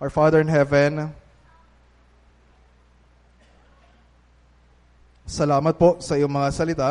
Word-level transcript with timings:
Our 0.00 0.08
Father 0.08 0.40
in 0.40 0.48
heaven, 0.48 1.12
salamat 5.28 5.76
po 5.76 6.00
sa 6.00 6.16
iyong 6.16 6.32
mga 6.32 6.48
salita. 6.56 6.90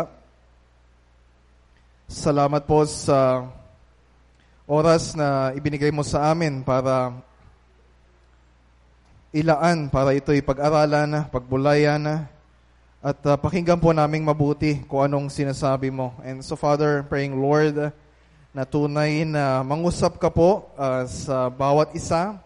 Salamat 2.05 2.69
po 2.69 2.85
sa 2.85 3.49
oras 4.69 5.17
na 5.17 5.49
ibinigay 5.57 5.89
mo 5.89 6.05
sa 6.05 6.29
amin 6.29 6.61
para 6.61 7.17
ilaan, 9.33 9.89
para 9.89 10.13
ito'y 10.13 10.45
pag-aralan, 10.45 11.25
pagbulayan, 11.33 12.29
at 13.01 13.19
uh, 13.25 13.33
pakinggan 13.41 13.81
po 13.81 13.89
naming 13.89 14.21
mabuti 14.21 14.85
kung 14.85 15.09
anong 15.09 15.33
sinasabi 15.33 15.89
mo. 15.89 16.13
And 16.21 16.45
so 16.45 16.53
Father, 16.53 17.01
praying 17.09 17.41
Lord, 17.41 17.89
na 18.53 18.69
tunay 18.69 19.25
na 19.25 19.65
mangusap 19.65 20.21
ka 20.21 20.29
po 20.29 20.69
uh, 20.77 21.09
sa 21.09 21.49
bawat 21.49 21.97
isa, 21.97 22.37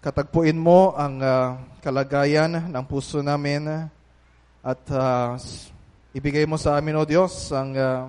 katagpuin 0.00 0.56
mo 0.56 0.96
ang 0.96 1.20
uh, 1.20 1.60
kalagayan 1.84 2.72
ng 2.72 2.84
puso 2.88 3.20
namin 3.20 3.68
at 4.64 4.82
uh, 4.88 5.36
ibigay 6.16 6.48
mo 6.48 6.56
sa 6.56 6.80
amin, 6.80 6.96
O 6.96 7.04
Diyos, 7.04 7.52
ang 7.52 7.76
uh, 7.76 8.08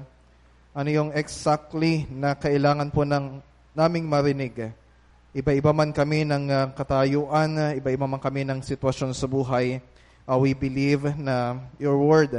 ano 0.71 0.87
yung 0.87 1.11
exactly 1.11 2.07
na 2.07 2.31
kailangan 2.39 2.95
po 2.95 3.03
ng 3.03 3.43
naming 3.75 4.07
marinig. 4.07 4.71
Iba-iba 5.35 5.75
man 5.75 5.91
kami 5.91 6.23
ng 6.23 6.47
uh, 6.47 6.71
katayuan, 6.71 7.75
iba-iba 7.75 8.07
man 8.07 8.23
kami 8.23 8.47
ng 8.47 8.63
sitwasyon 8.63 9.11
sa 9.11 9.27
buhay, 9.27 9.83
uh, 10.31 10.39
we 10.39 10.55
believe 10.55 11.03
na 11.19 11.59
your 11.75 11.99
word 11.99 12.31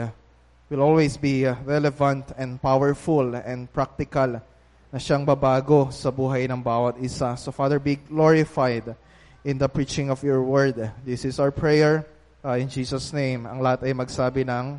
will 0.73 0.81
always 0.81 1.21
be 1.21 1.45
relevant 1.69 2.25
and 2.41 2.57
powerful 2.57 3.37
and 3.37 3.69
practical 3.69 4.41
na 4.89 4.97
siyang 4.97 5.29
babago 5.29 5.93
sa 5.93 6.09
buhay 6.09 6.49
ng 6.49 6.65
bawat 6.65 6.97
isa. 7.05 7.37
So 7.37 7.53
Father, 7.53 7.77
be 7.77 8.01
glorified 8.01 8.97
in 9.43 9.59
the 9.59 9.67
preaching 9.67 10.11
of 10.11 10.23
your 10.23 10.43
word. 10.43 10.79
This 11.03 11.27
is 11.27 11.43
our 11.43 11.51
prayer 11.51 12.07
uh, 12.47 12.55
in 12.59 12.71
Jesus' 12.71 13.11
name. 13.11 13.47
Ang 13.47 13.59
lahat 13.63 13.87
ay 13.87 13.93
magsabi 13.95 14.47
ng 14.47 14.79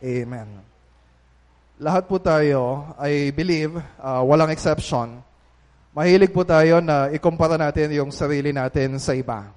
Amen. 0.00 0.48
Lahat 1.80 2.08
po 2.08 2.16
tayo, 2.20 2.88
I 3.00 3.32
believe, 3.32 3.76
uh, 4.00 4.20
walang 4.24 4.52
exception, 4.52 5.20
mahilig 5.96 6.32
po 6.32 6.44
tayo 6.44 6.80
na 6.80 7.08
ikumpara 7.12 7.56
natin 7.56 7.92
yung 7.92 8.12
sarili 8.12 8.52
natin 8.52 8.96
sa 9.00 9.12
iba. 9.16 9.48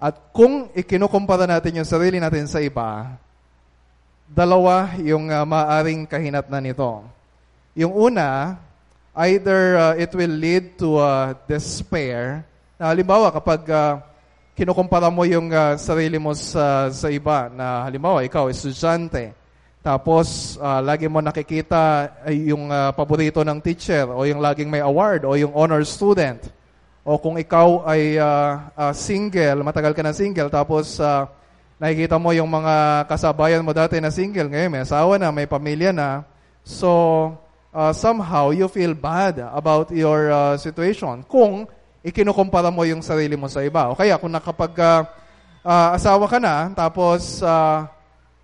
At 0.00 0.32
kung 0.32 0.72
ikinukumpara 0.72 1.44
natin 1.44 1.80
yung 1.80 1.88
sarili 1.88 2.16
natin 2.16 2.48
sa 2.48 2.64
iba, 2.64 3.12
dalawa 4.24 4.96
yung 5.00 5.28
uh, 5.28 5.44
maaring 5.44 6.08
kahinatnan 6.08 6.64
nito. 6.64 7.04
Yung 7.76 7.92
una, 7.92 8.56
either 9.28 9.76
uh, 9.76 9.94
it 10.00 10.12
will 10.16 10.32
lead 10.32 10.80
to 10.80 10.96
uh, 10.96 11.36
despair, 11.44 12.44
na 12.80 12.96
halimbawa, 12.96 13.28
kapag 13.28 13.60
uh, 13.68 14.00
kinukumpara 14.56 15.12
mo 15.12 15.28
yung 15.28 15.52
uh, 15.52 15.76
sarili 15.76 16.16
mo 16.16 16.32
sa, 16.32 16.88
sa 16.88 17.12
iba, 17.12 17.52
na 17.52 17.84
halimbawa, 17.84 18.24
ikaw, 18.24 18.48
estudyante, 18.48 19.36
tapos 19.84 20.56
uh, 20.56 20.80
lagi 20.80 21.04
mo 21.04 21.20
nakikita 21.20 22.08
yung 22.32 22.72
uh, 22.72 22.88
paborito 22.96 23.44
ng 23.44 23.60
teacher, 23.60 24.08
o 24.08 24.24
yung 24.24 24.40
laging 24.40 24.72
may 24.72 24.80
award, 24.80 25.28
o 25.28 25.36
yung 25.36 25.52
honor 25.52 25.84
student, 25.84 26.40
o 27.04 27.20
kung 27.20 27.36
ikaw 27.36 27.84
ay 27.84 28.16
uh, 28.16 28.72
uh, 28.72 28.92
single, 28.96 29.60
matagal 29.60 29.92
ka 29.92 30.00
na 30.00 30.16
single, 30.16 30.48
tapos 30.48 30.96
uh, 31.04 31.28
nakikita 31.76 32.16
mo 32.16 32.32
yung 32.32 32.48
mga 32.48 33.04
kasabayan 33.12 33.60
mo 33.60 33.76
dati 33.76 34.00
na 34.00 34.08
single, 34.08 34.48
ngayon 34.48 34.72
may 34.72 34.82
asawa 34.88 35.20
na, 35.20 35.28
may 35.28 35.44
pamilya 35.44 35.92
na, 35.92 36.24
so 36.64 36.88
uh, 37.76 37.92
somehow 37.92 38.48
you 38.56 38.64
feel 38.72 38.96
bad 38.96 39.36
about 39.52 39.92
your 39.92 40.32
uh, 40.32 40.56
situation. 40.56 41.20
Kung 41.28 41.68
ikinukumpara 42.00 42.72
mo 42.72 42.82
yung 42.88 43.04
sarili 43.04 43.36
mo 43.36 43.44
sa 43.48 43.60
iba. 43.60 43.92
O 43.92 43.96
kaya 43.96 44.16
kung 44.16 44.32
nakapag 44.32 44.72
uh, 44.80 45.04
uh, 45.64 45.88
asawa 45.96 46.24
ka 46.24 46.40
na, 46.40 46.72
tapos 46.72 47.44
uh, 47.44 47.84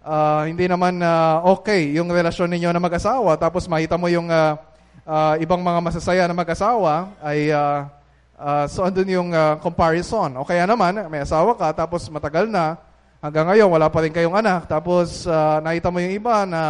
uh, 0.04 0.42
hindi 0.44 0.68
naman 0.68 1.00
uh, 1.00 1.40
okay 1.56 1.96
yung 1.96 2.12
relasyon 2.12 2.52
ninyo 2.52 2.68
na 2.72 2.83
mag-asawa, 2.83 3.40
tapos 3.40 3.64
makita 3.64 3.96
mo 3.96 4.12
yung 4.12 4.28
uh, 4.28 4.61
uh, 5.08 5.34
ibang 5.40 5.64
mga 5.64 5.80
masasaya 5.80 6.24
na 6.28 6.36
mag-asawa, 6.36 7.16
ay 7.24 7.48
uh, 7.48 7.89
uh, 8.36 8.64
so 8.68 8.84
andun 8.84 9.08
yung 9.08 9.30
uh, 9.33 9.56
comparison. 9.64 10.36
O 10.36 10.45
kaya 10.45 10.68
naman, 10.68 11.08
may 11.08 11.24
asawa 11.24 11.56
ka, 11.56 11.72
tapos 11.72 12.05
matagal 12.12 12.52
na, 12.52 12.77
hanggang 13.24 13.48
ngayon 13.48 13.72
wala 13.72 13.89
pa 13.89 14.05
rin 14.05 14.12
kayong 14.12 14.36
anak, 14.36 14.68
tapos 14.68 15.24
uh, 15.24 15.64
nakita 15.64 15.89
mo 15.89 15.98
yung 16.05 16.12
iba 16.12 16.45
na 16.45 16.61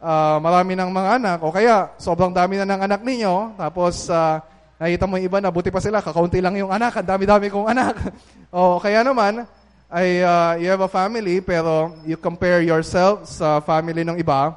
uh, 0.00 0.40
marami 0.40 0.72
ng 0.80 0.88
mga 0.88 1.10
anak, 1.20 1.38
o 1.44 1.52
kaya 1.52 1.92
sobrang 2.00 2.32
dami 2.32 2.56
na 2.56 2.64
ng 2.64 2.88
anak 2.88 3.00
ninyo, 3.04 3.60
tapos 3.60 4.08
uh, 4.08 4.40
Nakita 4.80 5.04
mo 5.04 5.20
yung 5.20 5.28
iba 5.28 5.44
na 5.44 5.52
buti 5.52 5.68
pa 5.68 5.76
sila, 5.76 6.00
kakaunti 6.00 6.40
lang 6.40 6.56
yung 6.56 6.72
anak, 6.72 6.96
ang 6.96 7.04
dami-dami 7.04 7.52
kong 7.52 7.68
anak. 7.68 8.00
o 8.56 8.80
kaya 8.80 9.04
naman, 9.04 9.44
ay 9.92 10.24
uh, 10.24 10.56
you 10.56 10.72
have 10.72 10.80
a 10.80 10.88
family 10.88 11.44
pero 11.44 11.92
you 12.08 12.16
compare 12.16 12.64
yourself 12.64 13.28
sa 13.28 13.60
family 13.60 14.06
ng 14.06 14.16
iba 14.16 14.56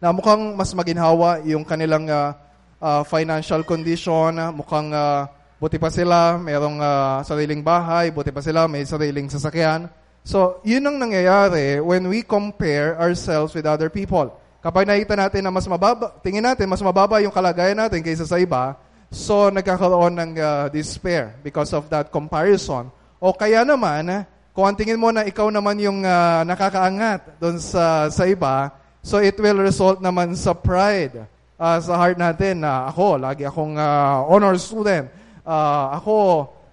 na 0.00 0.08
mukhang 0.08 0.56
mas 0.56 0.72
maginhawa 0.72 1.44
yung 1.44 1.68
kanilang 1.68 2.08
uh, 2.08 2.32
uh, 2.80 3.04
financial 3.04 3.60
condition, 3.60 4.40
mukhang 4.56 4.88
uh, 4.96 5.28
buti 5.60 5.76
pa 5.76 5.92
sila, 5.92 6.40
mayroong 6.40 6.80
uh, 6.80 7.20
sariling 7.20 7.60
bahay, 7.60 8.08
buti 8.08 8.32
pa 8.32 8.40
sila, 8.40 8.64
may 8.64 8.88
sariling 8.88 9.28
sasakyan. 9.28 9.92
So, 10.24 10.64
yun 10.64 10.80
ang 10.88 10.96
nangyayari 10.96 11.84
when 11.84 12.08
we 12.08 12.24
compare 12.24 12.96
ourselves 12.96 13.52
with 13.52 13.68
other 13.68 13.92
people. 13.92 14.32
Kapag 14.64 14.88
nakita 14.88 15.12
natin 15.12 15.44
na 15.44 15.52
mas 15.52 15.68
mababa, 15.68 16.08
tingin 16.24 16.42
natin, 16.42 16.66
mas 16.66 16.80
mababa 16.80 17.20
yung 17.20 17.30
kalagayan 17.30 17.76
natin 17.76 18.00
kaysa 18.00 18.24
sa 18.24 18.40
iba, 18.40 18.74
So, 19.10 19.48
nagkakaroon 19.54 20.18
ng 20.18 20.32
uh, 20.36 20.66
despair 20.68 21.38
because 21.40 21.70
of 21.70 21.86
that 21.88 22.10
comparison. 22.10 22.90
O 23.22 23.32
kaya 23.32 23.62
naman, 23.62 24.26
kung 24.50 24.66
ang 24.66 24.76
tingin 24.76 24.98
mo 24.98 25.14
na 25.14 25.24
ikaw 25.24 25.48
naman 25.48 25.78
yung 25.78 26.02
uh, 26.02 26.42
nakakaangat 26.42 27.38
doon 27.38 27.56
sa, 27.62 28.10
sa 28.10 28.24
iba, 28.26 28.72
so 29.00 29.22
it 29.22 29.38
will 29.38 29.62
result 29.62 30.02
naman 30.02 30.34
sa 30.34 30.52
pride 30.52 31.28
uh, 31.56 31.78
sa 31.80 31.92
heart 31.96 32.18
natin 32.20 32.62
na 32.62 32.88
ako, 32.88 33.20
lagi 33.20 33.44
akong 33.48 33.76
uh, 33.76 34.24
honor 34.28 34.56
student. 34.60 35.08
Uh, 35.46 35.96
ako 35.96 36.16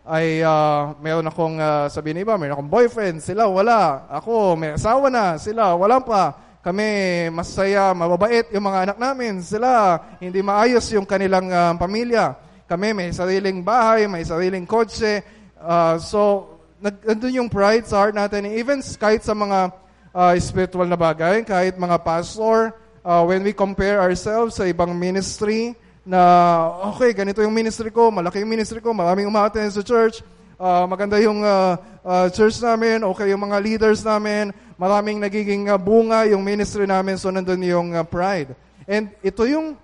ay 0.03 0.43
uh, 0.43 0.91
meron 0.99 1.27
akong 1.31 1.55
uh, 1.55 1.87
sabihin 1.87 2.27
iba, 2.27 2.35
meron 2.35 2.59
akong 2.59 2.71
boyfriend, 2.71 3.23
sila 3.23 3.47
wala. 3.47 4.07
Ako, 4.11 4.59
may 4.59 4.75
asawa 4.75 5.07
na, 5.07 5.39
sila 5.39 5.79
wala 5.79 6.03
pa 6.03 6.35
kami 6.63 6.87
masaya, 7.35 7.91
mababait 7.91 8.47
yung 8.55 8.63
mga 8.63 8.79
anak 8.87 8.97
namin. 8.97 9.43
Sila, 9.43 9.99
hindi 10.23 10.39
maayos 10.39 10.87
yung 10.95 11.03
kanilang 11.03 11.51
uh, 11.51 11.75
pamilya. 11.75 12.39
Kami 12.71 12.95
may 12.95 13.11
sariling 13.11 13.59
bahay, 13.59 14.07
may 14.07 14.23
sariling 14.23 14.63
kotse. 14.63 15.19
Uh, 15.59 15.99
so, 15.99 16.47
nandun 16.79 17.43
yung 17.43 17.49
pride 17.51 17.83
sa 17.83 18.07
heart 18.07 18.15
natin. 18.15 18.47
Even 18.47 18.79
kahit 18.79 19.27
sa 19.27 19.35
mga 19.35 19.75
uh, 20.15 20.31
spiritual 20.39 20.87
na 20.87 20.95
bagay, 20.95 21.43
kahit 21.43 21.75
mga 21.75 21.99
pastor, 21.99 22.71
uh, 23.03 23.27
when 23.27 23.43
we 23.43 23.51
compare 23.51 23.99
ourselves 23.99 24.55
sa 24.55 24.63
ibang 24.63 24.95
ministry, 24.95 25.75
na 26.03 26.19
okay, 26.95 27.15
ganito 27.15 27.39
yung 27.39 27.55
ministry 27.55 27.87
ko, 27.87 28.11
malaki 28.11 28.43
yung 28.43 28.51
ministry 28.51 28.83
ko, 28.83 28.91
maraming 28.91 29.27
umaattend 29.27 29.71
sa 29.71 29.83
church, 29.83 30.19
uh, 30.59 30.85
maganda 30.85 31.17
yung 31.21 31.41
uh, 31.41 31.77
uh, 32.03 32.27
church 32.29 32.59
namin, 32.61 33.01
okay 33.03 33.29
yung 33.31 33.43
mga 33.45 33.57
leaders 33.63 34.01
namin, 34.01 34.51
maraming 34.75 35.21
nagiging 35.21 35.69
uh, 35.69 35.77
bunga 35.79 36.25
yung 36.29 36.43
ministry 36.43 36.85
namin, 36.85 37.17
so 37.17 37.31
nandun 37.31 37.61
yung 37.63 37.95
uh, 37.95 38.03
pride. 38.03 38.55
And 38.87 39.13
ito 39.23 39.47
yung 39.47 39.79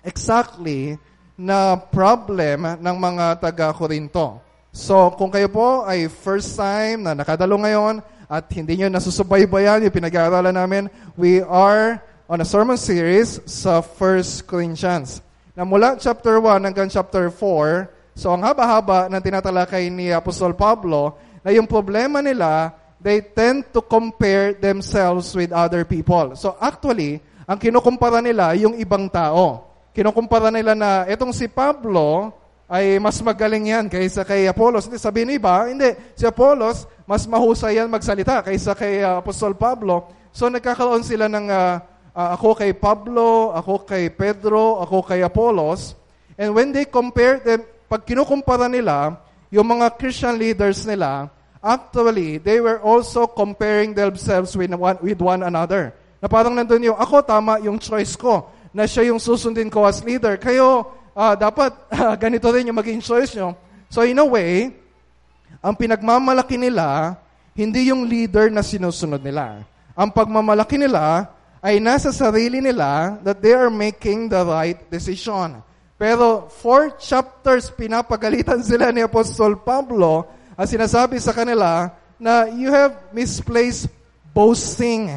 exactly 0.00 0.96
na 1.40 1.76
problem 1.76 2.76
ng 2.76 2.96
mga 3.00 3.40
taga-Korinto. 3.40 4.40
So, 4.70 5.10
kung 5.18 5.32
kayo 5.34 5.50
po 5.50 5.82
ay 5.82 6.06
first 6.06 6.54
time 6.54 7.02
na 7.02 7.16
nakadalo 7.16 7.58
ngayon 7.58 8.04
at 8.30 8.46
hindi 8.54 8.78
nyo 8.78 8.86
nasusubaybayan 8.86 9.82
yung 9.82 9.96
pinag-aaralan 9.96 10.54
namin, 10.54 10.84
we 11.18 11.42
are 11.42 11.98
on 12.30 12.38
a 12.38 12.46
sermon 12.46 12.78
series 12.78 13.42
sa 13.50 13.82
1 13.82 14.46
Corinthians. 14.46 15.18
Na 15.58 15.66
mula 15.66 15.98
chapter 15.98 16.38
1 16.38 16.62
hanggang 16.62 16.86
chapter 16.86 17.26
4, 17.26 17.99
so 18.20 18.28
ang 18.36 18.44
haba-haba 18.44 19.08
ng 19.08 19.22
tinatalakay 19.24 19.88
ni 19.88 20.12
Apostol 20.12 20.52
Pablo, 20.52 21.16
na 21.40 21.56
yung 21.56 21.64
problema 21.64 22.20
nila 22.20 22.76
they 23.00 23.24
tend 23.24 23.64
to 23.72 23.80
compare 23.80 24.52
themselves 24.52 25.32
with 25.32 25.48
other 25.56 25.88
people. 25.88 26.36
So 26.36 26.52
actually, 26.60 27.24
ang 27.48 27.56
kinukumpara 27.56 28.20
nila 28.20 28.52
yung 28.60 28.76
ibang 28.76 29.08
tao. 29.08 29.72
Kinukumpara 29.96 30.52
nila 30.52 30.76
na 30.76 31.08
itong 31.08 31.32
si 31.32 31.48
Pablo 31.48 32.28
ay 32.70 33.00
mas 33.00 33.18
magaling 33.24 33.72
yan 33.72 33.88
kaysa 33.88 34.22
kay 34.22 34.46
Apollos. 34.46 34.86
Hindi 34.86 35.00
sabihin 35.00 35.34
iba, 35.34 35.66
hindi. 35.66 35.90
Si 36.12 36.28
Apollos, 36.28 36.84
mas 37.08 37.24
mahusay 37.24 37.80
yan 37.80 37.88
magsalita 37.88 38.44
kaysa 38.44 38.76
kay 38.76 39.00
uh, 39.00 39.24
Apostol 39.24 39.56
Pablo. 39.56 40.12
So 40.30 40.46
nagkakaroon 40.46 41.02
sila 41.02 41.26
ng 41.26 41.50
uh, 41.50 41.82
uh, 42.14 42.28
ako 42.36 42.54
kay 42.54 42.76
Pablo, 42.76 43.50
ako 43.56 43.88
kay 43.88 44.12
Pedro, 44.12 44.78
ako 44.84 45.08
kay 45.08 45.24
Apollos. 45.24 45.96
And 46.38 46.54
when 46.54 46.70
they 46.70 46.86
compare 46.86 47.42
them, 47.42 47.66
pag 47.90 48.06
kinukumpara 48.06 48.70
nila, 48.70 49.18
yung 49.50 49.66
mga 49.66 49.98
Christian 49.98 50.38
leaders 50.38 50.86
nila, 50.86 51.26
Actually, 51.60 52.40
they 52.40 52.56
were 52.56 52.80
also 52.80 53.28
comparing 53.28 53.92
themselves 53.92 54.56
with 54.56 54.72
one, 54.72 54.96
with 55.04 55.20
one 55.20 55.44
another. 55.44 55.92
Na 56.16 56.24
parang 56.24 56.56
nandun 56.56 56.88
yung, 56.88 56.96
ako 56.96 57.20
tama 57.20 57.60
yung 57.60 57.76
choice 57.76 58.16
ko, 58.16 58.48
na 58.72 58.88
siya 58.88 59.12
yung 59.12 59.20
susundin 59.20 59.68
ko 59.68 59.84
as 59.84 60.00
leader. 60.00 60.40
Kayo, 60.40 60.88
uh, 61.12 61.36
dapat 61.36 61.76
uh, 61.92 62.16
ganito 62.16 62.48
rin 62.48 62.72
yung 62.72 62.80
maging 62.80 63.04
choice 63.04 63.36
nyo. 63.36 63.52
So 63.92 64.08
in 64.08 64.16
a 64.16 64.24
way, 64.24 64.72
ang 65.60 65.76
pinagmamalaki 65.76 66.56
nila, 66.56 67.20
hindi 67.52 67.92
yung 67.92 68.08
leader 68.08 68.48
na 68.48 68.64
sinusunod 68.64 69.20
nila. 69.20 69.60
Ang 69.92 70.08
pagmamalaki 70.16 70.80
nila 70.80 71.28
ay 71.60 71.76
nasa 71.76 72.08
sarili 72.08 72.64
nila 72.64 73.20
that 73.20 73.36
they 73.44 73.52
are 73.52 73.68
making 73.68 74.32
the 74.32 74.40
right 74.40 74.80
decision. 74.88 75.60
Pero 76.00 76.48
four 76.48 76.96
chapters 76.96 77.68
pinapagalitan 77.68 78.64
sila 78.64 78.88
ni 78.88 79.04
Apostol 79.04 79.60
Pablo 79.60 80.24
at 80.56 80.64
sinasabi 80.64 81.20
sa 81.20 81.36
kanila 81.36 81.92
na 82.16 82.48
you 82.48 82.72
have 82.72 82.96
misplaced 83.12 83.84
boasting. 84.32 85.12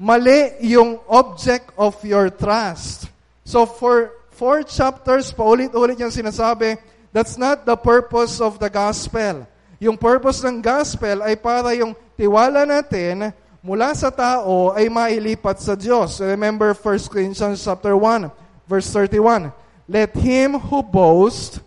Mali 0.00 0.64
yung 0.64 0.96
object 1.12 1.68
of 1.76 1.92
your 2.00 2.32
trust. 2.32 3.12
So 3.44 3.68
for 3.68 4.16
four 4.32 4.64
chapters, 4.64 5.28
paulit-ulit 5.28 6.00
yung 6.00 6.14
sinasabi, 6.14 6.80
that's 7.12 7.36
not 7.36 7.68
the 7.68 7.76
purpose 7.76 8.40
of 8.40 8.56
the 8.56 8.72
gospel. 8.72 9.44
Yung 9.76 10.00
purpose 10.00 10.40
ng 10.40 10.64
gospel 10.64 11.20
ay 11.20 11.36
para 11.36 11.76
yung 11.76 11.92
tiwala 12.16 12.64
natin 12.64 13.28
mula 13.60 13.92
sa 13.92 14.08
tao 14.08 14.72
ay 14.72 14.88
mailipat 14.88 15.60
sa 15.60 15.76
Diyos. 15.76 16.16
Remember 16.24 16.72
1 16.72 17.12
Corinthians 17.12 17.60
chapter 17.60 17.92
1, 17.92 18.32
verse 18.64 18.88
31. 18.88 19.67
Let 19.88 20.12
him 20.20 20.60
who 20.60 20.84
boast, 20.84 21.64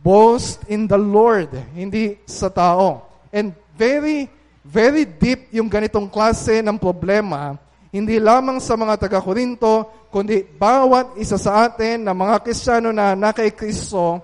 boast 0.00 0.62
in 0.70 0.86
the 0.86 0.96
Lord, 0.96 1.50
hindi 1.74 2.22
sa 2.22 2.46
tao. 2.46 3.02
And 3.34 3.50
very, 3.74 4.30
very 4.62 5.02
deep 5.02 5.50
yung 5.50 5.66
ganitong 5.66 6.06
klase 6.06 6.62
ng 6.62 6.78
problema, 6.78 7.58
hindi 7.90 8.22
lamang 8.22 8.62
sa 8.62 8.78
mga 8.78 8.94
taga-Korinto, 9.06 10.06
kundi 10.14 10.46
bawat 10.46 11.18
isa 11.18 11.34
sa 11.34 11.66
atin 11.66 12.06
na 12.06 12.14
mga 12.14 12.46
Kristiyano 12.46 12.94
na 12.94 13.18
nakay 13.18 13.50
Kristo, 13.50 14.22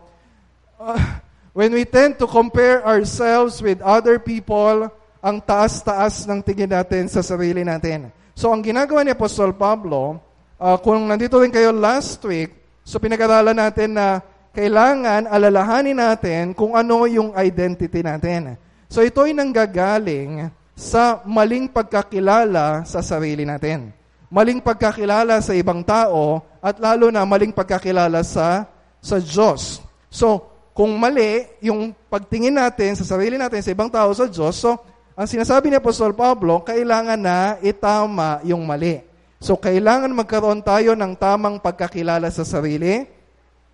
uh, 0.79 1.21
When 1.51 1.75
we 1.75 1.83
tend 1.83 2.15
to 2.23 2.31
compare 2.31 2.79
ourselves 2.87 3.59
with 3.59 3.83
other 3.83 4.23
people, 4.23 4.87
ang 5.19 5.43
taas-taas 5.43 6.23
ng 6.31 6.47
tingin 6.47 6.71
natin 6.71 7.11
sa 7.11 7.27
sarili 7.27 7.67
natin. 7.67 8.15
So 8.39 8.55
ang 8.55 8.63
ginagawa 8.63 9.03
ni 9.03 9.11
Apostol 9.11 9.51
Pablo, 9.59 10.23
uh, 10.63 10.79
kung 10.79 11.11
nandito 11.11 11.43
rin 11.43 11.51
kayo 11.51 11.75
last 11.75 12.23
week, 12.23 12.55
so 12.91 12.99
pinag-aralan 12.99 13.55
natin 13.55 13.95
na 13.95 14.19
kailangan 14.51 15.31
alalahanin 15.31 15.95
natin 15.95 16.51
kung 16.59 16.75
ano 16.75 17.07
yung 17.07 17.31
identity 17.39 18.03
natin. 18.03 18.59
So 18.91 19.07
ito 19.07 19.23
ay 19.23 19.31
nanggagaling 19.31 20.51
sa 20.75 21.23
maling 21.23 21.71
pagkakilala 21.71 22.83
sa 22.83 22.99
sarili 22.99 23.47
natin. 23.47 23.95
Maling 24.27 24.59
pagkakilala 24.59 25.39
sa 25.39 25.55
ibang 25.55 25.87
tao 25.87 26.43
at 26.59 26.83
lalo 26.83 27.15
na 27.15 27.23
maling 27.23 27.55
pagkakilala 27.55 28.27
sa 28.27 28.67
sa 28.99 29.17
Diyos. 29.23 29.81
So, 30.11 30.51
kung 30.77 30.95
mali 30.99 31.49
yung 31.65 31.97
pagtingin 32.11 32.55
natin 32.55 32.95
sa 32.95 33.05
sarili 33.05 33.41
natin, 33.41 33.65
sa 33.65 33.73
ibang 33.73 33.91
tao, 33.91 34.13
sa 34.13 34.29
Diyos, 34.29 34.61
so, 34.61 34.77
ang 35.17 35.27
sinasabi 35.27 35.69
ni 35.69 35.77
Apostol 35.77 36.15
Pablo, 36.15 36.63
kailangan 36.63 37.19
na 37.19 37.59
itama 37.61 38.39
yung 38.47 38.63
mali. 38.65 39.10
So, 39.41 39.57
kailangan 39.57 40.13
magkaroon 40.13 40.61
tayo 40.61 40.93
ng 40.93 41.17
tamang 41.17 41.57
pagkakilala 41.65 42.29
sa 42.29 42.45
sarili. 42.45 43.09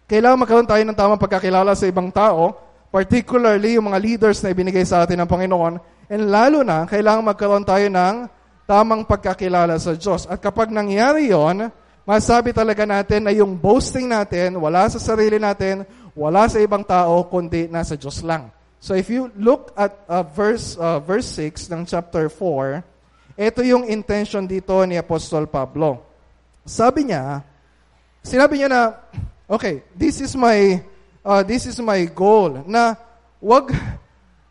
Kailangan 0.06 0.46
magkaroon 0.46 0.70
tayo 0.70 0.82
ng 0.86 0.94
tamang 0.94 1.18
pagkakilala 1.18 1.74
sa 1.74 1.90
ibang 1.90 2.14
tao, 2.14 2.54
particularly 2.94 3.74
yung 3.74 3.90
mga 3.90 3.98
leaders 3.98 4.38
na 4.46 4.54
ibinigay 4.54 4.86
sa 4.86 5.02
atin 5.02 5.18
ng 5.18 5.26
Panginoon. 5.26 5.82
And 6.06 6.30
lalo 6.30 6.62
na, 6.62 6.86
kailangan 6.86 7.34
magkaroon 7.34 7.66
tayo 7.66 7.90
ng 7.90 8.30
tamang 8.62 9.02
pagkakilala 9.10 9.74
sa 9.82 9.98
Diyos. 9.98 10.30
At 10.30 10.38
kapag 10.38 10.70
nangyari 10.70 11.34
yon, 11.34 11.66
masabi 12.06 12.54
talaga 12.54 12.86
natin 12.86 13.26
na 13.26 13.34
yung 13.34 13.58
boasting 13.58 14.06
natin, 14.06 14.54
wala 14.62 14.86
sa 14.86 15.02
sarili 15.02 15.42
natin, 15.42 15.82
wala 16.14 16.46
sa 16.46 16.62
ibang 16.62 16.86
tao, 16.86 17.26
kundi 17.26 17.66
nasa 17.66 17.98
Diyos 17.98 18.22
lang. 18.22 18.54
So 18.78 18.94
if 18.94 19.10
you 19.10 19.34
look 19.34 19.74
at 19.74 19.98
uh, 20.06 20.22
verse, 20.22 20.78
uh, 20.78 21.02
verse 21.02 21.26
6 21.34 21.74
ng 21.74 21.82
chapter 21.90 22.30
4, 22.30 22.86
ito 23.36 23.60
yung 23.60 23.84
intention 23.84 24.48
dito 24.48 24.72
ni 24.88 24.96
Apostol 24.96 25.44
Pablo. 25.44 26.00
Sabi 26.64 27.12
niya, 27.12 27.44
sinabi 28.24 28.58
niya 28.58 28.68
na, 28.72 28.82
okay, 29.44 29.84
this 29.92 30.24
is 30.24 30.32
my, 30.32 30.80
uh, 31.20 31.44
this 31.44 31.68
is 31.68 31.76
my 31.84 32.00
goal, 32.08 32.64
na 32.64 32.96
wag 33.38 33.76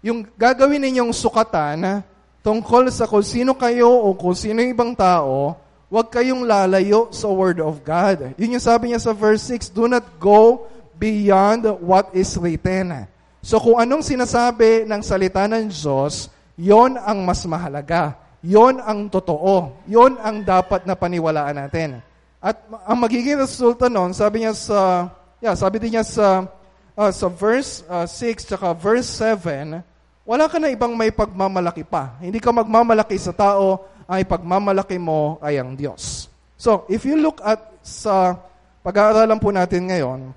yung 0.06 0.22
gagawin 0.38 0.86
ninyong 0.86 1.10
sukatan 1.12 2.06
tungkol 2.46 2.94
sa 2.94 3.10
kung 3.10 3.26
sino 3.26 3.58
kayo 3.58 3.90
o 3.90 4.14
kung 4.14 4.38
sino 4.38 4.62
ibang 4.62 4.94
tao, 4.94 5.58
wag 5.90 6.14
kayong 6.14 6.46
lalayo 6.46 7.10
sa 7.10 7.26
Word 7.26 7.58
of 7.58 7.82
God. 7.82 8.38
Yun 8.38 8.62
yung 8.62 8.64
sabi 8.64 8.94
niya 8.94 9.02
sa 9.02 9.18
verse 9.18 9.50
6, 9.50 9.74
do 9.74 9.90
not 9.90 10.06
go 10.22 10.70
beyond 10.94 11.66
what 11.82 12.14
is 12.14 12.38
written. 12.38 13.10
So 13.42 13.58
kung 13.58 13.82
anong 13.82 14.06
sinasabi 14.06 14.86
ng 14.86 15.02
salita 15.02 15.50
ng 15.50 15.74
Diyos, 15.74 16.30
yon 16.54 17.02
ang 17.02 17.26
mas 17.26 17.42
mahalaga. 17.50 18.25
Yon 18.46 18.78
ang 18.78 19.10
totoo. 19.10 19.82
Yon 19.90 20.22
ang 20.22 20.46
dapat 20.46 20.86
na 20.86 20.94
paniwalaan 20.94 21.58
natin. 21.58 21.98
At 22.38 22.62
ang 22.86 23.02
magiging 23.02 23.42
resulta 23.42 23.90
noon, 23.90 24.14
sabi 24.14 24.46
niya 24.46 24.54
sa, 24.54 25.10
yeah, 25.42 25.58
sabi 25.58 25.82
din 25.82 25.98
niya 25.98 26.06
sa, 26.06 26.46
uh, 26.94 27.10
sa 27.10 27.26
verse 27.26 27.82
uh, 27.90 28.06
6 28.06 28.54
tsaka 28.54 28.78
verse 28.78 29.10
7, 29.18 29.82
wala 30.30 30.46
ka 30.46 30.62
na 30.62 30.70
ibang 30.70 30.94
may 30.94 31.10
pagmamalaki 31.10 31.82
pa. 31.82 32.22
Hindi 32.22 32.38
ka 32.38 32.54
magmamalaki 32.54 33.18
sa 33.18 33.34
tao, 33.34 33.82
ang 34.06 34.22
ipagmamalaki 34.22 35.02
mo 35.02 35.42
ay 35.42 35.58
ang 35.58 35.74
Diyos. 35.74 36.30
So, 36.54 36.86
if 36.86 37.02
you 37.02 37.18
look 37.18 37.42
at 37.42 37.58
sa 37.82 38.38
pag-aaralan 38.86 39.42
po 39.42 39.50
natin 39.50 39.90
ngayon, 39.90 40.30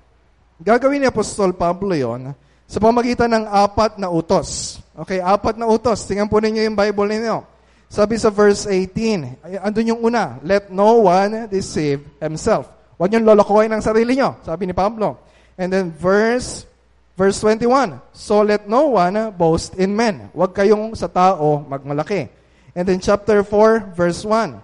Gagawin 0.59 0.99
ni 0.99 1.07
Apostol 1.07 1.55
Pablo 1.55 1.95
yon 1.95 2.35
sa 2.67 2.83
pamagitan 2.83 3.31
ng 3.31 3.47
apat 3.47 3.95
na 3.95 4.11
utos. 4.11 4.83
Okay, 4.91 5.23
apat 5.23 5.55
na 5.55 5.63
utos. 5.63 6.03
Tingnan 6.03 6.27
po 6.27 6.43
ninyo 6.43 6.67
yung 6.67 6.75
Bible 6.75 7.15
ninyo. 7.15 7.47
Sabi 7.89 8.21
sa 8.21 8.29
verse 8.29 8.69
18, 8.69 9.41
ay, 9.41 9.57
andun 9.65 9.97
yung 9.97 10.01
una, 10.13 10.37
let 10.45 10.69
no 10.69 11.09
one 11.09 11.49
deceive 11.49 12.05
himself. 12.21 12.69
Huwag 13.01 13.09
niyong 13.09 13.25
lolokohin 13.25 13.73
ang 13.73 13.81
sarili 13.81 14.13
niyo, 14.13 14.37
sabi 14.45 14.69
ni 14.69 14.77
Pablo. 14.77 15.17
And 15.57 15.73
then 15.73 15.89
verse 15.89 16.69
verse 17.17 17.41
21, 17.41 17.97
so 18.13 18.45
let 18.45 18.69
no 18.69 18.93
one 18.93 19.33
boast 19.33 19.73
in 19.75 19.91
men. 19.91 20.29
Huwag 20.37 20.53
kayong 20.53 20.93
sa 20.93 21.09
tao 21.09 21.65
magmalaki. 21.65 22.29
And 22.77 22.85
then 22.85 23.01
chapter 23.01 23.41
4, 23.41 23.97
verse 23.97 24.21
1, 24.21 24.61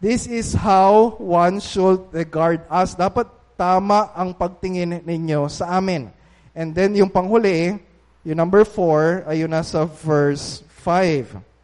this 0.00 0.24
is 0.24 0.56
how 0.56 1.14
one 1.20 1.60
should 1.60 2.08
regard 2.10 2.64
us. 2.72 2.96
Dapat 2.96 3.28
tama 3.60 4.10
ang 4.16 4.32
pagtingin 4.32 5.04
ninyo 5.04 5.44
sa 5.52 5.76
amin. 5.76 6.08
And 6.56 6.72
then 6.72 6.96
yung 6.96 7.12
panghuli, 7.12 7.76
yung 8.24 8.38
number 8.40 8.64
4, 8.64 9.28
ay 9.28 9.44
yung 9.44 9.52
nasa 9.52 9.84
verse 9.84 10.64
5. 10.80 11.55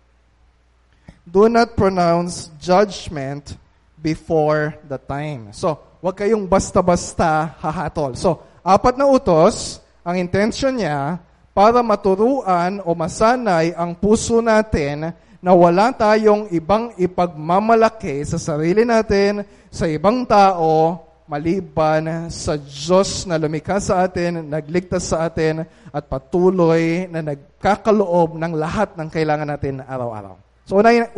Do 1.22 1.46
not 1.46 1.78
pronounce 1.78 2.50
judgment 2.58 3.54
before 3.94 4.74
the 4.90 4.98
time. 4.98 5.54
So, 5.54 5.78
wag 6.02 6.18
kayong 6.18 6.50
basta-basta 6.50 7.54
hahatol. 7.62 8.18
So, 8.18 8.42
apat 8.66 8.98
na 8.98 9.06
utos, 9.06 9.78
ang 10.02 10.18
intention 10.18 10.82
niya, 10.82 11.22
para 11.54 11.78
maturuan 11.78 12.82
o 12.82 12.90
masanay 12.96 13.70
ang 13.76 13.94
puso 13.94 14.42
natin 14.42 15.14
na 15.38 15.52
wala 15.54 15.94
tayong 15.94 16.50
ibang 16.50 16.90
ipagmamalaki 16.98 18.26
sa 18.26 18.40
sarili 18.40 18.82
natin, 18.82 19.46
sa 19.70 19.86
ibang 19.86 20.26
tao, 20.26 20.98
maliban 21.30 22.26
sa 22.34 22.58
Diyos 22.58 23.30
na 23.30 23.38
lumikha 23.38 23.78
sa 23.78 24.02
atin, 24.02 24.42
nagligtas 24.42 25.14
sa 25.14 25.30
atin, 25.30 25.62
at 25.94 26.04
patuloy 26.10 27.06
na 27.06 27.22
nagkakaloob 27.22 28.34
ng 28.42 28.52
lahat 28.58 28.98
ng 28.98 29.06
kailangan 29.06 29.48
natin 29.48 29.86
araw-araw. 29.86 30.51
So, 30.66 30.78
unahin, 30.78 31.08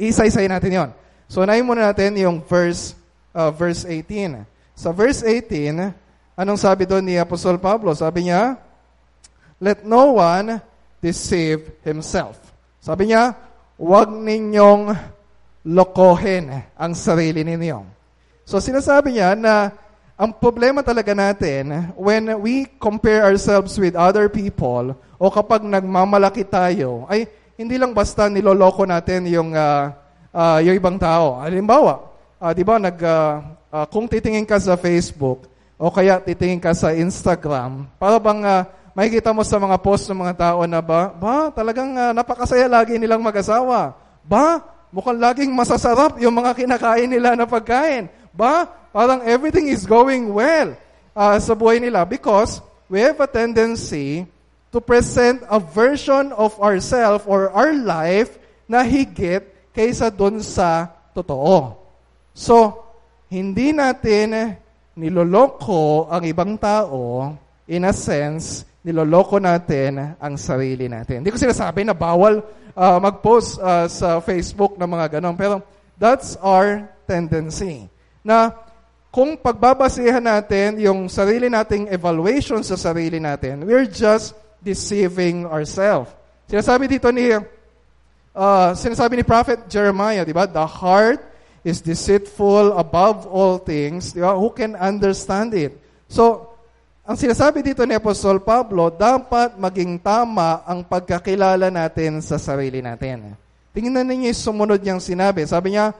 isa-isay 0.00 0.48
natin 0.48 0.72
yon. 0.72 0.90
So, 1.28 1.44
unahin 1.44 1.64
muna 1.64 1.92
natin 1.92 2.16
yung 2.20 2.40
verse, 2.44 2.96
uh, 3.32 3.52
verse 3.52 3.84
18. 3.86 4.44
Sa 4.74 4.90
verse 4.90 5.22
18, 5.22 5.92
anong 6.34 6.58
sabi 6.58 6.84
doon 6.88 7.04
ni 7.06 7.14
Apostol 7.20 7.60
Pablo? 7.60 7.94
Sabi 7.94 8.28
niya, 8.30 8.58
Let 9.62 9.86
no 9.86 10.18
one 10.18 10.60
deceive 10.98 11.78
himself. 11.86 12.36
Sabi 12.82 13.12
niya, 13.12 13.32
huwag 13.80 14.12
ninyong 14.12 14.92
lokohin 15.64 16.52
ang 16.76 16.92
sarili 16.92 17.40
ninyo. 17.40 17.80
So 18.44 18.60
sinasabi 18.60 19.16
niya 19.16 19.32
na 19.32 19.72
ang 20.14 20.36
problema 20.36 20.84
talaga 20.84 21.16
natin 21.16 21.90
when 21.96 22.28
we 22.44 22.68
compare 22.76 23.24
ourselves 23.24 23.74
with 23.80 23.96
other 23.96 24.28
people 24.28 24.92
o 25.16 25.24
kapag 25.32 25.64
nagmamalaki 25.64 26.44
tayo 26.44 27.08
ay 27.08 27.24
hindi 27.54 27.78
lang 27.78 27.94
basta 27.94 28.26
niloloko 28.26 28.82
natin 28.86 29.30
yung 29.30 29.54
uh, 29.54 29.94
uh, 30.34 30.58
yung 30.62 30.74
ibang 30.74 30.98
tao. 30.98 31.38
Halimbawa, 31.42 32.10
uh, 32.42 32.50
'di 32.50 32.64
ba 32.66 32.76
nag 32.82 32.98
uh, 32.98 33.32
uh, 33.70 33.86
kung 33.90 34.06
titingin 34.10 34.46
ka 34.46 34.58
sa 34.58 34.74
Facebook 34.74 35.46
o 35.74 35.90
kaya 35.90 36.22
titingin 36.22 36.62
ka 36.62 36.70
sa 36.74 36.94
Instagram, 36.94 37.90
para 37.98 38.18
bang 38.22 38.42
uh, 38.46 38.62
makikita 38.94 39.34
mo 39.34 39.42
sa 39.42 39.58
mga 39.58 39.76
post 39.82 40.06
ng 40.06 40.22
mga 40.22 40.34
tao 40.38 40.62
na 40.70 40.78
ba, 40.78 41.10
ba 41.10 41.50
talagang 41.50 41.90
uh, 41.98 42.14
napakasaya 42.14 42.70
lagi 42.70 42.94
nilang 42.94 43.18
mag-asawa. 43.18 43.98
Ba, 44.22 44.62
mukhang 44.94 45.18
laging 45.18 45.50
masasarap 45.50 46.16
yung 46.22 46.32
mga 46.32 46.54
kinakain 46.54 47.10
nila 47.10 47.34
na 47.34 47.44
pagkain 47.44 48.06
ba? 48.30 48.70
Parang 48.94 49.26
everything 49.26 49.66
is 49.66 49.82
going 49.82 50.30
well 50.30 50.78
uh, 51.18 51.34
sa 51.42 51.58
buhay 51.58 51.82
nila 51.82 52.06
because 52.06 52.62
we 52.86 53.02
have 53.02 53.18
a 53.18 53.26
tendency 53.26 54.22
to 54.74 54.82
present 54.82 55.46
a 55.46 55.62
version 55.62 56.34
of 56.34 56.58
ourselves 56.58 57.22
or 57.30 57.54
our 57.54 57.70
life 57.70 58.34
na 58.66 58.82
higit 58.82 59.46
kaysa 59.70 60.10
dun 60.10 60.42
sa 60.42 60.90
totoo. 61.14 61.78
So, 62.34 62.82
hindi 63.30 63.70
natin 63.70 64.58
niloloko 64.98 66.10
ang 66.10 66.26
ibang 66.26 66.58
tao, 66.58 67.30
in 67.70 67.86
a 67.86 67.94
sense, 67.94 68.66
niloloko 68.82 69.38
natin 69.38 70.18
ang 70.18 70.34
sarili 70.34 70.90
natin. 70.90 71.22
Hindi 71.22 71.30
ko 71.30 71.38
sinasabi 71.38 71.86
na 71.86 71.94
bawal 71.94 72.42
uh, 72.74 72.98
mag-post 72.98 73.62
uh, 73.62 73.86
sa 73.86 74.18
Facebook 74.18 74.74
ng 74.74 74.90
mga 74.90 75.18
ganon, 75.18 75.38
pero 75.38 75.62
that's 75.94 76.34
our 76.42 76.90
tendency. 77.06 77.86
Na 78.26 78.50
kung 79.14 79.38
pagbabasehan 79.38 80.26
natin 80.26 80.82
yung 80.82 81.06
sarili 81.06 81.46
nating 81.46 81.86
evaluation 81.94 82.66
sa 82.66 82.74
sarili 82.74 83.22
natin, 83.22 83.62
we're 83.62 83.86
just 83.86 84.34
deceiving 84.64 85.44
ourselves. 85.44 86.08
Sinasabi 86.48 86.88
dito 86.88 87.12
ni 87.12 87.30
uh, 87.30 88.70
sinasabi 88.72 89.20
ni 89.20 89.24
Prophet 89.24 89.68
Jeremiah, 89.68 90.24
di 90.24 90.32
ba? 90.32 90.48
The 90.48 90.64
heart 90.64 91.20
is 91.64 91.84
deceitful 91.84 92.76
above 92.76 93.28
all 93.28 93.60
things. 93.60 94.16
Di 94.16 94.24
ba? 94.24 94.36
Who 94.36 94.48
can 94.52 94.76
understand 94.76 95.52
it? 95.52 95.76
So, 96.08 96.56
ang 97.04 97.20
sinasabi 97.20 97.60
dito 97.60 97.84
ni 97.84 97.92
Apostol 97.92 98.40
Pablo, 98.40 98.88
dapat 98.88 99.60
maging 99.60 100.00
tama 100.00 100.64
ang 100.64 100.80
pagkakilala 100.84 101.68
natin 101.68 102.24
sa 102.24 102.40
sarili 102.40 102.80
natin. 102.80 103.36
Tingnan 103.76 104.08
ninyo 104.08 104.32
yung 104.32 104.40
sumunod 104.40 104.80
niyang 104.80 105.04
sinabi. 105.04 105.44
Sabi 105.44 105.76
niya, 105.76 105.92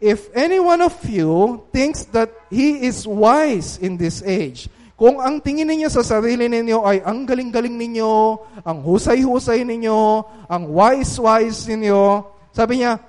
If 0.00 0.32
any 0.32 0.56
one 0.56 0.80
of 0.80 0.96
you 1.04 1.60
thinks 1.76 2.08
that 2.16 2.32
he 2.48 2.88
is 2.88 3.04
wise 3.04 3.76
in 3.76 4.00
this 4.00 4.24
age, 4.24 4.72
kung 5.00 5.16
ang 5.16 5.40
tingin 5.40 5.64
ninyo 5.64 5.88
sa 5.88 6.04
sarili 6.04 6.44
ninyo 6.44 6.84
ay 6.84 7.00
ang 7.00 7.24
galing-galing 7.24 7.72
ninyo, 7.72 8.36
ang 8.60 8.84
husay-husay 8.84 9.64
ninyo, 9.64 10.00
ang 10.44 10.68
wise-wise 10.68 11.64
ninyo, 11.72 12.20
sabi 12.52 12.84
niya, 12.84 13.00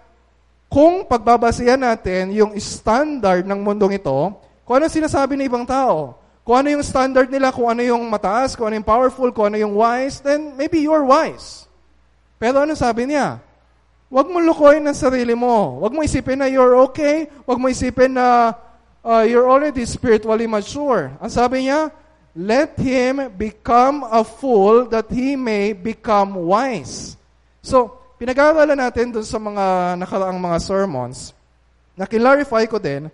kung 0.72 1.04
pagbabasihan 1.04 1.76
natin 1.76 2.32
yung 2.32 2.56
standard 2.64 3.44
ng 3.44 3.60
mundong 3.60 4.00
ito, 4.00 4.40
kung 4.64 4.80
ano 4.80 4.88
sinasabi 4.88 5.36
ng 5.36 5.52
ibang 5.52 5.68
tao, 5.68 6.16
kung 6.48 6.64
ano 6.64 6.80
yung 6.80 6.86
standard 6.88 7.28
nila, 7.28 7.52
kung 7.52 7.68
ano 7.68 7.84
yung 7.84 8.08
mataas, 8.08 8.56
kung 8.56 8.72
ano 8.72 8.80
yung 8.80 8.88
powerful, 8.88 9.28
kung 9.36 9.52
ano 9.52 9.60
yung 9.60 9.76
wise, 9.76 10.24
then 10.24 10.56
maybe 10.56 10.80
you're 10.80 11.04
wise. 11.04 11.68
Pero 12.40 12.64
ano 12.64 12.72
sabi 12.72 13.12
niya? 13.12 13.44
Huwag 14.08 14.32
mo 14.32 14.40
lukoyin 14.40 14.88
ang 14.88 14.96
sarili 14.96 15.36
mo. 15.36 15.84
Huwag 15.84 15.92
mo 15.92 16.08
isipin 16.08 16.40
na 16.40 16.48
you're 16.48 16.80
okay. 16.88 17.28
Huwag 17.44 17.60
mo 17.60 17.68
isipin 17.68 18.16
na 18.16 18.56
uh, 19.06 19.26
you're 19.26 19.50
already 19.50 19.86
spiritually 19.86 20.46
mature. 20.48 21.14
Ang 21.22 21.32
sabi 21.32 21.68
niya, 21.68 21.90
let 22.38 22.78
him 22.80 23.28
become 23.36 24.08
a 24.08 24.24
fool 24.24 24.88
that 24.88 25.10
he 25.12 25.36
may 25.36 25.74
become 25.74 26.38
wise. 26.48 27.18
So, 27.62 28.00
pinag-aaralan 28.18 28.80
natin 28.80 29.12
dun 29.12 29.28
sa 29.28 29.42
mga 29.42 29.98
nakaraang 30.00 30.40
mga 30.40 30.58
sermons, 30.64 31.36
na 31.98 32.08
clarify 32.08 32.66
ko 32.66 32.80
din, 32.80 33.12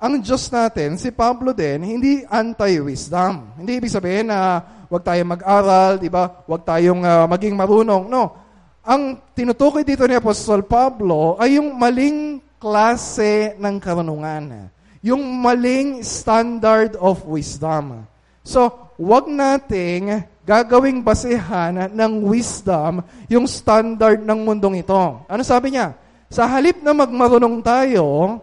ang 0.00 0.16
Diyos 0.16 0.48
natin, 0.48 0.96
si 0.96 1.12
Pablo 1.12 1.52
din, 1.52 1.84
hindi 1.84 2.24
anti-wisdom. 2.24 3.52
Hindi 3.60 3.76
ibig 3.76 3.92
sabihin 3.92 4.32
na 4.32 4.64
wag 4.88 5.04
tayong 5.04 5.36
mag-aral, 5.36 6.00
di 6.00 6.08
ba? 6.08 6.40
Wag 6.48 6.64
tayong 6.64 7.04
uh, 7.04 7.28
maging 7.28 7.52
marunong. 7.52 8.08
No. 8.08 8.32
Ang 8.80 9.20
tinutukoy 9.36 9.84
dito 9.84 10.08
ni 10.08 10.16
Apostol 10.16 10.64
Pablo 10.64 11.36
ay 11.36 11.60
yung 11.60 11.76
maling 11.76 12.40
klase 12.56 13.60
ng 13.60 13.76
karunungan 13.76 14.72
yung 15.00 15.20
maling 15.40 16.04
standard 16.04 16.96
of 17.00 17.24
wisdom. 17.24 18.04
So, 18.44 18.92
wag 19.00 19.28
nating 19.28 20.24
gagawing 20.44 21.00
basehan 21.04 21.92
ng 21.92 22.12
wisdom 22.24 23.04
yung 23.28 23.48
standard 23.48 24.20
ng 24.24 24.38
mundong 24.44 24.84
ito. 24.84 25.00
Ano 25.24 25.42
sabi 25.44 25.76
niya? 25.76 25.96
Sa 26.30 26.46
halip 26.46 26.84
na 26.84 26.94
magmarunong 26.94 27.62
tayo, 27.64 28.38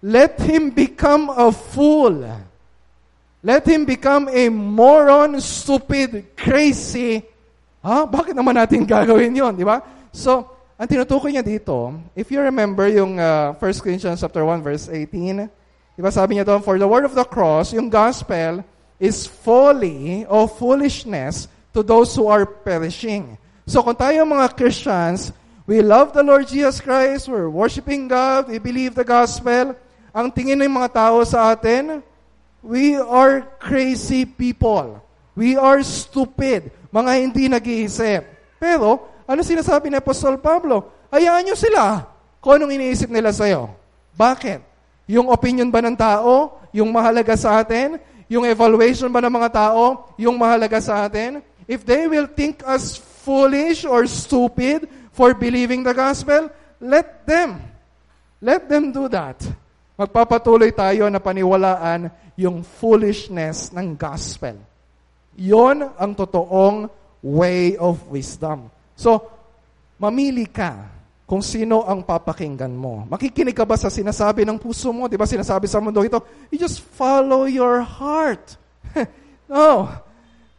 let 0.00 0.40
him 0.40 0.72
become 0.72 1.30
a 1.30 1.52
fool. 1.52 2.16
Let 3.44 3.68
him 3.68 3.84
become 3.84 4.32
a 4.32 4.48
moron, 4.48 5.36
stupid, 5.36 6.32
crazy. 6.32 7.20
Ha? 7.84 8.08
Bakit 8.08 8.32
naman 8.32 8.56
natin 8.56 8.88
gagawin 8.88 9.36
yon, 9.36 9.52
di 9.52 9.68
ba? 9.68 9.84
So, 10.16 10.48
ang 10.80 10.88
tinutukoy 10.88 11.30
niya 11.30 11.44
dito, 11.44 11.92
if 12.16 12.32
you 12.32 12.40
remember 12.40 12.88
yung 12.88 13.20
uh, 13.20 13.52
1 13.60 13.84
Corinthians 13.84 14.18
chapter 14.18 14.42
1 14.42 14.64
verse 14.64 14.88
18, 14.90 15.46
Diba 15.94 16.10
sabi 16.10 16.34
niya 16.34 16.46
doon, 16.46 16.58
for 16.58 16.74
the 16.74 16.88
word 16.90 17.06
of 17.06 17.14
the 17.14 17.22
cross, 17.22 17.70
yung 17.70 17.86
gospel 17.86 18.66
is 18.98 19.30
folly 19.30 20.26
or 20.26 20.50
foolishness 20.50 21.46
to 21.70 21.86
those 21.86 22.10
who 22.18 22.26
are 22.26 22.42
perishing. 22.42 23.38
So 23.66 23.82
kung 23.82 23.94
tayo 23.94 24.26
mga 24.26 24.58
Christians, 24.58 25.30
we 25.70 25.80
love 25.86 26.10
the 26.10 26.26
Lord 26.26 26.50
Jesus 26.50 26.82
Christ, 26.82 27.30
we're 27.30 27.46
worshiping 27.46 28.10
God, 28.10 28.50
we 28.50 28.58
believe 28.58 28.98
the 28.98 29.06
gospel, 29.06 29.78
ang 30.10 30.30
tingin 30.34 30.58
ng 30.62 30.74
mga 30.74 30.90
tao 30.94 31.22
sa 31.22 31.54
atin, 31.54 32.02
we 32.62 32.98
are 32.98 33.46
crazy 33.62 34.26
people. 34.26 34.98
We 35.34 35.54
are 35.58 35.82
stupid. 35.82 36.70
Mga 36.94 37.12
hindi 37.18 37.44
nag-iisip. 37.50 38.22
Pero, 38.58 39.02
ano 39.26 39.40
sinasabi 39.42 39.90
ni 39.90 39.98
Apostol 39.98 40.38
Pablo? 40.38 41.06
Hayaan 41.10 41.46
nyo 41.46 41.56
sila 41.58 42.06
kung 42.38 42.58
anong 42.58 42.74
iniisip 42.78 43.10
nila 43.10 43.34
sa'yo. 43.34 43.70
Bakit? 44.14 44.73
Yung 45.04 45.28
opinion 45.28 45.68
ba 45.68 45.84
ng 45.84 45.96
tao, 45.96 46.56
yung 46.72 46.88
mahalaga 46.88 47.36
sa 47.36 47.60
atin? 47.60 48.00
Yung 48.28 48.48
evaluation 48.48 49.12
ba 49.12 49.20
ng 49.20 49.32
mga 49.32 49.50
tao, 49.52 50.08
yung 50.16 50.40
mahalaga 50.40 50.80
sa 50.80 51.04
atin? 51.04 51.44
If 51.68 51.84
they 51.84 52.08
will 52.08 52.28
think 52.28 52.64
us 52.64 52.96
foolish 53.24 53.84
or 53.84 54.04
stupid 54.08 54.88
for 55.12 55.32
believing 55.36 55.84
the 55.84 55.92
gospel, 55.92 56.48
let 56.80 57.24
them. 57.28 57.60
Let 58.40 58.68
them 58.68 58.92
do 58.92 59.08
that. 59.08 59.40
Magpapatuloy 59.96 60.74
tayo 60.76 61.08
na 61.08 61.20
paniwalaan 61.22 62.12
yung 62.36 62.60
foolishness 62.60 63.72
ng 63.72 63.96
gospel. 63.96 64.58
Yon 65.38 65.86
ang 65.96 66.12
totoong 66.12 66.90
way 67.24 67.78
of 67.80 68.04
wisdom. 68.10 68.68
So, 68.98 69.24
mamili 69.96 70.44
ka 70.50 70.93
kung 71.24 71.40
sino 71.40 71.88
ang 71.88 72.04
papakinggan 72.04 72.72
mo. 72.72 73.08
Makikinig 73.08 73.56
ka 73.56 73.64
ba 73.64 73.80
sa 73.80 73.88
sinasabi 73.88 74.44
ng 74.44 74.60
puso 74.60 74.92
mo? 74.92 75.08
Di 75.08 75.16
ba 75.16 75.24
sinasabi 75.24 75.64
sa 75.64 75.80
mundo 75.80 76.04
ito, 76.04 76.20
you 76.52 76.60
just 76.60 76.84
follow 76.94 77.48
your 77.48 77.80
heart. 77.80 78.60
no. 79.48 79.88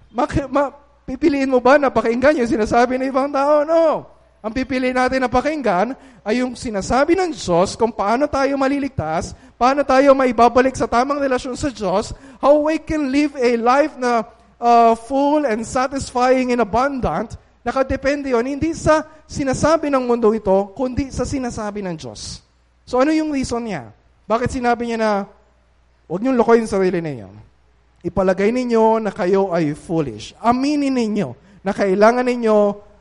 Mak- 0.09 0.49
ma- 0.49 0.73
pipiliin 1.05 1.53
mo 1.53 1.61
ba 1.61 1.77
na 1.77 1.93
pakinggan 1.93 2.41
yung 2.41 2.49
sinasabi 2.49 2.97
ng 2.97 3.13
ibang 3.13 3.29
tao? 3.29 3.61
No. 3.61 4.09
Ang 4.45 4.53
pipiliin 4.53 4.97
natin 4.97 5.25
na 5.25 5.29
pakinggan 5.29 5.97
ay 6.25 6.41
yung 6.41 6.57
sinasabi 6.57 7.13
ng 7.17 7.33
Diyos 7.33 7.77
kung 7.77 7.93
paano 7.93 8.25
tayo 8.25 8.57
maliligtas, 8.57 9.37
paano 9.57 9.85
tayo 9.85 10.13
maibabalik 10.17 10.73
sa 10.77 10.89
tamang 10.89 11.21
relasyon 11.21 11.57
sa 11.57 11.69
Diyos, 11.69 12.13
how 12.41 12.57
we 12.57 12.77
can 12.81 13.09
live 13.13 13.33
a 13.37 13.57
life 13.57 13.97
na 13.97 14.25
uh, 14.61 14.93
full 14.93 15.45
and 15.45 15.65
satisfying 15.65 16.53
and 16.53 16.61
abundant, 16.61 17.37
Nakadepende 17.65 18.29
yon 18.29 18.45
hindi 18.45 18.77
sa 18.77 19.01
sinasabi 19.25 19.89
ng 19.89 20.05
mundo 20.05 20.29
ito, 20.37 20.69
kundi 20.77 21.09
sa 21.09 21.25
sinasabi 21.25 21.81
ng 21.81 21.97
Diyos. 21.97 22.45
So 22.85 23.01
ano 23.01 23.09
yung 23.09 23.33
reason 23.33 23.65
niya? 23.65 23.89
Bakit 24.29 24.53
sinabi 24.53 24.85
niya 24.85 25.01
na 25.01 25.11
huwag 26.05 26.21
niyong 26.21 26.37
lokoyin 26.37 26.69
sarili 26.69 27.01
ninyo? 27.01 27.25
Ipalagay 28.05 28.53
ninyo 28.53 29.01
na 29.01 29.09
kayo 29.09 29.49
ay 29.49 29.73
foolish. 29.73 30.37
Aminin 30.37 30.93
ninyo 30.93 31.33
na 31.65 31.73
kailangan 31.73 32.29
ninyo 32.29 32.57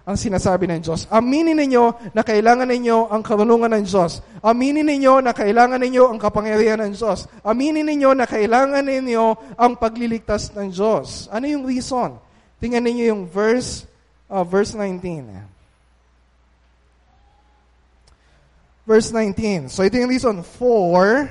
ang 0.09 0.17
sinasabi 0.17 0.65
ng 0.65 0.81
Diyos. 0.81 1.05
Aminin 1.13 1.61
ninyo 1.61 2.17
na 2.17 2.25
kailangan 2.25 2.65
ninyo 2.65 3.13
ang 3.13 3.21
karunungan 3.21 3.69
ng 3.69 3.85
Diyos. 3.85 4.25
Aminin 4.41 4.89
ninyo 4.89 5.21
na 5.21 5.37
kailangan 5.37 5.77
ninyo 5.77 6.09
ang 6.09 6.17
kapangyarihan 6.17 6.81
ng 6.89 6.97
Diyos. 6.97 7.29
Aminin 7.45 7.85
ninyo 7.85 8.17
na 8.17 8.25
kailangan 8.25 8.85
ninyo 8.85 9.57
ang 9.61 9.77
pagliligtas 9.77 10.57
ng 10.57 10.73
Diyos. 10.73 11.29
Ano 11.29 11.45
yung 11.45 11.69
reason? 11.69 12.17
Tingnan 12.65 12.85
ninyo 12.89 13.05
yung 13.13 13.23
verse 13.29 13.85
uh, 14.31 14.45
verse 14.45 14.75
19. 14.75 15.29
Verse 18.85 19.09
19. 19.13 19.73
So 19.73 19.85
ito 19.85 19.97
yung 19.97 20.13
reason. 20.13 20.45
For 20.45 21.29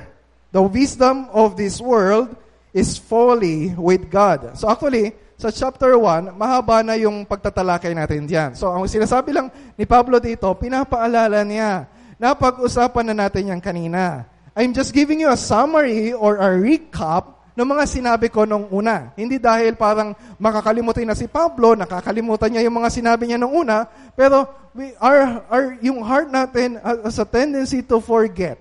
the 0.49 0.61
wisdom 0.61 1.29
of 1.29 1.53
this 1.53 1.77
world 1.77 2.33
is 2.73 2.97
folly 2.97 3.73
with 3.77 4.09
God. 4.09 4.57
So 4.57 4.69
actually, 4.69 5.13
sa 5.37 5.53
chapter 5.53 5.93
1, 5.97 6.33
mahaba 6.33 6.81
na 6.81 6.97
yung 6.97 7.25
pagtatalakay 7.27 7.93
natin 7.93 8.25
diyan. 8.25 8.57
So 8.57 8.73
ang 8.73 8.89
sinasabi 8.89 9.33
lang 9.33 9.53
ni 9.77 9.85
Pablo 9.85 10.17
dito, 10.17 10.49
pinapaalala 10.57 11.45
niya. 11.45 11.85
Napag-usapan 12.17 13.13
na 13.13 13.27
natin 13.27 13.53
yan 13.53 13.61
kanina. 13.61 14.25
I'm 14.53 14.73
just 14.73 14.93
giving 14.93 15.21
you 15.21 15.33
a 15.33 15.37
summary 15.37 16.13
or 16.13 16.37
a 16.37 16.49
recap 16.53 17.42
ng 17.53 17.67
mga 17.69 17.83
sinabi 17.85 18.27
ko 18.33 18.49
nung 18.49 18.65
una. 18.73 19.13
Hindi 19.13 19.37
dahil 19.37 19.77
parang 19.77 20.17
makakalimutan 20.41 21.05
na 21.05 21.17
si 21.17 21.29
Pablo, 21.29 21.77
nakakalimutan 21.77 22.49
niya 22.49 22.65
yung 22.65 22.81
mga 22.81 22.89
sinabi 22.89 23.29
niya 23.29 23.37
nung 23.37 23.53
una, 23.53 23.85
pero 24.17 24.49
we, 24.73 24.93
our, 24.97 25.45
our, 25.49 25.65
yung 25.85 26.01
heart 26.01 26.33
natin 26.33 26.81
has 26.81 27.21
a 27.21 27.25
tendency 27.25 27.85
to 27.85 28.01
forget. 28.01 28.57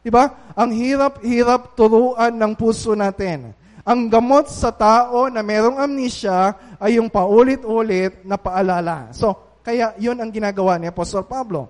Diba? 0.00 0.32
Ang 0.56 0.72
hirap-hirap 0.72 1.76
turuan 1.76 2.32
ng 2.32 2.52
puso 2.56 2.96
natin. 2.96 3.52
Ang 3.84 4.08
gamot 4.08 4.48
sa 4.48 4.72
tao 4.72 5.28
na 5.28 5.44
merong 5.44 5.76
amnesia 5.76 6.56
ay 6.80 6.96
yung 6.96 7.12
paulit-ulit 7.12 8.24
na 8.24 8.40
paalala. 8.40 9.12
So, 9.12 9.60
kaya 9.60 9.92
yun 10.00 10.16
ang 10.16 10.32
ginagawa 10.32 10.80
ni 10.80 10.88
Apostol 10.88 11.28
Pablo. 11.28 11.68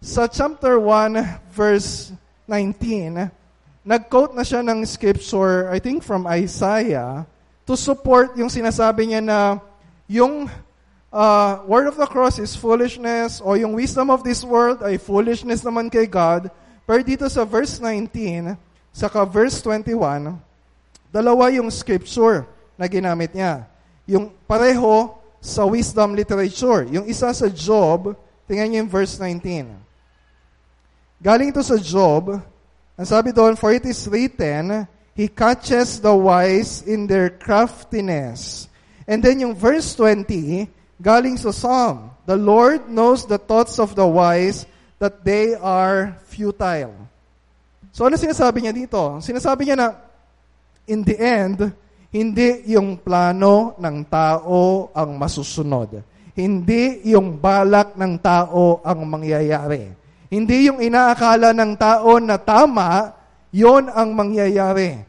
Sa 0.00 0.28
chapter 0.28 0.76
1, 0.76 1.52
verse 1.56 2.12
19, 2.44 3.39
nag-quote 3.84 4.36
na 4.36 4.44
siya 4.44 4.60
ng 4.60 4.84
scripture, 4.84 5.68
I 5.72 5.80
think 5.80 6.04
from 6.04 6.28
Isaiah, 6.28 7.24
to 7.64 7.74
support 7.76 8.36
yung 8.36 8.52
sinasabi 8.52 9.12
niya 9.12 9.22
na 9.24 9.62
yung 10.10 10.50
uh, 11.08 11.52
word 11.64 11.86
of 11.88 11.96
the 11.96 12.08
cross 12.08 12.38
is 12.38 12.52
foolishness 12.56 13.38
o 13.40 13.54
yung 13.54 13.72
wisdom 13.78 14.10
of 14.10 14.26
this 14.26 14.42
world 14.42 14.82
ay 14.82 14.98
foolishness 14.98 15.62
naman 15.62 15.88
kay 15.88 16.04
God. 16.04 16.50
Pero 16.84 17.00
dito 17.06 17.26
sa 17.30 17.46
verse 17.46 17.78
19, 17.78 18.58
saka 18.90 19.22
verse 19.22 19.62
21, 19.62 20.34
dalawa 21.14 21.48
yung 21.54 21.70
scripture 21.70 22.44
na 22.74 22.90
ginamit 22.90 23.30
niya. 23.30 23.64
Yung 24.10 24.34
pareho 24.50 25.14
sa 25.40 25.64
wisdom 25.64 26.12
literature. 26.12 26.84
Yung 26.92 27.08
isa 27.08 27.32
sa 27.32 27.48
Job, 27.48 28.12
tingnan 28.44 28.68
niyo 28.68 28.78
yung 28.84 28.92
verse 28.92 29.16
19. 29.16 29.72
Galing 31.20 31.48
ito 31.52 31.62
sa 31.64 31.80
Job, 31.80 32.40
ang 32.96 33.06
sabi 33.06 33.30
doon, 33.34 33.54
For 33.54 33.70
it 33.74 33.86
is 33.86 34.06
written, 34.08 34.86
He 35.14 35.28
catches 35.28 36.00
the 36.00 36.14
wise 36.14 36.80
in 36.86 37.04
their 37.04 37.28
craftiness. 37.28 38.70
And 39.04 39.20
then 39.20 39.42
yung 39.42 39.58
verse 39.58 39.92
20, 39.98 40.70
galing 41.02 41.36
sa 41.36 41.50
Psalm, 41.50 42.14
The 42.30 42.38
Lord 42.38 42.86
knows 42.86 43.26
the 43.26 43.42
thoughts 43.42 43.82
of 43.82 43.98
the 43.98 44.06
wise, 44.06 44.64
that 45.00 45.24
they 45.24 45.56
are 45.56 46.14
futile. 46.28 46.92
So 47.90 48.06
ano 48.06 48.20
sinasabi 48.20 48.62
niya 48.62 48.76
dito? 48.76 49.18
Sinasabi 49.18 49.66
niya 49.66 49.76
na, 49.80 49.88
in 50.86 51.02
the 51.02 51.16
end, 51.16 51.58
hindi 52.12 52.68
yung 52.70 53.00
plano 53.00 53.74
ng 53.80 53.96
tao 54.06 54.92
ang 54.92 55.10
masusunod. 55.16 56.04
Hindi 56.36 57.02
yung 57.10 57.40
balak 57.40 57.96
ng 57.96 58.14
tao 58.20 58.78
ang 58.84 59.00
mangyayari. 59.08 59.90
Hindi 60.30 60.70
yung 60.70 60.78
inaakala 60.78 61.50
ng 61.50 61.74
tao 61.74 62.22
na 62.22 62.38
tama, 62.38 63.18
yon 63.50 63.90
ang 63.90 64.14
mangyayari. 64.14 65.02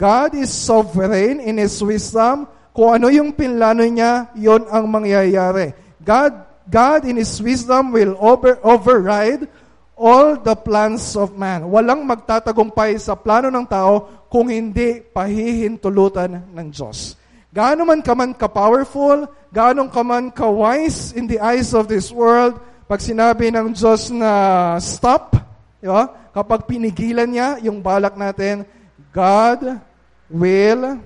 God 0.00 0.32
is 0.32 0.48
sovereign 0.48 1.44
in 1.44 1.60
His 1.60 1.76
wisdom. 1.84 2.48
Kung 2.72 2.96
ano 2.96 3.12
yung 3.12 3.36
pinlano 3.36 3.84
niya, 3.84 4.32
yon 4.32 4.64
ang 4.72 4.88
mangyayari. 4.88 5.76
God, 6.00 6.32
God 6.72 7.04
in 7.04 7.20
His 7.20 7.36
wisdom 7.44 7.92
will 7.92 8.16
over, 8.16 8.56
override 8.64 9.44
all 9.92 10.40
the 10.40 10.56
plans 10.56 11.20
of 11.20 11.36
man. 11.36 11.68
Walang 11.68 12.08
magtatagumpay 12.08 12.96
sa 12.96 13.12
plano 13.12 13.52
ng 13.52 13.68
tao 13.68 14.24
kung 14.32 14.48
hindi 14.48 15.04
pahihintulutan 15.04 16.48
ng 16.48 16.66
Diyos. 16.72 17.20
Gaano 17.52 17.84
man 17.84 18.00
ka 18.00 18.16
man 18.16 18.32
ka-powerful, 18.32 19.28
gaano 19.52 19.84
ka 19.92 20.00
man 20.00 20.32
ka-wise 20.32 21.12
in 21.12 21.28
the 21.28 21.36
eyes 21.36 21.76
of 21.76 21.84
this 21.84 22.08
world, 22.08 22.56
pag 22.92 23.00
sinabi 23.00 23.48
ng 23.48 23.72
Diyos 23.72 24.12
na 24.12 24.76
stop, 24.76 25.32
di 25.80 25.88
ba? 25.88 26.12
kapag 26.28 26.68
pinigilan 26.68 27.24
niya 27.24 27.56
yung 27.64 27.80
balak 27.80 28.12
natin, 28.20 28.68
God 29.08 29.80
will, 30.28 31.00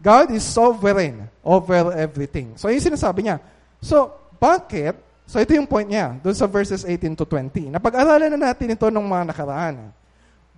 God 0.00 0.32
is 0.32 0.40
sovereign 0.40 1.28
over 1.44 1.92
everything. 1.92 2.56
So, 2.56 2.72
yung 2.72 2.80
sinasabi 2.80 3.28
niya. 3.28 3.44
So, 3.76 4.08
bakit? 4.40 4.96
So, 5.28 5.36
ito 5.36 5.52
yung 5.52 5.68
point 5.68 5.92
niya, 5.92 6.16
doon 6.24 6.32
sa 6.32 6.48
verses 6.48 6.80
18 6.80 7.20
to 7.20 7.28
20. 7.28 7.76
Napag-aralan 7.76 8.32
na 8.32 8.48
natin 8.48 8.72
ito 8.72 8.88
nung 8.88 9.04
mga 9.04 9.28
nakaraan. 9.28 9.92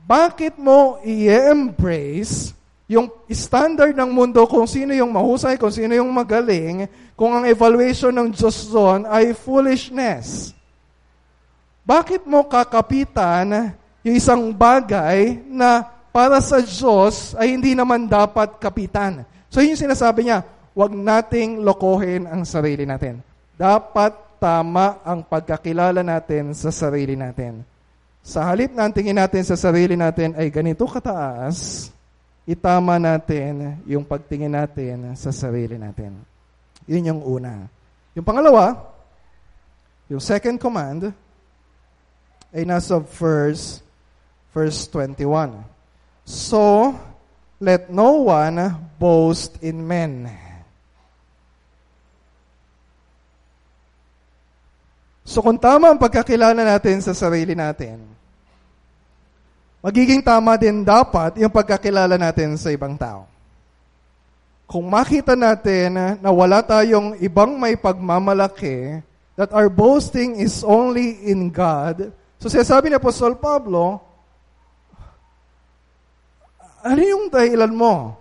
Bakit 0.06 0.54
mo 0.54 1.02
i-embrace 1.02 2.54
yung 2.86 3.10
standard 3.26 3.98
ng 3.98 4.10
mundo 4.14 4.46
kung 4.46 4.70
sino 4.70 4.94
yung 4.94 5.10
mahusay, 5.10 5.58
kung 5.58 5.74
sino 5.74 5.98
yung 5.98 6.14
magaling, 6.14 6.86
kung 7.18 7.34
ang 7.34 7.42
evaluation 7.50 8.14
ng 8.14 8.30
Diyos 8.30 8.70
doon 8.70 9.02
ay 9.10 9.34
foolishness? 9.34 10.54
Bakit 11.90 12.22
mo 12.22 12.46
kakapitan 12.46 13.74
yung 14.06 14.14
isang 14.14 14.54
bagay 14.54 15.42
na 15.50 15.82
para 16.14 16.38
sa 16.38 16.62
Diyos 16.62 17.34
ay 17.34 17.58
hindi 17.58 17.74
naman 17.74 18.06
dapat 18.06 18.62
kapitan? 18.62 19.26
So 19.50 19.58
yun 19.58 19.74
yung 19.74 19.90
sinasabi 19.90 20.30
niya, 20.30 20.46
huwag 20.70 20.94
nating 20.94 21.66
lokohin 21.66 22.30
ang 22.30 22.46
sarili 22.46 22.86
natin. 22.86 23.18
Dapat 23.58 24.38
tama 24.38 25.02
ang 25.02 25.26
pagkakilala 25.26 26.06
natin 26.06 26.54
sa 26.54 26.70
sarili 26.70 27.18
natin. 27.18 27.66
Sa 28.22 28.46
halip 28.46 28.70
na 28.70 28.86
tingin 28.94 29.18
natin 29.18 29.42
sa 29.42 29.58
sarili 29.58 29.98
natin 29.98 30.38
ay 30.38 30.46
ganito 30.46 30.86
kataas, 30.86 31.90
itama 32.46 33.02
natin 33.02 33.82
yung 33.82 34.06
pagtingin 34.06 34.54
natin 34.54 35.18
sa 35.18 35.34
sarili 35.34 35.74
natin. 35.74 36.22
Yun 36.86 37.10
yung 37.10 37.20
una. 37.26 37.66
Yung 38.14 38.22
pangalawa, 38.22 38.78
yung 40.06 40.22
second 40.22 40.54
command, 40.54 41.10
ay 42.50 42.66
nasa 42.66 42.98
verse, 42.98 43.82
verse 44.50 44.86
21. 44.90 45.62
So, 46.26 46.94
let 47.60 47.92
no 47.92 48.26
one 48.26 48.56
boast 48.96 49.60
in 49.60 49.84
men. 49.84 50.32
So 55.30 55.38
kung 55.46 55.62
tama 55.62 55.94
ang 55.94 56.00
pagkakilala 56.00 56.58
natin 56.58 56.98
sa 56.98 57.14
sarili 57.14 57.54
natin, 57.54 58.02
magiging 59.78 60.26
tama 60.26 60.58
din 60.58 60.82
dapat 60.82 61.38
yung 61.38 61.54
pagkakilala 61.54 62.18
natin 62.18 62.58
sa 62.58 62.74
ibang 62.74 62.98
tao. 62.98 63.30
Kung 64.66 64.90
makita 64.90 65.38
natin 65.38 66.18
na 66.18 66.30
wala 66.34 66.66
tayong 66.66 67.14
ibang 67.22 67.54
may 67.62 67.78
pagmamalaki, 67.78 69.06
that 69.38 69.54
our 69.54 69.70
boasting 69.70 70.42
is 70.42 70.66
only 70.66 71.22
in 71.30 71.46
God, 71.46 72.10
So 72.40 72.48
sinasabi 72.48 72.88
ni 72.88 72.96
Apostol 72.96 73.36
Pablo, 73.36 74.00
ano 76.80 77.00
yung 77.04 77.28
dahilan 77.28 77.68
mo? 77.68 78.16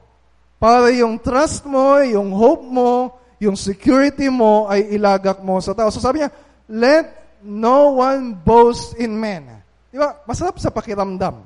Para 0.59 0.91
yung 0.91 1.15
trust 1.15 1.63
mo, 1.63 2.03
yung 2.03 2.35
hope 2.35 2.67
mo, 2.67 3.15
yung 3.39 3.55
security 3.55 4.27
mo 4.27 4.67
ay 4.67 4.91
ilagak 4.91 5.39
mo 5.39 5.55
sa 5.63 5.71
tao. 5.71 5.87
So 5.87 6.03
sabi 6.03 6.19
niya, 6.19 6.35
let 6.67 7.07
no 7.39 8.03
one 8.03 8.35
boast 8.35 8.99
in 8.99 9.15
men. 9.15 9.47
Di 9.87 9.95
ba? 9.95 10.19
Masarap 10.27 10.59
sa 10.59 10.67
pakiramdam. 10.67 11.39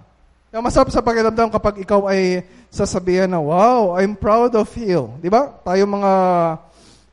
Di 0.49 0.53
ba? 0.57 0.65
Masarap 0.65 0.89
sa 0.89 1.05
pakiramdam 1.05 1.53
kapag 1.53 1.77
ikaw 1.85 2.09
ay 2.09 2.41
sasabihan 2.73 3.29
na, 3.29 3.37
wow, 3.37 4.01
I'm 4.01 4.17
proud 4.17 4.57
of 4.57 4.73
you. 4.73 5.13
Di 5.21 5.29
ba? 5.29 5.53
Tayo 5.61 5.85
mga 5.85 6.13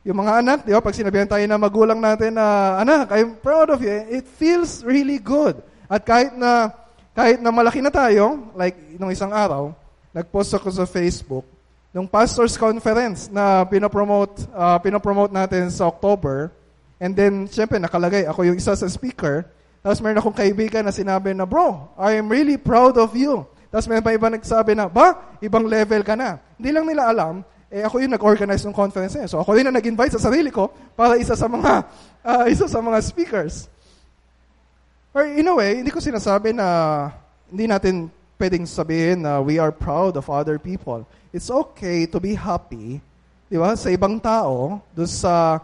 yung 0.01 0.17
mga 0.17 0.41
anak, 0.41 0.59
di 0.65 0.73
ba, 0.73 0.81
pag 0.81 0.97
sinabihan 0.97 1.29
tayo 1.29 1.45
na 1.45 1.61
magulang 1.61 2.01
natin 2.01 2.33
na, 2.33 2.77
anak, 2.81 3.13
I'm 3.13 3.37
proud 3.37 3.69
of 3.69 3.85
you, 3.85 3.93
it 4.09 4.25
feels 4.25 4.81
really 4.81 5.21
good. 5.21 5.61
At 5.85 6.01
kahit 6.01 6.33
na, 6.33 6.73
kahit 7.13 7.37
na 7.37 7.53
malaki 7.53 7.85
na 7.85 7.93
tayo, 7.93 8.49
like 8.57 8.73
nung 8.97 9.13
isang 9.13 9.29
araw, 9.29 9.77
nagpost 10.09 10.57
ako 10.57 10.73
sa 10.73 10.89
Facebook, 10.89 11.45
nung 11.93 12.09
pastor's 12.09 12.57
conference 12.57 13.29
na 13.29 13.61
pinopromote, 13.69 14.41
uh, 14.57 14.81
pinopromote 14.81 15.29
natin 15.29 15.69
sa 15.69 15.85
October, 15.85 16.49
and 16.97 17.13
then, 17.13 17.45
syempre, 17.45 17.77
nakalagay, 17.77 18.25
ako 18.25 18.41
yung 18.49 18.57
isa 18.57 18.73
sa 18.73 18.87
speaker, 18.89 19.45
tapos 19.85 20.01
meron 20.01 20.17
akong 20.17 20.37
kaibigan 20.37 20.81
na 20.81 20.93
sinabi 20.93 21.33
na, 21.37 21.45
bro, 21.45 21.93
I 21.97 22.17
am 22.17 22.29
really 22.29 22.57
proud 22.57 22.97
of 22.97 23.13
you. 23.13 23.45
Tapos 23.73 23.89
meron 23.89 24.05
pa 24.05 24.13
iba 24.13 24.29
nagsabi 24.29 24.77
na, 24.77 24.85
ba, 24.89 25.37
ibang 25.41 25.65
level 25.65 26.05
ka 26.05 26.13
na. 26.13 26.37
Hindi 26.57 26.69
lang 26.69 26.85
nila 26.85 27.09
alam, 27.09 27.41
eh 27.71 27.87
ako 27.87 28.03
yung 28.03 28.11
nag-organize 28.11 28.67
ng 28.67 28.75
conference 28.75 29.15
eh. 29.15 29.23
So 29.31 29.39
ako 29.39 29.55
rin 29.55 29.63
na 29.63 29.71
nag-invite 29.71 30.11
sa 30.19 30.27
sarili 30.27 30.51
ko 30.51 30.67
para 30.91 31.15
isa 31.15 31.39
sa 31.39 31.47
mga 31.47 31.87
uh, 32.19 32.45
isa 32.53 32.67
sa 32.67 32.83
mga 32.83 32.99
speakers. 32.99 33.71
Or 35.15 35.23
in 35.23 35.47
a 35.47 35.55
way, 35.55 35.79
hindi 35.79 35.91
ko 35.91 36.03
sinasabi 36.03 36.51
na 36.51 36.67
hindi 37.47 37.71
natin 37.71 38.11
pwedeng 38.35 38.67
sabihin 38.67 39.23
na 39.23 39.39
we 39.39 39.55
are 39.55 39.71
proud 39.71 40.19
of 40.19 40.27
other 40.27 40.59
people. 40.59 41.07
It's 41.31 41.47
okay 41.47 42.03
to 42.11 42.19
be 42.19 42.35
happy, 42.35 42.99
di 43.47 43.55
ba, 43.59 43.75
sa 43.75 43.87
ibang 43.87 44.19
tao, 44.19 44.83
doon 44.91 45.11
sa 45.11 45.59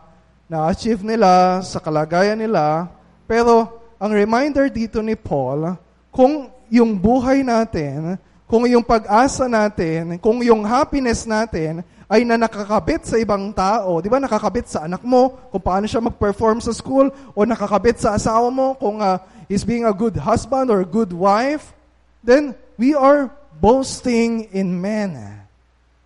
na-achieve 0.47 1.03
nila, 1.03 1.59
sa 1.63 1.79
kalagayan 1.83 2.39
nila. 2.39 2.87
Pero 3.27 3.83
ang 3.99 4.11
reminder 4.15 4.71
dito 4.71 5.03
ni 5.03 5.15
Paul, 5.15 5.75
kung 6.11 6.51
yung 6.71 6.95
buhay 6.95 7.43
natin, 7.43 8.15
kung 8.47 8.63
yung 8.63 8.81
pag-asa 8.81 9.45
natin, 9.51 10.15
kung 10.23 10.39
yung 10.39 10.63
happiness 10.63 11.27
natin 11.27 11.83
ay 12.07 12.23
na 12.23 12.39
nakakabit 12.39 13.03
sa 13.03 13.19
ibang 13.19 13.51
tao. 13.51 13.99
Di 13.99 14.07
ba 14.07 14.23
nakakabit 14.23 14.71
sa 14.71 14.87
anak 14.87 15.03
mo 15.03 15.35
kung 15.51 15.59
paano 15.59 15.83
siya 15.83 15.99
mag-perform 15.99 16.63
sa 16.63 16.71
school 16.71 17.11
o 17.35 17.39
nakakabit 17.43 17.99
sa 17.99 18.15
asawa 18.15 18.47
mo 18.47 18.79
kung 18.79 19.03
uh, 19.03 19.19
he's 19.51 19.67
being 19.67 19.83
a 19.83 19.91
good 19.91 20.15
husband 20.15 20.71
or 20.71 20.79
a 20.79 20.87
good 20.87 21.11
wife. 21.11 21.75
Then, 22.23 22.55
we 22.79 22.95
are 22.95 23.27
boasting 23.59 24.47
in 24.55 24.71
men. 24.79 25.19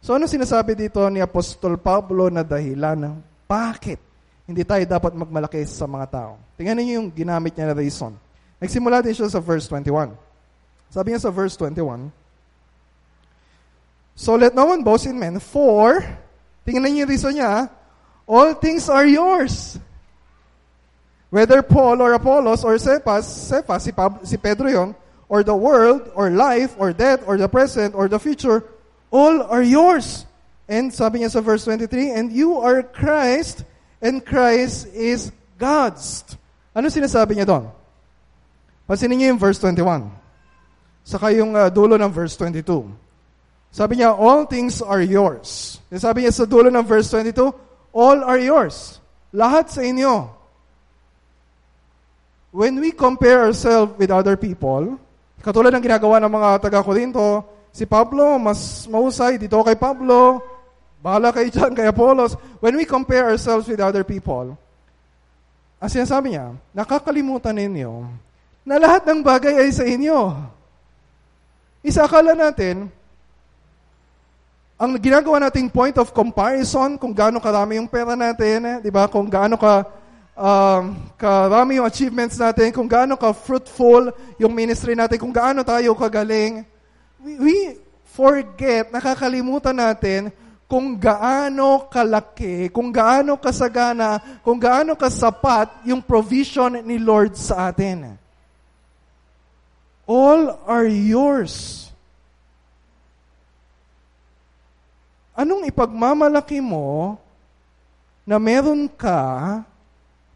So 0.01 0.17
ano 0.17 0.25
sinasabi 0.25 0.73
dito 0.73 0.97
ni 1.13 1.21
Apostol 1.21 1.77
Pablo 1.77 2.33
na 2.33 2.41
dahilan? 2.41 3.21
Bakit 3.45 3.99
hindi 4.49 4.65
tayo 4.65 4.81
dapat 4.89 5.13
magmalaki 5.13 5.61
sa 5.69 5.85
mga 5.85 6.07
tao? 6.09 6.41
Tingnan 6.57 6.81
niyo 6.81 6.93
yung 6.97 7.13
ginamit 7.13 7.53
niya 7.53 7.69
na 7.69 7.77
reason. 7.77 8.17
Nagsimula 8.57 9.05
din 9.05 9.13
siya 9.13 9.29
sa 9.29 9.37
verse 9.37 9.69
21. 9.69 10.17
Sabi 10.89 11.13
niya 11.13 11.21
sa 11.21 11.29
verse 11.29 11.53
21, 11.53 12.09
So 14.21 14.37
let 14.37 14.53
no 14.53 14.69
one 14.69 14.85
boast 14.85 15.09
in 15.09 15.17
men, 15.17 15.41
for, 15.41 16.05
tingnan 16.61 16.93
niyo 16.93 17.09
yung 17.09 17.09
reason 17.09 17.33
niya, 17.41 17.73
all 18.29 18.53
things 18.53 18.85
are 18.85 19.09
yours. 19.09 19.81
Whether 21.33 21.65
Paul 21.65 22.05
or 22.05 22.13
Apollos 22.13 22.61
or 22.61 22.77
Cephas, 22.77 23.25
Cephas, 23.25 23.81
si, 23.81 23.89
Pab- 23.89 24.21
si 24.21 24.37
Pedro 24.37 24.69
yon, 24.69 24.89
or 25.25 25.41
the 25.41 25.57
world, 25.57 26.05
or 26.13 26.29
life, 26.29 26.77
or 26.77 26.93
death, 26.93 27.25
or 27.25 27.41
the 27.41 27.49
present, 27.49 27.97
or 27.97 28.05
the 28.05 28.21
future, 28.21 28.61
all 29.09 29.41
are 29.41 29.65
yours. 29.65 30.29
And 30.69 30.93
sabi 30.93 31.25
niya 31.25 31.33
sa 31.33 31.41
verse 31.41 31.65
23, 31.65 32.13
and 32.13 32.29
you 32.29 32.61
are 32.61 32.85
Christ, 32.85 33.65
and 34.05 34.21
Christ 34.21 34.85
is 34.93 35.33
God's. 35.57 36.29
Ano 36.77 36.93
sinasabi 36.93 37.41
niya 37.41 37.49
doon? 37.49 37.73
Pansinin 38.85 39.17
niyo 39.17 39.33
yung 39.33 39.41
verse 39.41 39.57
21. 39.57 40.13
Saka 41.09 41.33
yung 41.33 41.57
uh, 41.57 41.73
dulo 41.73 41.97
ng 41.97 42.13
verse 42.13 42.37
22. 42.37 43.00
Sabi 43.71 44.03
niya, 44.03 44.11
all 44.11 44.43
things 44.51 44.83
are 44.83 44.99
yours. 44.99 45.79
Sabi 45.87 46.27
niya 46.27 46.35
sa 46.35 46.43
dulo 46.43 46.67
ng 46.67 46.83
verse 46.83 47.07
22, 47.07 47.39
all 47.95 48.19
are 48.27 48.39
yours. 48.39 48.99
Lahat 49.31 49.71
sa 49.71 49.79
inyo. 49.79 50.27
When 52.51 52.83
we 52.83 52.91
compare 52.91 53.47
ourselves 53.47 53.95
with 53.95 54.11
other 54.11 54.35
people, 54.35 54.99
katulad 55.39 55.71
ng 55.71 55.87
ginagawa 55.87 56.19
ng 56.19 56.31
mga 56.35 56.49
taga-Korinto, 56.67 57.47
si 57.71 57.87
Pablo, 57.87 58.35
mas 58.35 58.83
mahusay 58.91 59.39
dito 59.39 59.55
kay 59.63 59.79
Pablo, 59.79 60.43
bahala 60.99 61.31
kay 61.31 61.47
dyan, 61.47 61.71
kay 61.79 61.87
Apollos. 61.87 62.35
When 62.59 62.75
we 62.75 62.83
compare 62.83 63.31
ourselves 63.31 63.71
with 63.71 63.79
other 63.79 64.03
people, 64.03 64.59
ang 65.81 65.89
sinasabi 65.89 66.35
niya, 66.35 66.53
nakakalimutan 66.75 67.55
ninyo 67.55 68.05
na 68.67 68.75
lahat 68.77 69.07
ng 69.07 69.23
bagay 69.25 69.65
ay 69.65 69.71
sa 69.73 69.87
inyo. 69.87 70.37
Isa 71.81 72.05
akala 72.05 72.37
natin, 72.37 72.91
ang 74.81 74.97
ginagawa 74.97 75.37
nating 75.37 75.69
point 75.69 75.93
of 76.01 76.09
comparison, 76.09 76.97
kung 76.97 77.13
gaano 77.13 77.37
karami 77.37 77.77
yung 77.77 77.85
pera 77.85 78.17
natin, 78.17 78.81
di 78.81 78.89
ba? 78.89 79.05
Kung 79.05 79.29
gaano 79.29 79.53
ka 79.53 79.85
um, 80.33 80.97
karami 81.21 81.77
yung 81.77 81.85
achievements 81.85 82.33
natin, 82.41 82.73
kung 82.73 82.89
gaano 82.89 83.13
ka 83.13 83.29
fruitful 83.29 84.09
yung 84.41 84.49
ministry 84.49 84.97
natin, 84.97 85.21
kung 85.21 85.29
gaano 85.29 85.61
tayo 85.61 85.93
kagaling, 85.93 86.65
we, 87.21 87.37
we 87.37 87.55
forget, 88.09 88.89
nakakalimutan 88.89 89.77
natin 89.77 90.33
kung 90.65 90.97
gaano 90.97 91.85
kalaki, 91.85 92.73
kung 92.73 92.89
gaano 92.89 93.37
kasagana, 93.37 94.17
kung 94.41 94.57
gaano 94.57 94.97
kasapat 94.97 95.85
yung 95.85 96.01
provision 96.01 96.81
ni 96.81 96.97
Lord 96.97 97.37
sa 97.37 97.69
atin. 97.69 98.17
All 100.09 100.57
are 100.65 100.89
yours. 100.89 101.90
Anong 105.41 105.65
ipagmamalaki 105.65 106.61
mo 106.61 107.17
na 108.29 108.37
meron 108.37 108.85
ka 108.85 109.57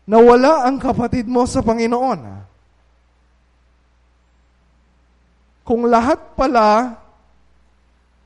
na 0.01 0.17
wala 0.17 0.65
ang 0.65 0.81
kapatid 0.81 1.29
mo 1.29 1.45
sa 1.45 1.61
Panginoon? 1.61 2.25
Kung 5.61 5.85
lahat 5.85 6.33
pala 6.33 6.97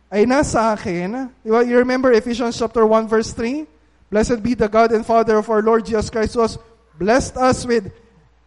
ay 0.08 0.24
nasa 0.24 0.72
akin? 0.72 1.28
You 1.44 1.76
remember 1.84 2.15
Ephesians 2.15 2.56
chapter 2.56 2.88
1 2.88 3.12
verse 3.12 3.36
3? 3.36 3.68
Blessed 4.08 4.39
be 4.39 4.56
the 4.56 4.72
God 4.72 4.96
and 4.96 5.04
Father 5.04 5.36
of 5.36 5.52
our 5.52 5.60
Lord 5.60 5.84
Jesus 5.84 6.08
Christ 6.08 6.39
who 6.39 6.48
has 6.48 6.56
blessed 6.96 7.36
us 7.36 7.68
with 7.68 7.92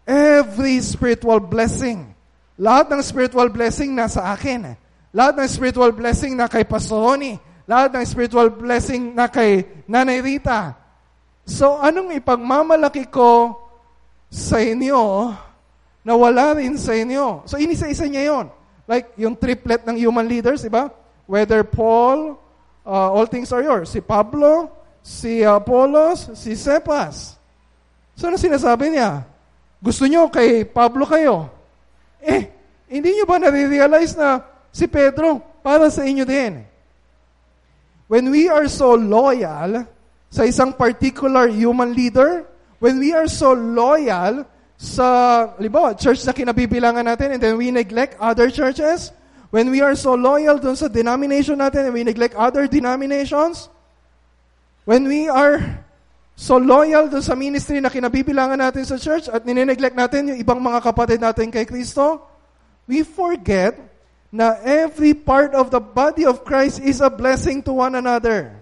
every 0.08 0.80
spiritual 0.80 1.36
blessing. 1.36 2.08
Lahat 2.56 2.88
ng 2.88 3.04
spiritual 3.04 3.52
blessing 3.52 3.92
nasa 3.92 4.24
akin. 4.32 4.72
Lahat 5.12 5.36
ng 5.36 5.48
spiritual 5.52 5.92
blessing 5.92 6.32
na 6.32 6.48
kay 6.48 6.64
Pastor 6.64 6.96
Ronnie. 6.96 7.36
Lahat 7.66 7.94
ng 7.94 8.02
spiritual 8.02 8.50
blessing 8.50 9.14
na 9.14 9.30
kay 9.30 9.62
Nanay 9.86 10.18
Rita. 10.18 10.74
So, 11.46 11.78
anong 11.78 12.14
ipagmamalaki 12.18 13.10
ko 13.10 13.54
sa 14.30 14.58
inyo 14.58 15.30
na 16.02 16.12
wala 16.14 16.58
rin 16.58 16.74
sa 16.78 16.94
inyo? 16.94 17.46
So, 17.46 17.58
inisa-isa 17.58 18.06
niya 18.06 18.34
yon. 18.34 18.46
Like, 18.86 19.14
yung 19.18 19.38
triplet 19.38 19.86
ng 19.86 19.98
human 19.98 20.26
leaders, 20.26 20.62
di 20.62 20.70
ba? 20.70 20.90
Whether 21.26 21.62
Paul, 21.62 22.34
uh, 22.82 23.08
all 23.14 23.30
things 23.30 23.54
are 23.54 23.62
yours. 23.62 23.94
Si 23.94 24.02
Pablo, 24.02 24.70
si 25.02 25.42
Apollos, 25.46 26.34
si 26.34 26.58
Cephas. 26.58 27.38
So, 28.18 28.30
ano 28.30 28.38
sinasabi 28.38 28.94
niya? 28.94 29.26
Gusto 29.82 30.06
nyo 30.06 30.30
kay 30.30 30.66
Pablo 30.66 31.06
kayo? 31.06 31.50
Eh, 32.22 32.46
hindi 32.86 33.18
nyo 33.18 33.26
ba 33.26 33.42
nare-realize 33.42 34.14
na 34.14 34.42
si 34.70 34.86
Pedro 34.86 35.42
para 35.62 35.90
sa 35.90 36.06
inyo 36.06 36.22
din? 36.22 36.62
When 38.12 38.28
we 38.28 38.52
are 38.52 38.68
so 38.68 38.92
loyal 38.92 39.88
sa 40.28 40.44
isang 40.44 40.76
particular 40.76 41.48
human 41.48 41.96
leader, 41.96 42.44
when 42.76 43.00
we 43.00 43.16
are 43.16 43.24
so 43.24 43.56
loyal 43.56 44.44
sa, 44.76 45.48
libawa, 45.56 45.96
church 45.96 46.20
na 46.28 46.36
kinabibilangan 46.36 47.08
natin 47.08 47.32
and 47.32 47.40
then 47.40 47.56
we 47.56 47.72
neglect 47.72 48.20
other 48.20 48.52
churches, 48.52 49.16
when 49.48 49.72
we 49.72 49.80
are 49.80 49.96
so 49.96 50.12
loyal 50.12 50.60
dun 50.60 50.76
sa 50.76 50.92
denomination 50.92 51.56
natin 51.56 51.88
and 51.88 51.96
we 51.96 52.04
neglect 52.04 52.36
other 52.36 52.68
denominations, 52.68 53.72
when 54.84 55.08
we 55.08 55.32
are 55.32 55.80
so 56.36 56.60
loyal 56.60 57.08
dun 57.08 57.24
sa 57.24 57.32
ministry 57.32 57.80
na 57.80 57.88
kinabibilangan 57.88 58.60
natin 58.60 58.84
sa 58.84 59.00
church 59.00 59.32
at 59.32 59.48
nineneglect 59.48 59.96
natin 59.96 60.36
yung 60.36 60.38
ibang 60.44 60.60
mga 60.60 60.84
kapatid 60.84 61.16
natin 61.16 61.48
kay 61.48 61.64
Kristo, 61.64 62.20
we 62.84 63.08
forget 63.08 63.72
na 64.32 64.56
every 64.64 65.12
part 65.12 65.52
of 65.52 65.68
the 65.68 65.78
body 65.78 66.24
of 66.24 66.40
Christ 66.40 66.80
is 66.80 67.04
a 67.04 67.12
blessing 67.12 67.60
to 67.68 67.76
one 67.76 67.92
another. 67.92 68.56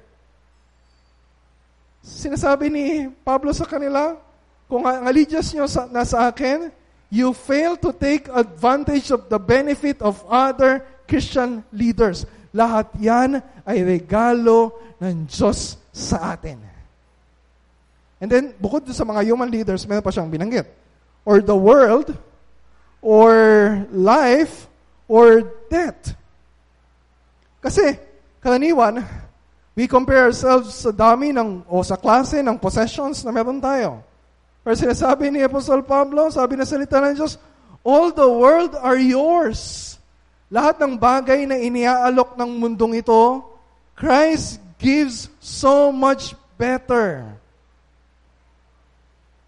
Sinasabi 2.02 2.66
ni 2.66 3.06
Pablo 3.22 3.54
sa 3.54 3.62
kanila, 3.70 4.18
kung 4.66 4.82
ang 4.82 5.06
allegiance 5.06 5.54
nyo 5.54 5.70
sa, 5.70 5.86
nasa 5.86 6.26
akin, 6.26 6.74
you 7.06 7.30
fail 7.30 7.78
to 7.78 7.94
take 7.94 8.26
advantage 8.34 9.14
of 9.14 9.30
the 9.30 9.38
benefit 9.38 10.02
of 10.02 10.18
other 10.26 10.82
Christian 11.06 11.62
leaders. 11.70 12.26
Lahat 12.50 12.90
yan 12.98 13.38
ay 13.62 13.78
regalo 13.82 14.74
ng 14.98 15.30
Diyos 15.30 15.78
sa 15.94 16.34
atin. 16.34 16.58
And 18.22 18.30
then, 18.30 18.54
bukod 18.58 18.86
sa 18.90 19.02
mga 19.02 19.26
human 19.26 19.50
leaders, 19.50 19.86
meron 19.86 20.06
pa 20.06 20.14
siyang 20.14 20.30
binanggit. 20.30 20.66
Or 21.26 21.42
the 21.42 21.56
world, 21.56 22.14
or 23.02 23.32
life, 23.90 24.69
or 25.10 25.42
death. 25.66 26.14
Kasi, 27.58 27.98
karaniwan, 28.38 29.02
we 29.74 29.90
compare 29.90 30.30
ourselves 30.30 30.86
sa 30.86 30.94
dami 30.94 31.34
ng, 31.34 31.66
o 31.66 31.82
sa 31.82 31.98
klase 31.98 32.38
ng 32.38 32.54
possessions 32.54 33.26
na 33.26 33.34
meron 33.34 33.58
tayo. 33.58 34.06
Pero 34.62 34.78
sinasabi 34.78 35.34
ni 35.34 35.42
Apostle 35.42 35.82
Pablo, 35.82 36.30
sabi 36.30 36.54
na 36.54 36.62
salita 36.62 37.02
ng 37.02 37.18
Diyos, 37.18 37.42
all 37.82 38.14
the 38.14 38.30
world 38.30 38.78
are 38.78 39.02
yours. 39.02 39.98
Lahat 40.46 40.78
ng 40.78 40.94
bagay 40.94 41.42
na 41.42 41.58
iniaalok 41.58 42.38
ng 42.38 42.50
mundong 42.62 43.02
ito, 43.02 43.42
Christ 43.98 44.62
gives 44.78 45.26
so 45.42 45.90
much 45.90 46.38
better. 46.54 47.39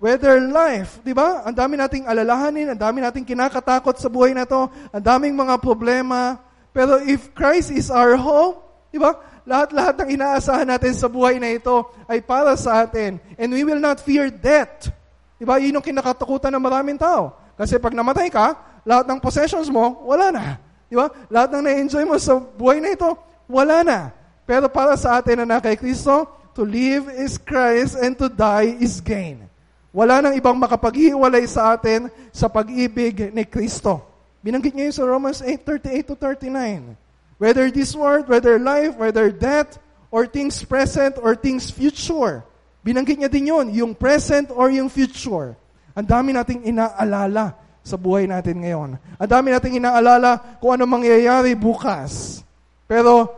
Whether 0.03 0.43
life, 0.43 0.99
di 1.07 1.15
ba? 1.15 1.47
Ang 1.47 1.55
dami 1.55 1.79
nating 1.79 2.11
alalahanin, 2.11 2.75
ang 2.75 2.81
dami 2.91 2.99
nating 2.99 3.23
kinakatakot 3.23 3.95
sa 4.03 4.11
buhay 4.11 4.35
na 4.35 4.43
to, 4.43 4.67
ang 4.91 4.99
daming 4.99 5.31
mga 5.31 5.63
problema. 5.63 6.43
Pero 6.75 6.99
if 7.07 7.31
Christ 7.39 7.71
is 7.71 7.87
our 7.87 8.19
hope, 8.19 8.67
di 8.91 8.99
ba? 8.99 9.15
Lahat-lahat 9.47 10.03
ng 10.03 10.19
inaasahan 10.19 10.67
natin 10.67 10.91
sa 10.99 11.07
buhay 11.07 11.39
na 11.39 11.55
ito 11.55 11.87
ay 12.11 12.19
para 12.19 12.59
sa 12.59 12.83
atin. 12.83 13.23
And 13.39 13.55
we 13.55 13.63
will 13.63 13.79
not 13.79 14.03
fear 14.03 14.27
death. 14.27 14.91
Di 15.39 15.47
ba? 15.47 15.63
Yun 15.63 15.79
yung 15.79 15.87
kinakatakutan 15.87 16.51
ng 16.51 16.63
maraming 16.67 16.99
tao. 16.99 17.39
Kasi 17.55 17.79
pag 17.79 17.95
namatay 17.95 18.27
ka, 18.27 18.59
lahat 18.83 19.07
ng 19.07 19.23
possessions 19.23 19.71
mo, 19.71 20.03
wala 20.03 20.35
na. 20.35 20.59
Di 20.91 20.99
ba? 20.99 21.15
Lahat 21.31 21.55
ng 21.55 21.63
na-enjoy 21.63 22.03
mo 22.11 22.19
sa 22.19 22.43
buhay 22.43 22.83
na 22.83 22.91
ito, 22.91 23.07
wala 23.47 23.87
na. 23.87 24.11
Pero 24.51 24.67
para 24.67 24.99
sa 24.99 25.23
atin 25.23 25.47
na 25.47 25.55
na 25.55 25.59
kay 25.63 25.79
Kristo, 25.79 26.27
to 26.59 26.67
live 26.67 27.07
is 27.23 27.39
Christ 27.39 27.95
and 28.03 28.19
to 28.19 28.27
die 28.27 28.83
is 28.83 28.99
gain. 28.99 29.52
Wala 29.93 30.25
nang 30.25 30.33
ibang 30.33 30.57
makapaghiwalay 30.57 31.45
sa 31.45 31.77
atin 31.77 32.09
sa 32.33 32.49
pag-ibig 32.49 33.29
ni 33.37 33.45
Kristo. 33.45 34.01
Binanggit 34.41 34.73
niya 34.73 34.89
yun 34.89 34.97
sa 34.97 35.05
Romans 35.05 35.39
8:38 35.45 36.09
to 36.09 36.15
39. 36.17 36.97
Whether 37.37 37.69
this 37.69 37.93
world, 37.93 38.27
whether 38.27 38.57
life, 38.57 38.97
whether 38.97 39.29
death, 39.29 39.77
or 40.13 40.29
things 40.29 40.61
present 40.65 41.17
or 41.21 41.37
things 41.37 41.73
future. 41.73 42.45
Binanggit 42.85 43.17
niya 43.21 43.31
din 43.33 43.49
yun, 43.49 43.67
yung 43.73 43.93
present 43.97 44.53
or 44.53 44.69
yung 44.69 44.93
future. 44.93 45.57
Ang 45.97 46.07
dami 46.07 46.37
nating 46.37 46.69
inaalala 46.69 47.57
sa 47.83 47.97
buhay 47.97 48.29
natin 48.29 48.61
ngayon. 48.61 48.91
Ang 48.97 49.31
dami 49.31 49.49
nating 49.51 49.81
inaalala 49.81 50.59
kung 50.61 50.77
ano 50.77 50.85
mangyayari 50.85 51.57
bukas. 51.57 52.45
Pero 52.89 53.33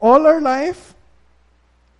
all 0.00 0.22
our 0.24 0.40
life, 0.40 0.96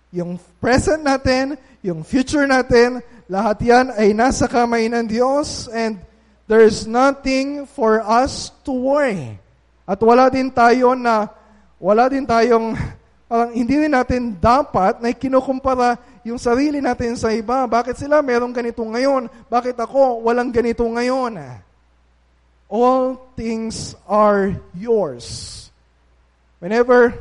yung 0.09 0.41
present 0.57 1.05
natin, 1.05 1.53
yung 1.85 2.01
future 2.01 2.49
natin, 2.49 3.05
lahat 3.29 3.61
yan 3.61 3.93
ay 3.93 4.09
nasa 4.17 4.49
kamay 4.49 4.89
ng 4.89 5.05
Diyos 5.05 5.69
and 5.69 6.01
there's 6.49 6.89
nothing 6.89 7.69
for 7.69 8.01
us 8.01 8.49
to 8.65 8.73
worry. 8.73 9.37
At 9.85 10.01
wala 10.01 10.33
din 10.33 10.49
tayo 10.49 10.97
na 10.97 11.29
wala 11.77 12.09
din 12.09 12.25
tayong, 12.25 12.73
parang 13.29 13.53
hindi 13.53 13.85
rin 13.85 13.93
natin 13.93 14.33
dapat 14.33 14.97
na 14.97 15.13
kinukumpara 15.13 16.01
yung 16.25 16.41
sarili 16.41 16.81
natin 16.81 17.13
sa 17.13 17.29
iba. 17.29 17.69
Bakit 17.69 18.01
sila 18.01 18.25
merong 18.25 18.49
ganito 18.49 18.81
ngayon? 18.81 19.29
Bakit 19.45 19.77
ako 19.77 20.25
walang 20.25 20.49
ganito 20.49 20.81
ngayon? 20.81 21.37
All 22.65 23.29
things 23.37 23.93
are 24.09 24.57
yours. 24.73 25.55
Whenever 26.57 27.13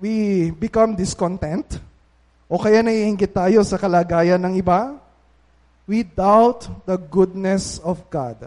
we 0.00 0.48
become 0.56 0.96
discontent, 0.96 1.76
o 2.50 2.58
kaya 2.58 2.82
naiingit 2.82 3.30
tayo 3.30 3.62
sa 3.62 3.78
kalagayan 3.78 4.42
ng 4.42 4.58
iba, 4.58 4.98
doubt 6.18 6.66
the 6.82 6.98
goodness 6.98 7.78
of 7.86 8.02
God. 8.10 8.42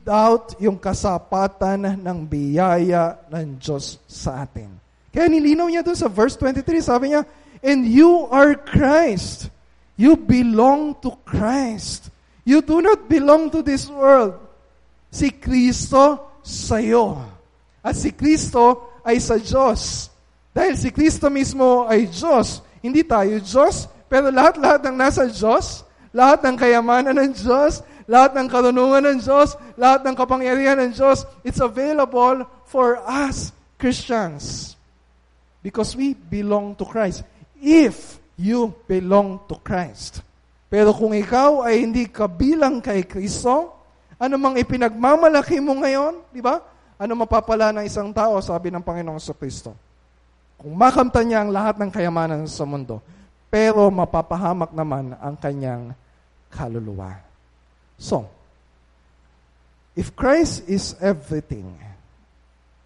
Doubt 0.00 0.56
yung 0.56 0.80
kasapatan 0.80 2.00
ng 2.00 2.18
biyaya 2.24 3.20
ng 3.28 3.60
Diyos 3.60 4.00
sa 4.08 4.48
atin. 4.48 4.72
Kaya 5.12 5.28
nilinaw 5.28 5.68
niya 5.68 5.84
doon 5.84 5.98
sa 5.98 6.08
verse 6.08 6.40
23, 6.40 6.64
sabi 6.80 7.12
niya, 7.12 7.28
And 7.60 7.84
you 7.84 8.28
are 8.32 8.56
Christ. 8.56 9.52
You 9.96 10.16
belong 10.16 11.00
to 11.04 11.16
Christ. 11.24 12.12
You 12.44 12.60
do 12.60 12.84
not 12.84 13.08
belong 13.08 13.48
to 13.52 13.64
this 13.64 13.88
world. 13.88 14.40
Si 15.08 15.32
Kristo 15.32 16.20
sa'yo. 16.44 17.16
At 17.80 17.96
si 17.96 18.12
Kristo 18.12 18.92
ay 19.02 19.18
sa 19.18 19.40
Diyos. 19.40 20.12
Dahil 20.52 20.76
si 20.76 20.92
Kristo 20.92 21.32
mismo 21.32 21.88
ay 21.88 22.06
Diyos. 22.06 22.65
Hindi 22.86 23.02
tayo 23.02 23.42
Diyos, 23.42 23.90
pero 24.06 24.30
lahat-lahat 24.30 24.86
ng 24.86 24.96
nasa 24.96 25.26
Diyos, 25.26 25.82
lahat 26.14 26.46
ng 26.46 26.54
kayamanan 26.54 27.18
ng 27.18 27.34
Diyos, 27.34 27.82
lahat 28.06 28.38
ng 28.38 28.46
karunungan 28.46 29.02
ng 29.10 29.18
Diyos, 29.18 29.58
lahat 29.74 30.06
ng 30.06 30.14
kapangyarihan 30.14 30.78
ng 30.78 30.94
Diyos, 30.94 31.26
it's 31.42 31.58
available 31.58 32.46
for 32.70 33.02
us, 33.02 33.50
Christians. 33.74 34.74
Because 35.66 35.98
we 35.98 36.14
belong 36.14 36.78
to 36.78 36.86
Christ. 36.86 37.26
If 37.58 38.22
you 38.38 38.70
belong 38.86 39.42
to 39.50 39.58
Christ. 39.58 40.22
Pero 40.70 40.94
kung 40.94 41.10
ikaw 41.10 41.66
ay 41.66 41.82
hindi 41.82 42.06
kabilang 42.06 42.78
kay 42.78 43.02
Kristo, 43.02 43.74
ano 44.16 44.34
mang 44.38 44.54
ipinagmamalaki 44.54 45.58
mo 45.58 45.82
ngayon, 45.82 46.22
di 46.30 46.38
ba? 46.38 46.62
Ano 46.96 47.18
mapapala 47.18 47.74
ng 47.74 47.84
isang 47.84 48.14
tao, 48.14 48.38
sabi 48.38 48.70
ng 48.70 48.80
Panginoong 48.80 49.20
Kristo? 49.36 49.85
Kung 50.56 50.72
makamta 50.74 51.20
niya 51.20 51.44
ang 51.44 51.50
lahat 51.52 51.76
ng 51.76 51.90
kayamanan 51.92 52.48
sa 52.48 52.64
mundo, 52.64 53.00
pero 53.52 53.88
mapapahamak 53.92 54.72
naman 54.72 55.14
ang 55.16 55.36
kanyang 55.36 55.92
kaluluwa. 56.50 57.16
So, 57.96 58.28
if 59.96 60.12
Christ 60.16 60.64
is 60.68 60.96
everything, 61.00 61.76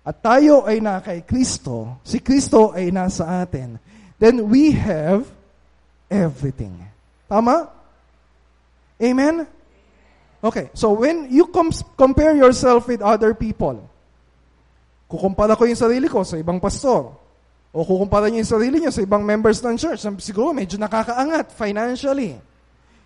at 0.00 0.16
tayo 0.24 0.64
ay 0.66 0.80
na 0.83 0.98
kay 0.98 1.22
Kristo, 1.22 2.00
si 2.02 2.18
Kristo 2.18 2.74
ay 2.74 2.90
nasa 2.90 3.44
atin, 3.44 3.78
then 4.18 4.48
we 4.48 4.72
have 4.74 5.28
everything. 6.11 6.74
Tama? 7.30 7.70
Amen? 9.00 9.46
Okay, 10.40 10.72
so 10.72 10.96
when 10.96 11.28
you 11.28 11.46
com- 11.52 11.72
compare 12.00 12.33
yourself 12.33 12.88
with 12.88 13.04
other 13.04 13.37
people, 13.37 13.76
kukumpara 15.04 15.52
ko 15.52 15.68
yung 15.68 15.76
sarili 15.76 16.09
ko 16.09 16.24
sa 16.24 16.40
ibang 16.40 16.56
pastor, 16.56 17.12
o 17.70 17.87
kukumpara 17.87 18.26
niyo 18.26 18.42
yung 18.42 18.50
sarili 18.50 18.76
niyo 18.83 18.90
sa 18.90 19.02
ibang 19.02 19.22
members 19.22 19.62
ng 19.62 19.78
church, 19.78 20.02
siguro 20.18 20.50
medyo 20.50 20.74
nakakaangat 20.74 21.54
financially. 21.54 22.35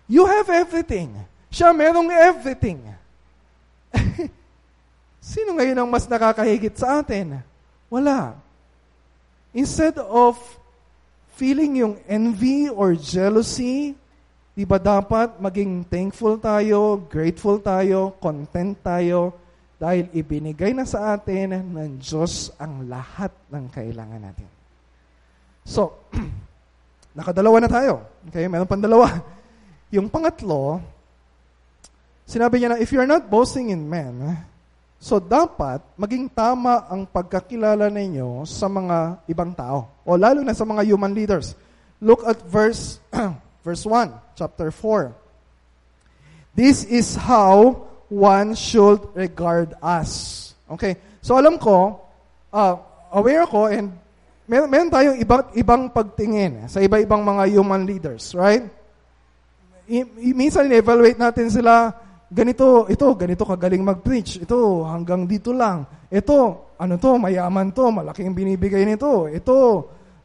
You 0.09 0.25
have 0.25 0.49
everything. 0.49 1.13
Siya 1.53 1.69
merong 1.69 2.09
everything. 2.09 2.81
Sino 5.21 5.53
ngayon 5.57 5.77
ang 5.77 5.89
mas 5.89 6.09
nakakahigit 6.09 6.73
sa 6.77 7.05
atin? 7.05 7.41
Wala. 7.93 8.37
Instead 9.53 10.01
of 10.01 10.37
feeling 11.37 11.85
yung 11.85 11.95
envy 12.09 12.65
or 12.69 12.97
jealousy, 12.97 13.93
di 14.57 14.65
ba 14.65 14.81
dapat 14.81 15.37
maging 15.37 15.85
thankful 15.85 16.41
tayo, 16.41 17.05
grateful 17.05 17.61
tayo, 17.61 18.17
content 18.17 18.73
tayo, 18.81 19.33
dahil 19.77 20.09
ibinigay 20.09 20.73
na 20.73 20.89
sa 20.89 21.13
atin 21.13 21.53
ng 21.61 22.01
Diyos 22.01 22.49
ang 22.57 22.89
lahat 22.89 23.29
ng 23.53 23.65
kailangan 23.69 24.21
natin. 24.25 24.54
So, 25.65 25.97
nakadalawa 27.17 27.57
na 27.65 27.69
tayo. 27.69 28.05
Okay, 28.29 28.45
meron 28.45 28.69
pang 28.69 28.79
dalawa. 28.79 29.09
Yung 29.95 30.07
pangatlo, 30.13 30.77
sinabi 32.29 32.61
niya 32.61 32.77
na, 32.77 32.81
if 32.81 32.93
you're 32.93 33.09
not 33.09 33.25
boasting 33.25 33.73
in 33.73 33.81
men, 33.81 34.37
so 35.01 35.17
dapat 35.17 35.81
maging 35.97 36.29
tama 36.29 36.85
ang 36.85 37.09
pagkakilala 37.09 37.89
ninyo 37.89 38.45
sa 38.45 38.69
mga 38.69 39.25
ibang 39.25 39.57
tao. 39.57 39.89
O 40.05 40.13
lalo 40.13 40.45
na 40.45 40.53
sa 40.53 40.65
mga 40.69 40.85
human 40.85 41.17
leaders. 41.17 41.57
Look 41.97 42.21
at 42.29 42.37
verse, 42.45 43.01
verse 43.65 43.83
1, 43.83 44.37
chapter 44.37 44.69
4. 44.69 45.13
This 46.53 46.85
is 46.85 47.17
how 47.17 47.89
one 48.07 48.53
should 48.53 49.01
regard 49.17 49.73
us. 49.81 50.53
Okay? 50.69 50.95
So 51.25 51.35
alam 51.35 51.57
ko, 51.57 51.99
uh, 52.53 52.75
aware 53.11 53.43
ako, 53.43 53.67
and 53.67 54.04
meron, 54.45 54.69
meron 54.69 54.89
tayong 54.93 55.17
ibang, 55.21 55.43
ibang 55.53 55.83
pagtingin 55.89 56.69
sa 56.69 56.81
iba-ibang 56.81 57.21
mga 57.21 57.43
human 57.53 57.83
leaders, 57.85 58.33
right? 58.37 58.65
I, 59.85 60.01
minsan 60.33 60.65
in-evaluate 60.65 61.21
natin 61.21 61.49
sila, 61.49 61.93
ganito, 62.29 62.89
ito, 62.89 63.05
ganito 63.13 63.45
kagaling 63.45 63.85
mag-preach. 63.85 64.41
Ito, 64.41 64.85
hanggang 64.89 65.29
dito 65.29 65.53
lang. 65.53 65.85
Ito, 66.09 66.37
ano 66.75 66.93
to, 66.97 67.21
mayaman 67.21 67.69
to, 67.69 67.93
malaking 67.93 68.33
binibigay 68.33 68.81
nito. 68.83 69.29
Ito, 69.29 69.57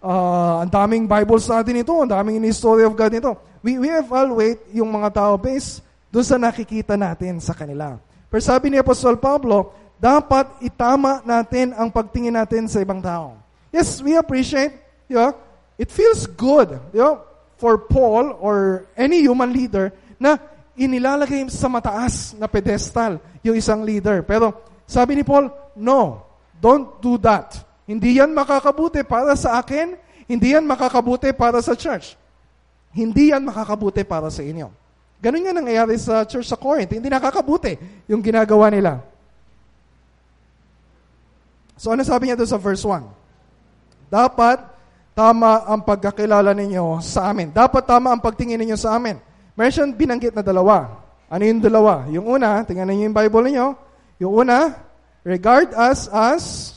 uh, 0.00 0.64
ang 0.64 0.70
daming 0.72 1.04
Bibles 1.04 1.46
natin 1.46 1.84
ito, 1.84 1.92
ang 1.92 2.08
daming 2.08 2.40
in 2.40 2.54
story 2.56 2.88
of 2.88 2.96
God 2.96 3.12
nito. 3.12 3.36
We, 3.60 3.76
we 3.76 3.92
evaluate 3.92 4.72
yung 4.72 4.88
mga 4.88 5.12
tao 5.12 5.36
based 5.36 5.84
doon 6.08 6.24
sa 6.24 6.40
nakikita 6.40 6.96
natin 6.96 7.38
sa 7.38 7.52
kanila. 7.52 8.00
Pero 8.32 8.42
sabi 8.42 8.72
ni 8.72 8.80
Apostol 8.80 9.20
Pablo, 9.20 9.76
dapat 10.00 10.64
itama 10.64 11.20
natin 11.28 11.76
ang 11.76 11.92
pagtingin 11.92 12.32
natin 12.32 12.64
sa 12.66 12.80
ibang 12.80 13.04
tao. 13.04 13.36
Yes, 13.70 14.02
we 14.02 14.18
appreciate, 14.18 14.74
you 15.06 15.16
know, 15.16 15.34
it 15.78 15.90
feels 15.90 16.26
good, 16.26 16.74
you 16.92 17.00
know, 17.00 17.22
for 17.56 17.78
Paul 17.78 18.34
or 18.42 18.86
any 18.98 19.22
human 19.22 19.52
leader 19.54 19.94
na 20.18 20.38
inilalagay 20.74 21.46
sa 21.52 21.70
mataas 21.70 22.34
na 22.34 22.50
pedestal 22.50 23.22
yung 23.44 23.54
isang 23.54 23.84
leader. 23.86 24.26
Pero 24.26 24.56
sabi 24.88 25.14
ni 25.14 25.22
Paul, 25.22 25.52
no, 25.78 26.24
don't 26.58 26.98
do 26.98 27.20
that. 27.20 27.54
Hindi 27.84 28.18
yan 28.18 28.32
makakabuti 28.34 29.06
para 29.06 29.36
sa 29.38 29.60
akin, 29.60 29.94
hindi 30.26 30.54
yan 30.56 30.66
makakabuti 30.66 31.30
para 31.36 31.62
sa 31.62 31.76
church. 31.76 32.16
Hindi 32.90 33.30
yan 33.30 33.46
makakabuti 33.46 34.02
para 34.02 34.32
sa 34.34 34.42
inyo. 34.42 34.72
Ganun 35.20 35.44
nga 35.44 35.54
nangyayari 35.54 36.00
sa 36.00 36.24
church 36.24 36.48
sa 36.48 36.56
Corinth. 36.56 36.96
Hindi 36.96 37.12
nakakabuti 37.12 37.76
yung 38.08 38.24
ginagawa 38.24 38.72
nila. 38.72 39.04
So 41.76 41.92
ano 41.92 42.00
sabi 42.02 42.28
niya 42.28 42.40
doon 42.40 42.50
sa 42.50 42.60
verse 42.60 42.82
1? 42.82 43.19
Dapat 44.10 44.58
tama 45.14 45.62
ang 45.70 45.86
pagkakilala 45.86 46.50
ninyo 46.50 46.98
sa 46.98 47.30
amin. 47.30 47.54
Dapat 47.54 47.86
tama 47.86 48.10
ang 48.10 48.18
pagtingin 48.18 48.58
ninyo 48.58 48.74
sa 48.74 48.98
amin. 48.98 49.22
Meron 49.54 49.70
siyang 49.70 49.94
binanggit 49.94 50.34
na 50.34 50.42
dalawa. 50.42 50.98
Ano 51.30 51.46
yung 51.46 51.62
dalawa? 51.62 52.10
Yung 52.10 52.26
una, 52.26 52.66
tingnan 52.66 52.90
niyo 52.90 53.06
yung 53.06 53.14
Bible 53.14 53.46
niyo. 53.54 53.66
Yung 54.18 54.32
una, 54.42 54.74
regard 55.22 55.70
us 55.78 56.10
as 56.10 56.74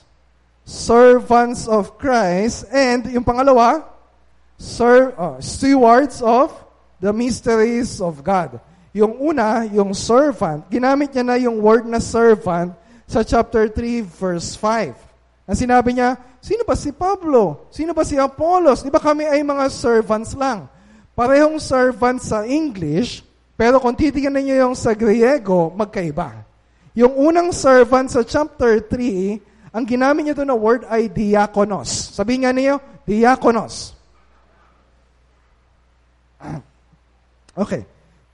servants 0.61 1.65
of 1.65 1.97
Christ. 1.97 2.69
And 2.69 3.09
yung 3.09 3.25
pangalawa, 3.25 3.81
ser, 4.61 5.17
uh, 5.17 5.41
stewards 5.41 6.21
of 6.21 6.53
the 7.01 7.09
mysteries 7.09 7.97
of 7.97 8.21
God. 8.21 8.61
Yung 8.93 9.17
una, 9.17 9.65
yung 9.65 9.97
servant, 9.97 10.69
ginamit 10.69 11.09
niya 11.17 11.25
na 11.25 11.35
yung 11.41 11.57
word 11.57 11.89
na 11.89 11.97
servant 11.97 12.77
sa 13.09 13.25
chapter 13.25 13.65
3, 13.65 14.05
verse 14.05 14.53
5. 14.53 15.12
Ang 15.43 15.57
sinabi 15.59 15.95
niya, 15.95 16.15
Sino 16.43 16.67
ba 16.67 16.75
si 16.75 16.91
Pablo? 16.91 17.71
Sino 17.71 17.95
ba 17.95 18.03
si 18.03 18.19
Apollos? 18.19 18.83
Di 18.83 18.91
ba 18.91 18.99
kami 18.99 19.23
ay 19.23 19.47
mga 19.47 19.71
servants 19.71 20.35
lang? 20.35 20.67
Parehong 21.15 21.55
servants 21.55 22.27
sa 22.27 22.43
English, 22.43 23.23
pero 23.55 23.79
kung 23.79 23.95
titignan 23.95 24.43
niyo 24.43 24.67
yung 24.67 24.75
sa 24.75 24.91
Griego, 24.91 25.71
magkaiba. 25.71 26.43
Yung 26.99 27.15
unang 27.15 27.55
servant 27.55 28.11
sa 28.11 28.27
chapter 28.27 28.83
3, 28.91 29.71
ang 29.71 29.87
ginamit 29.87 30.27
niya 30.27 30.35
doon 30.35 30.51
na 30.51 30.57
word 30.59 30.83
ay 30.91 31.07
diakonos. 31.07 32.11
Sabihin 32.11 32.43
nga 32.43 32.51
niyo, 32.51 32.83
diakonos. 33.07 33.95
Okay. 37.53 37.85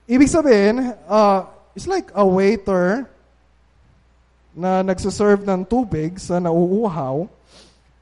Ibig 0.08 0.32
sabihin, 0.32 0.96
uh, 1.04 1.44
it's 1.76 1.84
like 1.84 2.08
a 2.16 2.24
waiter 2.24 3.04
na 4.60 4.84
nagsaserve 4.84 5.40
ng 5.48 5.64
tubig 5.64 6.20
sa 6.20 6.36
nauuhaw, 6.36 7.24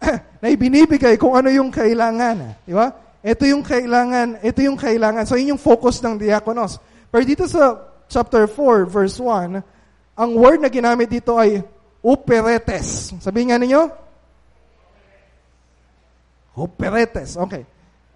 na 0.43 0.49
ibinibigay 0.51 1.15
kung 1.15 1.39
ano 1.39 1.47
yung 1.47 1.71
kailangan. 1.71 2.59
Di 2.67 2.75
ba? 2.75 2.91
Ito 3.23 3.47
yung 3.47 3.63
kailangan, 3.63 4.43
ito 4.43 4.59
yung 4.63 4.79
kailangan. 4.79 5.23
So, 5.27 5.39
yun 5.39 5.55
yung 5.55 5.63
focus 5.63 6.03
ng 6.03 6.19
diakonos. 6.19 6.83
Pero 7.15 7.23
dito 7.23 7.47
sa 7.47 7.79
chapter 8.11 8.51
4, 8.51 8.91
verse 8.91 9.23
1, 9.23 9.63
ang 10.19 10.31
word 10.35 10.59
na 10.59 10.71
ginamit 10.71 11.07
dito 11.07 11.39
ay 11.39 11.63
Uperetes. 12.03 13.15
Sabihin 13.23 13.55
nga 13.55 13.59
ninyo? 13.59 13.83
Uperetes. 16.59 17.39
Okay. 17.39 17.63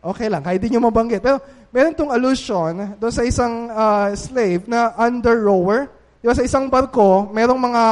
Okay 0.03 0.27
lang, 0.27 0.43
kahit 0.43 0.59
di 0.59 0.67
nyo 0.75 0.91
mabanggit. 0.91 1.23
Pero 1.23 1.39
meron 1.71 1.95
itong 1.95 2.11
allusion 2.11 2.99
doon 2.99 3.15
sa 3.15 3.23
isang 3.23 3.71
uh, 3.71 4.11
slave 4.19 4.67
na 4.67 4.91
under 4.99 5.39
rower. 5.39 5.87
Di 6.19 6.27
ba 6.27 6.35
sa 6.35 6.43
isang 6.43 6.67
barko, 6.67 7.31
merong 7.31 7.59
mga, 7.59 7.85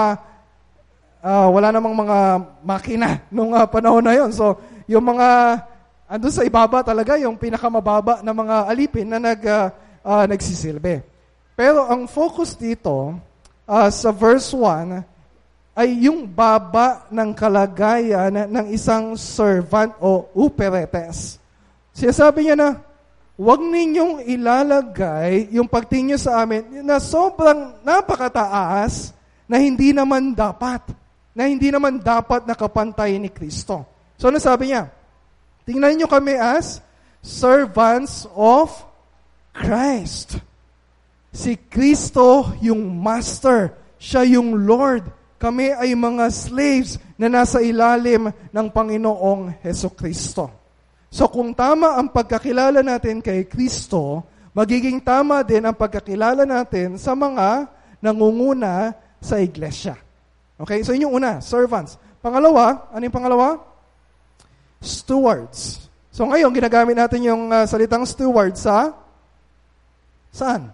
uh, 1.21 1.49
wala 1.53 1.69
namang 1.71 1.97
mga 1.97 2.19
makina 2.65 3.09
nung 3.35 3.53
uh, 3.53 3.65
panahon 3.69 4.05
na 4.05 4.17
yon. 4.17 4.33
So, 4.33 4.59
yung 4.91 5.05
mga, 5.05 5.61
andun 6.11 6.35
sa 6.35 6.45
ibaba 6.45 6.83
talaga, 6.83 7.17
yung 7.21 7.39
pinakamababa 7.39 8.25
na 8.25 8.33
mga 8.35 8.57
alipin 8.67 9.09
na 9.09 9.21
nag, 9.21 9.41
uh, 9.45 9.71
uh, 10.05 10.25
nagsisilbi. 10.27 11.05
Pero 11.55 11.85
ang 11.87 12.09
focus 12.09 12.57
dito, 12.57 13.15
uh, 13.69 13.89
sa 13.93 14.11
verse 14.11 14.51
1, 14.57 15.05
ay 15.77 16.11
yung 16.11 16.27
baba 16.27 17.07
ng 17.09 17.31
kalagayan 17.33 18.51
ng 18.51 18.67
isang 18.75 19.15
servant 19.15 19.95
o 20.03 20.29
uperetes. 20.35 21.41
Sinasabi 21.95 22.51
niya 22.51 22.57
na, 22.59 22.71
huwag 23.41 23.65
ninyong 23.65 24.29
ilalagay 24.29 25.49
yung 25.55 25.65
pagtingin 25.65 26.21
sa 26.21 26.45
amin 26.45 26.85
na 26.85 27.01
sobrang 27.01 27.81
napakataas 27.81 29.17
na 29.49 29.57
hindi 29.57 29.97
naman 29.97 30.37
dapat. 30.37 30.85
Na 31.35 31.47
hindi 31.47 31.71
naman 31.71 32.03
dapat 32.03 32.45
nakapantay 32.45 33.15
ni 33.19 33.31
Kristo. 33.31 33.87
So 34.19 34.29
ano 34.29 34.43
sabi 34.43 34.75
niya? 34.75 34.91
Tingnan 35.65 35.95
niyo 35.97 36.09
kami 36.11 36.35
as 36.35 36.83
servants 37.23 38.27
of 38.35 38.73
Christ. 39.55 40.41
Si 41.31 41.55
Kristo 41.55 42.51
yung 42.59 42.83
master. 42.99 43.77
Siya 44.01 44.27
yung 44.27 44.67
Lord. 44.67 45.07
Kami 45.41 45.73
ay 45.73 45.97
mga 45.97 46.29
slaves 46.29 47.01
na 47.17 47.31
nasa 47.31 47.65
ilalim 47.65 48.29
ng 48.29 48.67
Panginoong 48.69 49.63
Heso 49.65 49.89
Kristo. 49.93 50.51
So 51.11 51.27
kung 51.27 51.57
tama 51.57 51.97
ang 51.97 52.13
pagkakilala 52.13 52.85
natin 52.85 53.25
kay 53.25 53.49
Kristo, 53.49 54.27
magiging 54.53 55.01
tama 55.01 55.43
din 55.43 55.65
ang 55.65 55.75
pagkakilala 55.75 56.45
natin 56.45 57.01
sa 57.01 57.17
mga 57.17 57.67
nangunguna 57.99 58.95
sa 59.21 59.39
iglesia. 59.41 59.99
Okay? 60.61 60.85
So 60.85 60.93
yun 60.93 61.09
yung 61.09 61.17
una, 61.21 61.41
servants. 61.41 61.97
Pangalawa, 62.21 62.93
ano 62.93 63.03
yung 63.03 63.17
pangalawa? 63.17 63.57
Stewards. 64.81 65.89
So 66.13 66.29
ngayon, 66.29 66.53
ginagamit 66.53 66.97
natin 66.97 67.25
yung 67.25 67.49
uh, 67.49 67.65
salitang 67.65 68.05
steward 68.05 68.57
sa 68.61 68.93
saan? 70.31 70.69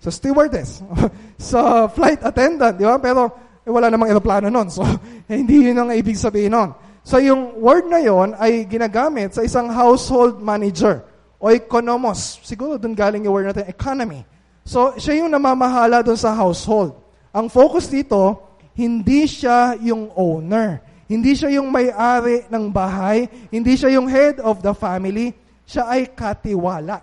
Sa 0.00 0.08
stewardess. 0.08 0.80
sa 1.52 1.86
flight 1.92 2.24
attendant, 2.24 2.74
di 2.80 2.88
ba? 2.88 2.96
Pero 2.96 3.28
eh, 3.60 3.70
wala 3.70 3.92
namang 3.92 4.08
aeroplano 4.08 4.48
nun. 4.48 4.72
So, 4.72 4.80
hindi 5.28 5.68
yun 5.68 5.76
ang 5.76 5.92
ibig 5.92 6.16
sabihin 6.16 6.56
nun. 6.56 6.70
So 7.00 7.16
yung 7.16 7.56
word 7.56 7.88
na 7.88 8.00
yon 8.00 8.36
ay 8.36 8.68
ginagamit 8.68 9.32
sa 9.32 9.40
isang 9.40 9.72
household 9.72 10.36
manager 10.44 11.00
o 11.40 11.48
economos. 11.48 12.38
Siguro 12.44 12.76
doon 12.76 12.92
galing 12.92 13.24
yung 13.24 13.32
word 13.32 13.48
natin, 13.48 13.64
economy. 13.66 14.20
So 14.68 14.92
siya 15.00 15.24
yung 15.24 15.32
namamahala 15.32 16.04
doon 16.04 16.20
sa 16.20 16.36
household. 16.36 16.99
Ang 17.30 17.46
focus 17.46 17.86
dito, 17.86 18.42
hindi 18.74 19.26
siya 19.30 19.78
yung 19.78 20.10
owner. 20.18 20.82
Hindi 21.10 21.34
siya 21.34 21.58
yung 21.58 21.70
may-ari 21.70 22.46
ng 22.50 22.70
bahay. 22.70 23.26
Hindi 23.50 23.74
siya 23.74 23.94
yung 23.94 24.06
head 24.06 24.38
of 24.42 24.62
the 24.62 24.74
family. 24.74 25.34
Siya 25.66 25.86
ay 25.90 26.10
katiwala. 26.10 27.02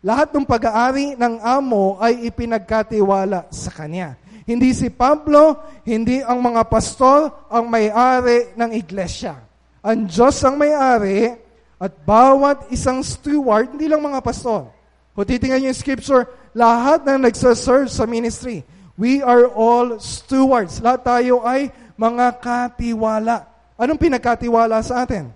Lahat 0.00 0.30
ng 0.32 0.46
pag-aari 0.46 1.18
ng 1.18 1.34
amo 1.42 2.00
ay 2.00 2.28
ipinagkatiwala 2.28 3.50
sa 3.50 3.68
kanya. 3.72 4.16
Hindi 4.48 4.72
si 4.72 4.88
Pablo, 4.88 5.60
hindi 5.84 6.24
ang 6.24 6.40
mga 6.40 6.64
pastor 6.72 7.28
ang 7.52 7.68
may-ari 7.68 8.56
ng 8.56 8.72
iglesia. 8.72 9.36
Ang 9.84 10.08
Diyos 10.08 10.40
ang 10.40 10.56
may-ari 10.56 11.36
at 11.76 11.92
bawat 12.08 12.72
isang 12.72 13.04
steward, 13.04 13.76
hindi 13.76 13.84
lang 13.92 14.00
mga 14.00 14.24
pastor. 14.24 14.72
Kung 15.12 15.26
titingnan 15.28 15.68
yung 15.68 15.76
scripture, 15.76 16.30
lahat 16.56 17.04
na 17.04 17.28
nagsaserve 17.28 17.92
sa 17.92 18.08
ministry, 18.08 18.64
we 18.98 19.22
are 19.22 19.46
all 19.46 20.02
stewards. 20.02 20.82
Lahat 20.82 21.06
tayo 21.06 21.46
ay 21.46 21.70
mga 21.94 22.26
katiwala. 22.42 23.46
Anong 23.78 24.02
pinagkatiwala 24.02 24.82
sa 24.82 25.06
atin? 25.06 25.30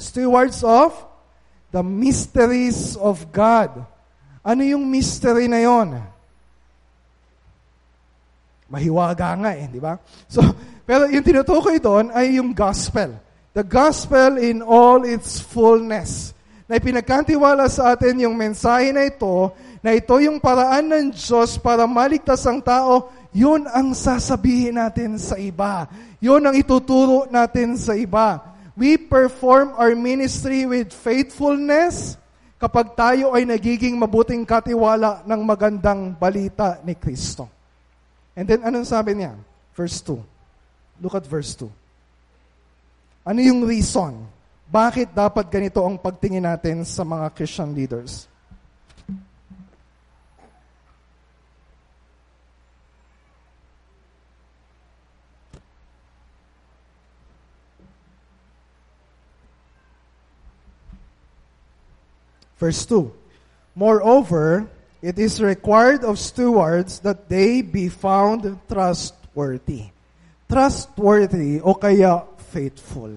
Stewards 0.00 0.64
of 0.64 0.96
the 1.68 1.84
mysteries 1.84 2.96
of 2.96 3.28
God. 3.28 3.84
Ano 4.40 4.64
yung 4.64 4.88
mystery 4.88 5.44
na 5.52 5.60
yon? 5.60 6.00
Mahiwaga 8.72 9.36
nga 9.36 9.52
eh, 9.52 9.68
di 9.68 9.80
ba? 9.80 10.00
So, 10.28 10.40
pero 10.88 11.04
yung 11.12 11.24
tinutukoy 11.24 11.76
doon 11.76 12.08
ay 12.16 12.40
yung 12.40 12.56
gospel. 12.56 13.16
The 13.52 13.64
gospel 13.64 14.40
in 14.40 14.64
all 14.64 15.04
its 15.04 15.40
fullness. 15.40 16.32
Na 16.68 16.76
ipinagkantiwala 16.76 17.68
sa 17.68 17.96
atin 17.96 18.28
yung 18.28 18.36
mensahe 18.36 18.92
na 18.92 19.08
ito, 19.08 19.52
na 19.82 19.94
ito 19.94 20.14
yung 20.18 20.42
paraan 20.42 20.90
ng 20.90 21.06
Diyos 21.14 21.58
para 21.58 21.86
maligtas 21.86 22.42
ang 22.46 22.58
tao, 22.58 23.10
yun 23.30 23.68
ang 23.70 23.94
sasabihin 23.94 24.80
natin 24.80 25.14
sa 25.20 25.38
iba. 25.38 25.86
Yun 26.18 26.42
ang 26.42 26.54
ituturo 26.58 27.30
natin 27.30 27.78
sa 27.78 27.94
iba. 27.94 28.42
We 28.78 28.98
perform 28.98 29.74
our 29.74 29.94
ministry 29.94 30.66
with 30.66 30.94
faithfulness 30.94 32.18
kapag 32.58 32.94
tayo 32.98 33.34
ay 33.34 33.46
nagiging 33.46 33.94
mabuting 33.94 34.42
katiwala 34.42 35.22
ng 35.22 35.40
magandang 35.46 36.14
balita 36.18 36.82
ni 36.82 36.94
Kristo. 36.98 37.46
And 38.38 38.46
then, 38.46 38.62
anong 38.62 38.86
sabi 38.86 39.18
niya? 39.18 39.34
Verse 39.74 39.98
2. 40.02 41.02
Look 41.02 41.14
at 41.14 41.26
verse 41.26 41.54
2. 41.58 41.70
Ano 43.26 43.38
yung 43.42 43.66
reason? 43.66 44.26
Bakit 44.70 45.14
dapat 45.14 45.46
ganito 45.50 45.82
ang 45.82 45.98
pagtingin 45.98 46.46
natin 46.46 46.86
sa 46.86 47.02
mga 47.02 47.30
Christian 47.34 47.74
leaders? 47.74 48.30
Verse 62.58 62.84
2. 62.86 63.10
Moreover, 63.74 64.66
It 64.98 65.14
is 65.18 65.38
required 65.38 66.02
of 66.02 66.18
stewards 66.18 66.98
that 67.06 67.30
they 67.30 67.62
be 67.62 67.86
found 67.86 68.42
trustworthy. 68.66 69.94
Trustworthy 70.50 71.62
o 71.62 71.78
kaya 71.78 72.26
faithful. 72.50 73.14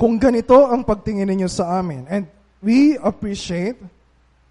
Kung 0.00 0.16
ganito 0.16 0.56
ang 0.64 0.80
pagtingin 0.80 1.28
ninyo 1.28 1.52
sa 1.52 1.84
amin, 1.84 2.08
and 2.08 2.24
we 2.64 2.96
appreciate 2.96 3.76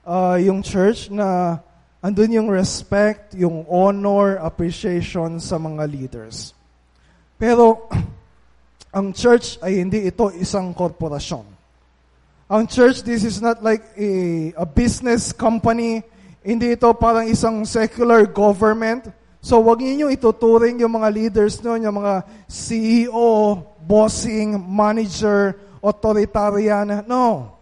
uh, 0.05 0.37
yung 0.37 0.61
church 0.61 1.09
na 1.09 1.57
andun 2.05 2.37
yung 2.37 2.49
respect, 2.53 3.33
yung 3.33 3.65
honor, 3.65 4.37
appreciation 4.37 5.41
sa 5.41 5.57
mga 5.57 5.89
leaders. 5.89 6.53
Pero, 7.41 7.89
ang 8.97 9.17
church 9.17 9.57
ay 9.65 9.81
hindi 9.81 10.05
ito 10.05 10.29
isang 10.37 10.77
korporasyon. 10.77 11.58
Ang 12.49 12.65
church, 12.65 13.05
this 13.05 13.21
is 13.21 13.37
not 13.45 13.61
like 13.61 13.85
a, 13.93 14.49
a 14.57 14.65
business 14.65 15.29
company. 15.29 16.01
Hindi 16.41 16.73
ito 16.73 16.89
parang 16.97 17.29
isang 17.29 17.61
secular 17.61 18.25
government. 18.25 19.05
So 19.37 19.61
wag 19.61 19.85
niyo 19.85 20.09
ituturing 20.09 20.81
yung 20.81 20.97
mga 20.97 21.13
leaders 21.13 21.61
noon, 21.61 21.85
yung 21.85 22.01
mga 22.01 22.25
CEO, 22.49 23.61
bossing, 23.85 24.57
manager, 24.57 25.61
authoritarian. 25.77 27.05
No. 27.05 27.53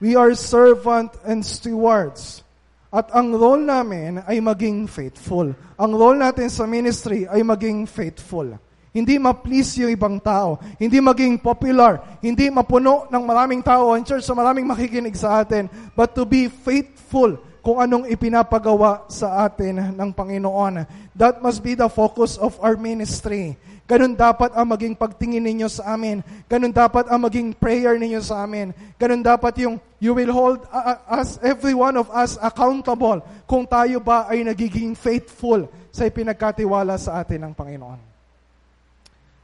We 0.00 0.16
are 0.16 0.32
servant 0.32 1.12
and 1.28 1.44
stewards. 1.44 2.40
At 2.88 3.12
ang 3.12 3.36
role 3.36 3.60
namin 3.60 4.24
ay 4.24 4.40
maging 4.40 4.88
faithful. 4.88 5.52
Ang 5.76 5.92
role 5.92 6.16
natin 6.16 6.48
sa 6.48 6.64
ministry 6.64 7.28
ay 7.28 7.44
maging 7.44 7.84
faithful. 7.84 8.48
Hindi 8.92 9.20
ma-please 9.20 9.84
yung 9.84 9.92
ibang 9.92 10.16
tao. 10.18 10.56
Hindi 10.80 10.98
maging 10.98 11.38
popular. 11.38 12.00
Hindi 12.24 12.48
mapuno 12.48 13.06
ng 13.08 13.24
maraming 13.24 13.60
tao 13.60 13.92
ang 13.92 14.02
church 14.02 14.24
sa 14.24 14.32
maraming 14.32 14.64
makikinig 14.64 15.14
sa 15.14 15.44
atin. 15.44 15.68
But 15.92 16.16
to 16.16 16.24
be 16.24 16.48
faithful 16.48 17.38
kung 17.68 17.84
anong 17.84 18.08
ipinapagawa 18.08 19.04
sa 19.12 19.44
atin 19.44 19.92
ng 19.92 20.10
Panginoon. 20.16 20.88
That 21.12 21.44
must 21.44 21.60
be 21.60 21.76
the 21.76 21.92
focus 21.92 22.40
of 22.40 22.56
our 22.64 22.80
ministry. 22.80 23.60
Ganun 23.88 24.16
dapat 24.16 24.52
ang 24.52 24.68
maging 24.68 24.96
pagtingin 24.96 25.40
ninyo 25.40 25.68
sa 25.68 25.96
amin. 25.96 26.20
Ganun 26.44 26.72
dapat 26.72 27.08
ang 27.08 27.24
maging 27.24 27.56
prayer 27.56 27.96
ninyo 27.96 28.20
sa 28.20 28.44
amin. 28.44 28.76
Ganun 29.00 29.24
dapat 29.24 29.64
yung 29.64 29.80
you 29.96 30.12
will 30.12 30.28
hold 30.28 30.60
us, 31.08 31.40
every 31.40 31.72
one 31.72 31.96
of 31.96 32.08
us 32.12 32.36
accountable 32.40 33.24
kung 33.48 33.64
tayo 33.64 33.96
ba 33.96 34.28
ay 34.28 34.44
nagiging 34.44 34.92
faithful 34.92 35.64
sa 35.88 36.04
ipinagkatiwala 36.04 37.00
sa 37.00 37.20
atin 37.24 37.48
ng 37.48 37.52
Panginoon. 37.56 38.17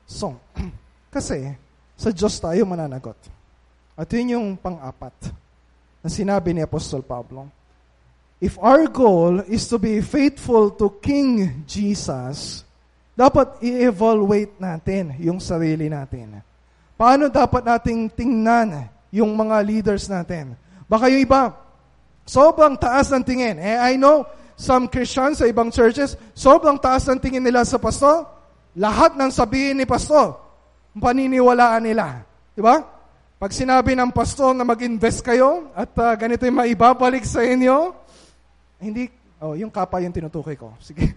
So, 0.04 0.36
kasi 1.14 1.54
sa 1.94 2.10
Diyos 2.10 2.36
tayo 2.38 2.62
mananagot. 2.66 3.16
At 3.94 4.10
yun 4.10 4.34
yung 4.34 4.48
pang-apat 4.58 5.30
na 6.02 6.08
sinabi 6.10 6.50
ni 6.50 6.60
Apostol 6.60 7.00
Pablo. 7.06 7.46
if 8.44 8.60
our 8.60 8.84
goal 8.92 9.40
is 9.48 9.64
to 9.64 9.80
be 9.80 10.04
faithful 10.04 10.68
to 10.76 10.92
King 11.00 11.64
Jesus, 11.64 12.60
dapat 13.16 13.56
i-evaluate 13.64 14.60
natin 14.60 15.16
yung 15.16 15.40
sarili 15.40 15.88
natin. 15.88 16.44
Paano 16.98 17.32
dapat 17.32 17.64
nating 17.64 18.12
tingnan 18.12 18.84
yung 19.08 19.32
mga 19.32 19.56
leaders 19.64 20.10
natin? 20.12 20.52
Baka 20.84 21.08
yung 21.08 21.24
iba, 21.24 21.56
sobrang 22.28 22.76
taas 22.76 23.08
ng 23.08 23.24
tingin. 23.24 23.56
Eh, 23.56 23.80
I 23.80 23.96
know, 23.96 24.28
some 24.60 24.92
Christians 24.92 25.40
sa 25.40 25.48
ibang 25.48 25.72
churches, 25.72 26.18
sobrang 26.36 26.76
taas 26.76 27.08
ng 27.08 27.16
tingin 27.16 27.40
nila 27.40 27.64
sa 27.64 27.80
pastor. 27.80 28.28
Lahat 28.74 29.14
ng 29.14 29.30
sabihin 29.30 29.78
ni 29.78 29.86
pastor, 29.86 30.34
paniniwalaan 30.98 31.82
nila. 31.86 32.26
Di 32.54 32.62
ba? 32.62 32.82
Pag 33.38 33.50
sinabi 33.50 33.94
ng 33.94 34.10
pastor 34.10 34.54
na 34.54 34.66
mag-invest 34.66 35.22
kayo 35.22 35.70
at 35.74 35.90
uh, 35.94 36.14
ganito 36.18 36.46
yung 36.46 36.58
maibabalik 36.58 37.22
sa 37.22 37.42
inyo, 37.42 37.94
hindi, 38.82 39.10
oh, 39.42 39.54
yung 39.54 39.70
kapa 39.70 40.02
yung 40.02 40.14
tinutukoy 40.14 40.58
ko. 40.58 40.74
Sige. 40.82 41.14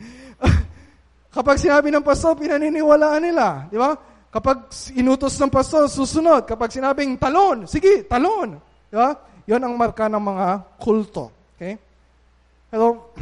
Kapag 1.35 1.61
sinabi 1.61 1.93
ng 1.93 2.05
pastor, 2.05 2.37
pinaniniwalaan 2.37 3.21
nila. 3.21 3.69
Di 3.69 3.77
ba? 3.77 3.93
Kapag 4.29 4.69
inutos 4.97 5.37
ng 5.37 5.49
pastor, 5.53 5.89
susunod. 5.89 6.45
Kapag 6.45 6.73
sinabing 6.73 7.17
talon, 7.17 7.65
sige, 7.65 8.05
talon. 8.05 8.57
Di 8.89 8.95
ba? 8.97 9.13
Yon 9.47 9.63
ang 9.63 9.73
marka 9.73 10.09
ng 10.11 10.19
mga 10.19 10.47
kulto. 10.77 11.31
Okay? 11.55 11.77
Pero, 12.69 13.13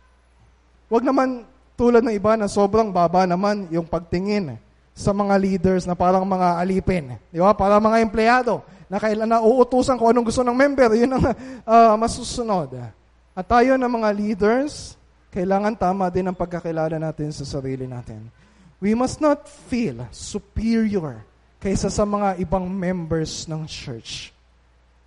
wag 0.92 1.04
naman 1.04 1.47
tulad 1.78 2.02
ng 2.02 2.10
iba 2.10 2.34
na 2.34 2.50
sobrang 2.50 2.90
baba 2.90 3.22
naman 3.22 3.70
yung 3.70 3.86
pagtingin 3.86 4.58
sa 4.98 5.14
mga 5.14 5.38
leaders 5.38 5.86
na 5.86 5.94
parang 5.94 6.26
mga 6.26 6.58
alipin. 6.58 7.14
Di 7.30 7.38
ba? 7.38 7.54
Para 7.54 7.78
mga 7.78 8.02
empleyado 8.02 8.66
na 8.90 8.98
kailan 8.98 9.30
na 9.30 9.38
uutusan 9.38 9.94
kung 9.94 10.10
anong 10.10 10.26
gusto 10.26 10.42
ng 10.42 10.58
member, 10.58 10.90
yun 10.98 11.14
ang 11.14 11.22
uh, 11.62 11.94
masusunod. 12.02 12.82
At 13.30 13.46
tayo 13.46 13.78
na 13.78 13.86
mga 13.86 14.10
leaders, 14.10 14.98
kailangan 15.30 15.78
tama 15.78 16.10
din 16.10 16.26
ang 16.26 16.34
pagkakilala 16.34 16.98
natin 16.98 17.30
sa 17.30 17.46
sarili 17.46 17.86
natin. 17.86 18.26
We 18.82 18.98
must 18.98 19.22
not 19.22 19.46
feel 19.46 20.02
superior 20.10 21.22
kaysa 21.62 21.94
sa 21.94 22.02
mga 22.02 22.42
ibang 22.42 22.66
members 22.66 23.46
ng 23.46 23.70
church. 23.70 24.34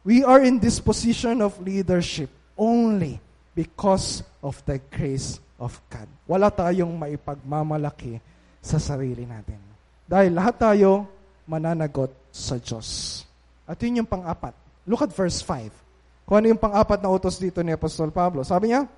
We 0.07 0.23
are 0.23 0.39
in 0.39 0.55
this 0.55 0.79
position 0.79 1.43
of 1.43 1.59
leadership 1.59 2.31
only 2.55 3.19
because 3.51 4.23
of 4.39 4.55
the 4.63 4.79
grace 4.87 5.43
of 5.61 5.77
God. 5.93 6.09
Wala 6.25 6.49
tayong 6.49 6.89
maipagmamalaki 6.97 8.17
sa 8.57 8.81
sarili 8.81 9.29
natin. 9.29 9.61
Dahil 10.09 10.33
lahat 10.33 10.57
tayo 10.57 11.05
mananagot 11.45 12.09
sa 12.33 12.57
Diyos. 12.57 13.21
At 13.69 13.77
yun 13.85 14.01
yung 14.01 14.09
pang-apat. 14.09 14.57
Look 14.89 15.05
at 15.05 15.13
verse 15.13 15.45
5. 15.45 15.69
Kung 16.25 16.41
ano 16.41 16.49
yung 16.49 16.59
pang-apat 16.59 16.97
na 16.97 17.13
utos 17.13 17.37
dito 17.37 17.61
ni 17.61 17.71
Apostol 17.71 18.09
Pablo. 18.09 18.41
Sabi 18.41 18.73
niya, 18.73 18.89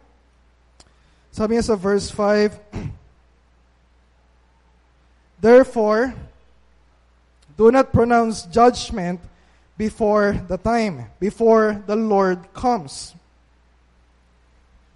sabi 1.34 1.60
niya 1.60 1.66
sa 1.68 1.76
verse 1.76 2.08
5, 2.08 2.56
Therefore, 5.44 6.16
do 7.60 7.68
not 7.68 7.92
pronounce 7.92 8.48
judgment 8.48 9.20
before 9.76 10.40
the 10.48 10.56
time, 10.56 11.12
before 11.20 11.84
the 11.84 11.98
Lord 11.98 12.40
comes. 12.56 13.12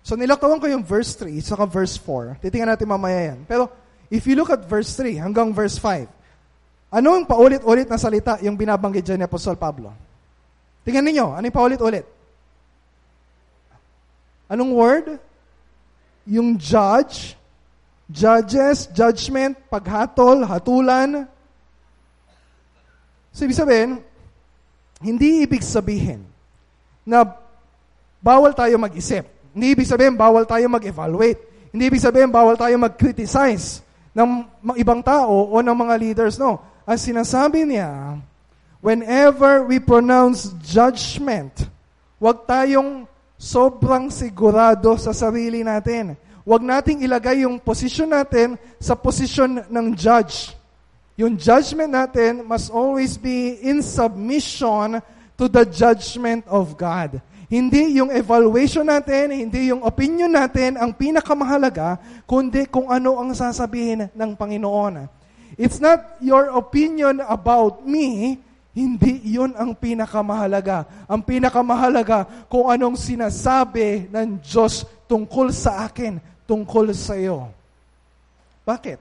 So 0.08 0.16
nilakawan 0.16 0.64
ko 0.64 0.72
yung 0.72 0.88
verse 0.88 1.20
3 1.20 1.36
saka 1.44 1.68
verse 1.68 2.00
4. 2.00 2.40
Titingnan 2.40 2.72
natin 2.72 2.88
mamaya 2.88 3.36
yan. 3.36 3.44
Pero 3.44 3.68
if 4.08 4.24
you 4.24 4.40
look 4.40 4.48
at 4.48 4.64
verse 4.64 4.96
3 4.96 5.20
hanggang 5.20 5.52
verse 5.52 5.76
5, 5.76 6.08
ano 6.96 7.20
yung 7.20 7.28
paulit-ulit 7.28 7.92
na 7.92 8.00
salita 8.00 8.40
yung 8.40 8.56
binabanggit 8.56 9.04
dyan 9.04 9.20
ni 9.20 9.28
Apostol 9.28 9.60
Pablo? 9.60 9.92
Tingnan 10.88 11.12
ninyo, 11.12 11.36
ano 11.36 11.44
yung 11.44 11.60
paulit-ulit? 11.60 12.08
Anong 14.48 14.72
word? 14.72 15.08
Yung 16.24 16.56
judge, 16.56 17.36
judges, 18.08 18.88
judgment, 18.96 19.60
paghatol, 19.68 20.48
hatulan. 20.48 21.28
So, 23.36 23.44
ibig 23.44 23.60
sabihin, 23.60 24.00
hindi 25.04 25.44
ibig 25.44 25.68
sabihin 25.68 26.24
na 27.04 27.28
bawal 28.24 28.56
tayo 28.56 28.80
mag-isip. 28.80 29.37
Hindi 29.58 29.74
ibig 29.74 29.90
sabihin, 29.90 30.14
bawal 30.14 30.46
tayo 30.46 30.70
mag-evaluate. 30.70 31.42
Hindi 31.74 31.90
ibig 31.90 31.98
sabihin, 31.98 32.30
bawal 32.30 32.54
tayo 32.54 32.78
mag-criticize 32.78 33.82
ng 34.14 34.46
ibang 34.78 35.02
tao 35.02 35.50
o 35.50 35.58
ng 35.66 35.74
mga 35.74 35.96
leaders. 35.98 36.38
No. 36.38 36.62
Ang 36.86 37.02
sinasabi 37.02 37.66
niya, 37.66 38.22
whenever 38.86 39.66
we 39.66 39.82
pronounce 39.82 40.54
judgment, 40.62 41.66
huwag 42.22 42.46
tayong 42.46 43.10
sobrang 43.34 44.14
sigurado 44.14 44.94
sa 45.02 45.10
sarili 45.10 45.66
natin. 45.66 46.14
Huwag 46.46 46.62
nating 46.62 47.02
ilagay 47.02 47.42
yung 47.42 47.58
position 47.58 48.14
natin 48.14 48.62
sa 48.78 48.94
position 48.94 49.58
ng 49.66 49.88
judge. 49.98 50.54
Yung 51.18 51.34
judgment 51.34 51.98
natin 51.98 52.46
must 52.46 52.70
always 52.70 53.18
be 53.18 53.58
in 53.66 53.82
submission 53.82 55.02
to 55.34 55.50
the 55.50 55.66
judgment 55.66 56.46
of 56.46 56.78
God. 56.78 57.18
Hindi 57.48 57.96
yung 57.96 58.12
evaluation 58.12 58.84
natin, 58.84 59.32
hindi 59.32 59.72
yung 59.72 59.80
opinion 59.80 60.28
natin 60.28 60.76
ang 60.76 60.92
pinakamahalaga, 60.92 61.96
kundi 62.28 62.68
kung 62.68 62.92
ano 62.92 63.16
ang 63.16 63.32
sasabihin 63.32 64.12
ng 64.12 64.32
Panginoon. 64.36 65.08
It's 65.56 65.80
not 65.80 66.20
your 66.20 66.52
opinion 66.52 67.24
about 67.24 67.88
me, 67.88 68.36
hindi 68.78 69.24
yun 69.26 69.56
ang 69.56 69.74
pinakamahalaga. 69.74 70.86
Ang 71.10 71.24
pinakamahalaga 71.24 72.46
kung 72.46 72.70
anong 72.70 73.00
sinasabi 73.00 74.12
ng 74.12 74.44
Diyos 74.44 74.86
tungkol 75.10 75.50
sa 75.50 75.90
akin, 75.90 76.22
tungkol 76.46 76.94
sa 76.94 77.18
iyo. 77.18 77.50
Bakit? 78.68 79.00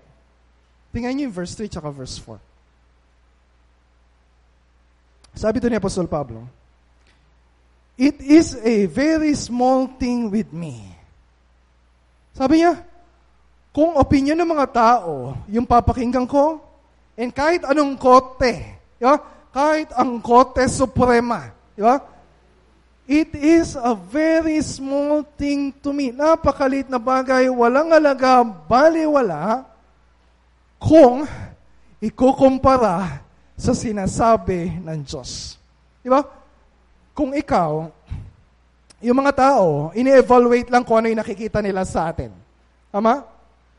Tingnan 0.94 1.12
niyo 1.12 1.28
yung 1.28 1.36
verse 1.36 1.52
3 1.58 1.68
at 1.76 1.84
verse 1.92 2.16
4. 2.22 2.40
Sabi 5.36 5.60
to 5.60 5.68
ni 5.68 5.76
Apostol 5.76 6.08
Pablo, 6.08 6.48
It 7.96 8.20
is 8.20 8.52
a 8.60 8.84
very 8.92 9.32
small 9.32 9.88
thing 9.96 10.28
with 10.28 10.52
me. 10.52 10.84
Sabi 12.36 12.60
niya, 12.60 12.76
kung 13.72 13.96
opinion 13.96 14.36
ng 14.36 14.52
mga 14.52 14.68
tao, 14.68 15.32
yung 15.48 15.64
papakinggan 15.64 16.28
ko, 16.28 16.60
and 17.16 17.32
kahit 17.32 17.64
anong 17.64 17.96
kote, 17.96 18.76
diba? 19.00 19.16
kahit 19.48 19.88
ang 19.96 20.20
kote 20.20 20.60
suprema, 20.68 21.48
diba? 21.72 21.96
it 23.08 23.32
is 23.32 23.80
a 23.80 23.96
very 23.96 24.60
small 24.60 25.24
thing 25.40 25.72
to 25.80 25.96
me. 25.96 26.12
Napakalit 26.12 26.92
na 26.92 27.00
bagay, 27.00 27.48
walang 27.48 27.96
alaga, 27.96 28.44
baliwala, 28.44 29.64
kung 30.76 31.24
ikukumpara 32.04 33.24
sa 33.56 33.72
sinasabi 33.72 34.84
ng 34.84 35.00
Diyos. 35.00 35.56
Di 36.04 36.12
ba? 36.12 36.35
Kung 37.16 37.32
ikaw, 37.32 37.88
yung 39.00 39.16
mga 39.16 39.32
tao, 39.32 39.88
ini-evaluate 39.96 40.68
lang 40.68 40.84
kung 40.84 41.00
ano 41.00 41.08
yung 41.08 41.24
nakikita 41.24 41.64
nila 41.64 41.88
sa 41.88 42.12
atin. 42.12 42.28
Tama? 42.92 43.24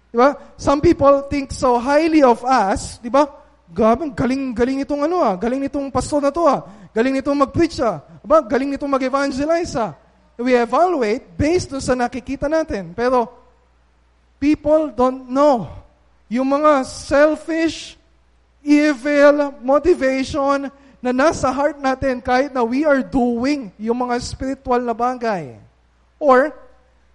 Di 0.10 0.18
ba? 0.18 0.34
Some 0.58 0.82
people 0.82 1.30
think 1.30 1.54
so 1.54 1.78
highly 1.78 2.26
of 2.26 2.42
us, 2.42 2.98
di 2.98 3.14
ba? 3.14 3.30
Galing, 3.70 4.58
galing, 4.58 4.82
itong 4.82 5.06
ano 5.06 5.22
ah, 5.22 5.38
galing 5.38 5.62
nitong 5.62 5.94
pastor 5.94 6.24
na 6.24 6.34
to 6.34 6.48
ah, 6.50 6.66
galing 6.96 7.20
nitong 7.20 7.36
mag-preach 7.36 7.78
ah, 7.84 8.00
ba? 8.26 8.42
galing 8.42 8.74
nitong 8.74 8.90
mag-evangelize 8.90 9.78
ah. 9.78 9.94
We 10.38 10.54
evaluate 10.54 11.34
based 11.34 11.74
sa 11.82 11.98
nakikita 11.98 12.46
natin. 12.46 12.94
Pero, 12.94 13.26
people 14.38 14.94
don't 14.94 15.26
know. 15.30 15.66
Yung 16.30 16.46
mga 16.46 16.86
selfish, 16.86 17.98
evil 18.62 19.58
motivation, 19.66 20.70
na 21.02 21.14
nasa 21.14 21.50
heart 21.54 21.78
natin 21.78 22.18
kahit 22.20 22.50
na 22.50 22.66
we 22.66 22.82
are 22.84 23.06
doing 23.06 23.70
yung 23.78 23.98
mga 24.08 24.18
spiritual 24.22 24.82
na 24.82 24.94
bagay. 24.98 25.58
Or, 26.18 26.50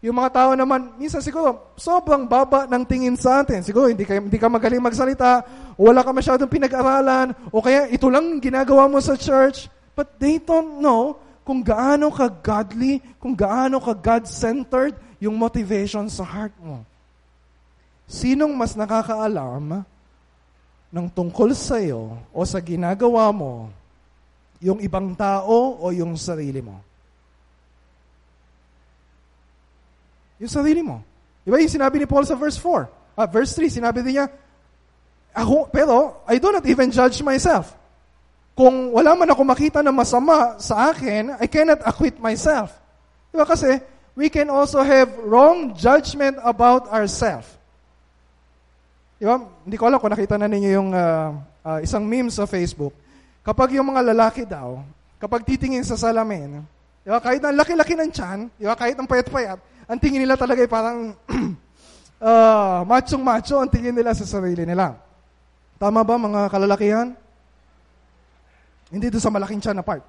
yung 0.03 0.18
mga 0.18 0.35
tao 0.35 0.51
naman, 0.59 0.95
minsan 0.99 1.22
siguro, 1.22 1.70
sobrang 1.78 2.26
baba 2.26 2.66
ng 2.66 2.83
tingin 2.83 3.14
sa 3.14 3.43
atin. 3.43 3.62
Siguro, 3.62 3.87
hindi 3.87 4.03
ka, 4.03 4.18
hindi 4.18 4.39
ka 4.39 4.51
magaling 4.51 4.83
magsalita, 4.83 5.47
wala 5.78 6.03
ka 6.03 6.11
masyadong 6.11 6.51
pinag-aralan, 6.51 7.35
o 7.55 7.62
kaya 7.62 7.87
ito 7.87 8.11
lang 8.11 8.43
ginagawa 8.43 8.91
mo 8.91 8.99
sa 8.99 9.14
church. 9.14 9.70
But 9.95 10.18
they 10.18 10.43
don't 10.43 10.83
know 10.83 11.22
kung 11.47 11.62
gaano 11.62 12.11
ka 12.11 12.30
godly, 12.30 13.03
kung 13.18 13.35
gaano 13.35 13.78
ka 13.83 13.95
God-centered 13.95 14.95
yung 15.22 15.39
motivation 15.39 16.11
sa 16.11 16.26
heart 16.26 16.55
mo. 16.59 16.83
Sinong 18.11 18.55
mas 18.59 18.74
nakakaalam 18.74 19.87
ng 20.93 21.09
tungkol 21.09 21.57
sa 21.57 21.80
iyo 21.80 22.20
o 22.36 22.45
sa 22.45 22.61
ginagawa 22.61 23.32
mo, 23.32 23.72
yung 24.61 24.78
ibang 24.84 25.16
tao 25.16 25.80
o 25.80 25.84
yung 25.90 26.14
sarili 26.20 26.61
mo? 26.61 26.76
Yung 30.36 30.53
sarili 30.53 30.84
mo. 30.84 31.01
Di 31.43 31.51
ba 31.51 31.59
yung 31.59 31.72
sinabi 31.72 31.99
ni 31.99 32.07
Paul 32.07 32.28
sa 32.28 32.36
verse 32.36 32.61
4? 32.61 33.16
Ah, 33.16 33.26
verse 33.26 33.57
3, 33.57 33.80
sinabi 33.80 34.05
din 34.05 34.20
niya, 34.20 34.28
ako, 35.32 35.72
pero 35.72 36.20
I 36.28 36.36
do 36.36 36.53
not 36.53 36.62
even 36.68 36.93
judge 36.93 37.24
myself. 37.24 37.72
Kung 38.53 38.93
wala 38.93 39.16
man 39.16 39.32
ako 39.32 39.43
makita 39.49 39.80
na 39.80 39.90
masama 39.90 40.61
sa 40.61 40.93
akin, 40.93 41.40
I 41.40 41.49
cannot 41.49 41.80
acquit 41.88 42.20
myself. 42.20 42.68
Di 43.32 43.40
ba 43.40 43.49
kasi, 43.49 43.80
we 44.12 44.28
can 44.28 44.53
also 44.53 44.84
have 44.84 45.09
wrong 45.24 45.72
judgment 45.72 46.36
about 46.45 46.84
ourselves. 46.93 47.49
Di 49.23 49.31
ba? 49.31 49.39
Hindi 49.39 49.79
ko 49.79 49.87
alam 49.87 50.03
kung 50.03 50.11
nakita 50.11 50.35
na 50.35 50.51
ninyo 50.51 50.70
yung 50.75 50.91
uh, 50.91 51.31
uh, 51.62 51.79
isang 51.79 52.03
meme 52.03 52.27
sa 52.27 52.43
Facebook. 52.43 52.91
Kapag 53.47 53.79
yung 53.79 53.87
mga 53.95 54.11
lalaki 54.11 54.43
daw, 54.43 54.83
kapag 55.23 55.47
titingin 55.47 55.87
sa 55.87 55.95
salamin, 55.95 56.59
di 57.07 57.09
ba, 57.14 57.23
kahit 57.23 57.39
na 57.39 57.55
laki-laki 57.55 57.95
ng 57.95 58.11
tiyan, 58.11 58.51
di 58.59 58.66
ba, 58.66 58.75
kahit 58.75 58.99
ang 58.99 59.07
payat-payat, 59.07 59.62
ang 59.87 59.99
tingin 60.03 60.27
nila 60.27 60.35
talaga 60.35 60.59
ay 60.59 60.66
parang 60.66 61.14
uh, 62.18 62.83
machong-macho 62.91 63.62
ang 63.62 63.70
tingin 63.70 63.95
nila 63.95 64.11
sa 64.11 64.27
sarili 64.27 64.66
nila. 64.66 64.99
Tama 65.79 66.03
ba 66.03 66.18
mga 66.18 66.51
kalalakihan? 66.51 67.14
Hindi 68.91 69.07
doon 69.07 69.23
sa 69.23 69.31
malaking 69.31 69.62
tiyan 69.62 69.79
na 69.79 69.87
part. 69.87 70.03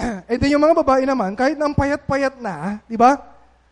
eh 0.32 0.40
din 0.40 0.56
yung 0.56 0.64
mga 0.64 0.80
babae 0.80 1.04
naman, 1.04 1.36
kahit 1.36 1.60
na 1.60 1.68
ang 1.68 1.76
payat-payat 1.76 2.40
na, 2.40 2.80
di 2.88 2.96
ba? 2.96 3.20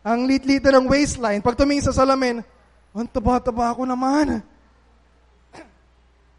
Ang 0.05 0.29
lit-lit 0.29 0.61
ng 0.61 0.85
waistline, 0.93 1.41
pag 1.41 1.57
tumingin 1.57 1.89
sa 1.89 1.97
salamin, 1.97 2.45
ang 2.93 3.09
taba-taba 3.09 3.73
ako 3.73 3.89
naman. 3.89 4.45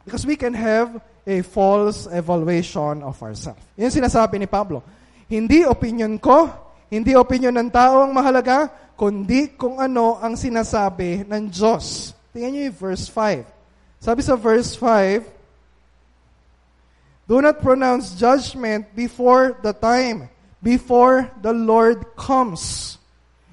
Because 0.09 0.25
we 0.25 0.33
can 0.33 0.57
have 0.57 0.97
a 1.21 1.45
false 1.45 2.09
evaluation 2.09 3.05
of 3.05 3.13
ourselves. 3.21 3.61
Yan 3.77 3.93
sinasabi 3.93 4.41
ni 4.41 4.49
Pablo. 4.49 4.81
Hindi 5.29 5.61
opinion 5.69 6.17
ko, 6.17 6.49
hindi 6.89 7.13
opinion 7.13 7.53
ng 7.53 7.69
tao 7.69 8.01
ang 8.01 8.09
mahalaga, 8.09 8.73
kundi 8.97 9.53
kung 9.53 9.77
ano 9.77 10.17
ang 10.17 10.33
sinasabi 10.33 11.29
ng 11.29 11.53
Diyos. 11.53 12.17
Tingnan 12.33 12.57
niyo 12.57 12.73
yung 12.73 12.79
verse 12.81 13.05
5. 13.05 14.01
Sabi 14.01 14.21
sa 14.25 14.33
verse 14.33 14.73
5, 14.73 17.29
Do 17.29 17.37
not 17.37 17.61
pronounce 17.61 18.17
judgment 18.17 18.89
before 18.97 19.61
the 19.61 19.77
time, 19.77 20.25
before 20.57 21.29
the 21.45 21.53
Lord 21.53 22.17
comes. 22.17 22.97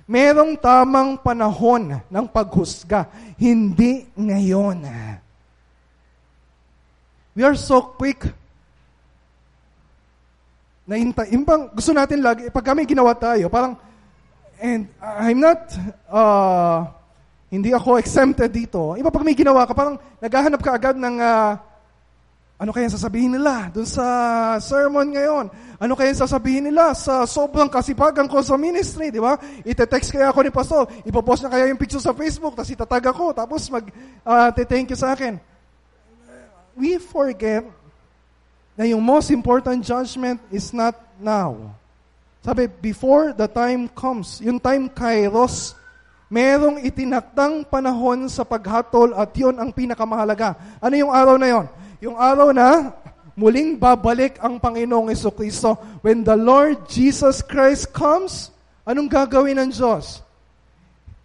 Merong 0.08 0.56
tamang 0.56 1.20
panahon 1.20 2.00
ng 2.00 2.26
paghusga, 2.32 3.12
hindi 3.36 4.08
ngayon. 4.16 5.20
We 7.36 7.44
are 7.44 7.52
so 7.52 7.84
quick 8.00 8.24
na 10.88 10.96
impang 10.96 11.68
gusto 11.76 11.92
natin 11.92 12.24
lagi, 12.24 12.48
pag 12.48 12.64
kami 12.64 12.88
ginawa 12.88 13.12
tayo, 13.12 13.52
parang, 13.52 13.76
and 14.56 14.88
I'm 15.04 15.36
not, 15.36 15.68
uh, 16.08 16.88
hindi 17.52 17.76
ako 17.76 18.00
exempted 18.00 18.56
dito. 18.56 18.96
Iba 18.96 19.12
pag 19.12 19.20
may 19.20 19.36
ginawa 19.36 19.68
ka, 19.68 19.76
parang 19.76 20.00
naghahanap 20.24 20.64
ka 20.64 20.80
agad 20.80 20.96
ng 20.96 21.20
uh, 21.20 21.60
ano 22.56 22.72
kaya 22.72 22.88
sasabihin 22.88 23.36
nila 23.36 23.68
dun 23.68 23.84
sa 23.84 24.56
sermon 24.56 25.12
ngayon? 25.12 25.52
Ano 25.76 25.92
kaya 25.92 26.16
sasabihin 26.16 26.72
nila 26.72 26.96
sa 26.96 27.28
sobrang 27.28 27.68
kasipagan 27.68 28.32
ko 28.32 28.40
sa 28.40 28.56
ministry, 28.56 29.12
di 29.12 29.20
ba? 29.20 29.36
Ite-text 29.60 30.08
kaya 30.08 30.32
ako 30.32 30.40
ni 30.40 30.48
Pastor, 30.48 30.88
ipopost 31.04 31.44
na 31.44 31.52
kaya 31.52 31.68
yung 31.68 31.76
picture 31.76 32.00
sa 32.00 32.16
Facebook, 32.16 32.56
tapos 32.56 32.72
itatag 32.72 33.12
ako, 33.12 33.36
tapos 33.36 33.68
mag 33.68 33.84
uh, 34.24 34.48
thank 34.64 34.88
you 34.88 34.96
sa 34.96 35.12
akin. 35.12 35.36
We 36.76 37.00
forget 37.00 37.64
na 38.76 38.84
yung 38.84 39.00
most 39.00 39.32
important 39.32 39.80
judgment 39.80 40.38
is 40.52 40.76
not 40.76 40.92
now. 41.16 41.72
Sabi, 42.44 42.68
before 42.68 43.32
the 43.32 43.48
time 43.48 43.88
comes, 43.88 44.38
yung 44.44 44.60
time 44.60 44.86
kairos, 44.92 45.72
merong 46.28 46.84
itinakdang 46.84 47.64
panahon 47.66 48.28
sa 48.28 48.44
paghatol 48.44 49.16
at 49.16 49.32
yun 49.34 49.56
ang 49.56 49.72
pinakamahalaga. 49.72 50.54
Ano 50.78 50.94
yung 50.94 51.10
araw 51.10 51.40
na 51.40 51.48
yon? 51.48 51.66
Yung 52.04 52.16
araw 52.20 52.52
na 52.52 52.92
muling 53.32 53.80
babalik 53.80 54.36
ang 54.44 54.60
Panginoong 54.60 55.08
Kristo. 55.32 55.80
When 56.04 56.22
the 56.22 56.36
Lord 56.36 56.84
Jesus 56.92 57.40
Christ 57.40 57.90
comes, 57.96 58.52
anong 58.84 59.08
gagawin 59.08 59.56
ng 59.56 59.70
Diyos? 59.72 60.20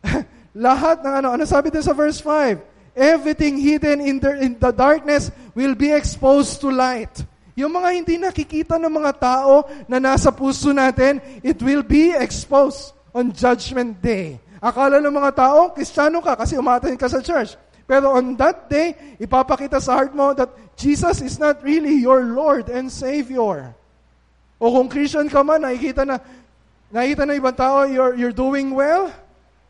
Lahat 0.56 1.04
ng 1.04 1.14
ano, 1.22 1.28
ano 1.36 1.43
sabi 1.43 1.70
din 1.70 1.84
sa 1.84 1.91
verse 1.91 2.24
5? 2.24 2.70
Everything 2.96 3.56
hidden 3.56 4.02
in 4.04 4.20
the, 4.20 4.32
in 4.42 4.60
the 4.60 4.72
darkness 4.72 5.32
will 5.56 5.76
be 5.76 5.92
exposed 5.92 6.60
to 6.60 6.72
light. 6.72 7.12
Yung 7.56 7.72
mga 7.72 7.89
hindi 7.94 8.16
nakikita 8.20 8.80
ng 8.80 8.92
mga 8.92 9.12
tao 9.20 9.68
na 9.88 10.00
nasa 10.00 10.32
puso 10.32 10.72
natin, 10.72 11.20
it 11.44 11.60
will 11.60 11.84
be 11.84 12.12
exposed 12.16 12.96
on 13.12 13.32
Judgment 13.32 14.00
Day. 14.00 14.39
Akala 14.62 15.04
ng 15.04 15.12
mga 15.12 15.32
tao, 15.36 15.74
kristyano 15.74 16.24
ka 16.24 16.36
kasi 16.36 16.56
umaten 16.56 16.96
ka 16.96 17.12
sa 17.12 17.20
church. 17.20 17.56
Pero 17.88 18.16
on 18.16 18.39
that 18.39 18.72
day, 18.72 18.96
ipapakita 19.20 19.84
sa 19.84 20.00
heart 20.00 20.16
mo 20.16 20.32
that 20.32 20.48
Jesus 20.80 21.20
is 21.20 21.36
not 21.36 21.60
really 21.60 22.00
your 22.00 22.24
Lord 22.24 22.72
and 22.72 22.88
Savior. 22.88 23.76
O 24.62 24.72
kung 24.72 24.88
Christian 24.88 25.28
ka 25.28 25.44
man, 25.44 25.68
nakikita 25.68 26.08
na, 26.08 26.24
nakikita 26.88 27.28
na 27.28 27.36
ibang 27.36 27.58
tao, 27.58 27.84
you're, 27.84 28.16
you're 28.16 28.36
doing 28.36 28.72
well. 28.72 29.12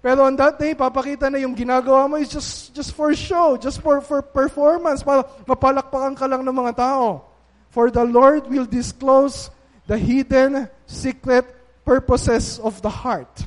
Pero 0.01 0.25
on 0.25 0.33
that 0.33 0.57
day, 0.57 0.73
papakita 0.73 1.29
na 1.29 1.37
yung 1.37 1.53
ginagawa 1.53 2.09
mo 2.09 2.17
is 2.17 2.33
just, 2.33 2.73
just 2.73 2.89
for 2.97 3.13
show, 3.13 3.53
just 3.53 3.77
for, 3.85 4.01
for 4.01 4.25
performance, 4.25 5.05
para 5.05 5.21
mapalakpakan 5.45 6.17
ka 6.17 6.25
lang 6.25 6.41
ng 6.41 6.55
mga 6.57 6.73
tao. 6.73 7.21
For 7.69 7.93
the 7.93 8.01
Lord 8.01 8.49
will 8.49 8.65
disclose 8.65 9.53
the 9.85 10.01
hidden, 10.01 10.65
secret 10.89 11.45
purposes 11.85 12.57
of 12.57 12.81
the 12.81 12.89
heart. 12.89 13.45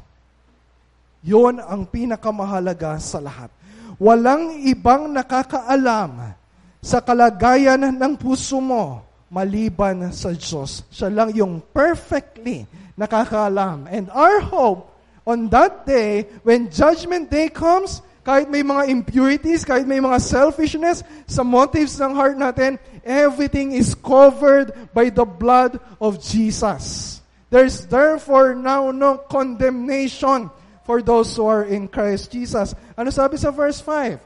Yon 1.26 1.58
ang 1.58 1.90
pinakamahalaga 1.90 3.02
sa 3.02 3.18
lahat. 3.18 3.50
Walang 3.98 4.62
ibang 4.62 5.10
nakakaalam 5.10 6.38
sa 6.78 7.02
kalagayan 7.02 7.82
ng 7.98 8.12
puso 8.14 8.62
mo 8.62 9.02
maliban 9.26 10.14
sa 10.14 10.30
Diyos. 10.30 10.86
Siya 10.94 11.10
lang 11.10 11.34
yung 11.34 11.58
perfectly 11.74 12.62
nakakaalam. 12.94 13.90
And 13.90 14.06
our 14.14 14.38
hope 14.38 14.93
on 15.26 15.48
that 15.48 15.86
day, 15.88 16.28
when 16.44 16.70
judgment 16.70 17.30
day 17.30 17.48
comes, 17.48 18.00
kahit 18.24 18.48
may 18.48 18.64
mga 18.64 18.88
impurities, 18.88 19.64
kahit 19.64 19.84
may 19.84 20.00
mga 20.00 20.16
selfishness 20.20 21.04
sa 21.28 21.44
motives 21.44 22.00
ng 22.00 22.16
heart 22.16 22.40
natin, 22.40 22.80
everything 23.04 23.72
is 23.76 23.92
covered 23.92 24.72
by 24.96 25.12
the 25.12 25.24
blood 25.24 25.76
of 26.00 26.20
Jesus. 26.24 27.20
There's 27.52 27.84
therefore 27.84 28.56
now 28.56 28.90
no 28.90 29.20
condemnation 29.20 30.48
for 30.88 31.04
those 31.04 31.36
who 31.36 31.44
are 31.48 31.64
in 31.64 31.88
Christ 31.88 32.32
Jesus. 32.32 32.72
Ano 32.96 33.12
sabi 33.12 33.36
sa 33.36 33.52
verse 33.52 33.80
5? 33.80 34.20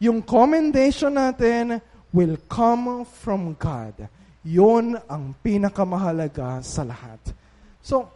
Yung 0.00 0.24
commendation 0.24 1.16
natin 1.16 1.80
will 2.12 2.40
come 2.48 3.04
from 3.04 3.56
God. 3.60 4.08
Yon 4.40 4.96
ang 5.04 5.36
pinakamahalaga 5.44 6.64
sa 6.64 6.80
lahat. 6.80 7.20
So, 7.84 8.08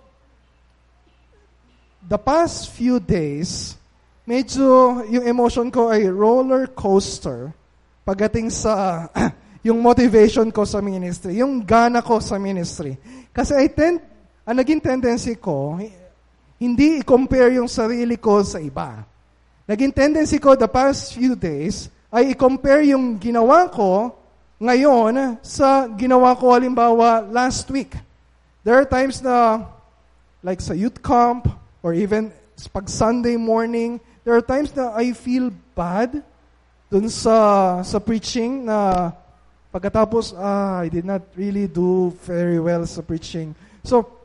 the 2.09 2.19
past 2.19 2.71
few 2.75 2.99
days, 2.99 3.79
medyo 4.27 5.03
yung 5.07 5.27
emotion 5.27 5.71
ko 5.71 5.91
ay 5.91 6.07
roller 6.11 6.67
coaster 6.67 7.55
pagdating 8.03 8.51
sa 8.51 9.07
yung 9.67 9.79
motivation 9.79 10.51
ko 10.51 10.67
sa 10.67 10.83
ministry, 10.83 11.39
yung 11.39 11.63
gana 11.63 12.03
ko 12.03 12.19
sa 12.19 12.35
ministry. 12.39 12.99
Kasi 13.31 13.55
I 13.55 13.71
tend, 13.71 14.03
ang 14.43 14.59
naging 14.59 14.83
tendency 14.83 15.39
ko, 15.39 15.79
hindi 16.59 16.99
i-compare 16.99 17.63
yung 17.63 17.71
sarili 17.71 18.19
ko 18.19 18.43
sa 18.43 18.59
iba. 18.59 19.07
Naging 19.71 19.95
tendency 19.95 20.43
ko 20.43 20.59
the 20.59 20.67
past 20.67 21.15
few 21.15 21.39
days 21.39 21.87
ay 22.11 22.35
i-compare 22.35 22.83
yung 22.91 23.15
ginawa 23.23 23.71
ko 23.71 24.11
ngayon 24.59 25.39
sa 25.47 25.87
ginawa 25.95 26.35
ko 26.35 26.51
halimbawa 26.51 27.23
last 27.31 27.71
week. 27.71 27.95
There 28.67 28.75
are 28.75 28.87
times 28.87 29.23
na 29.23 29.63
like 30.43 30.59
sa 30.59 30.75
youth 30.75 30.99
camp 30.99 31.62
or 31.83 31.93
even 31.93 32.31
pag 32.71 32.89
Sunday 32.89 33.37
morning, 33.37 33.99
there 34.25 34.33
are 34.33 34.45
times 34.45 34.71
na 34.73 34.95
I 34.95 35.13
feel 35.13 35.51
bad 35.75 36.23
dun 36.89 37.11
sa 37.11 37.81
sa 37.83 37.99
preaching 37.99 38.65
na 38.65 39.11
pagkatapos 39.75 40.39
ah, 40.39 40.81
I 40.81 40.89
did 40.89 41.05
not 41.05 41.27
really 41.35 41.67
do 41.67 42.15
very 42.23 42.63
well 42.63 42.87
sa 42.87 43.03
preaching. 43.03 43.53
So 43.83 44.23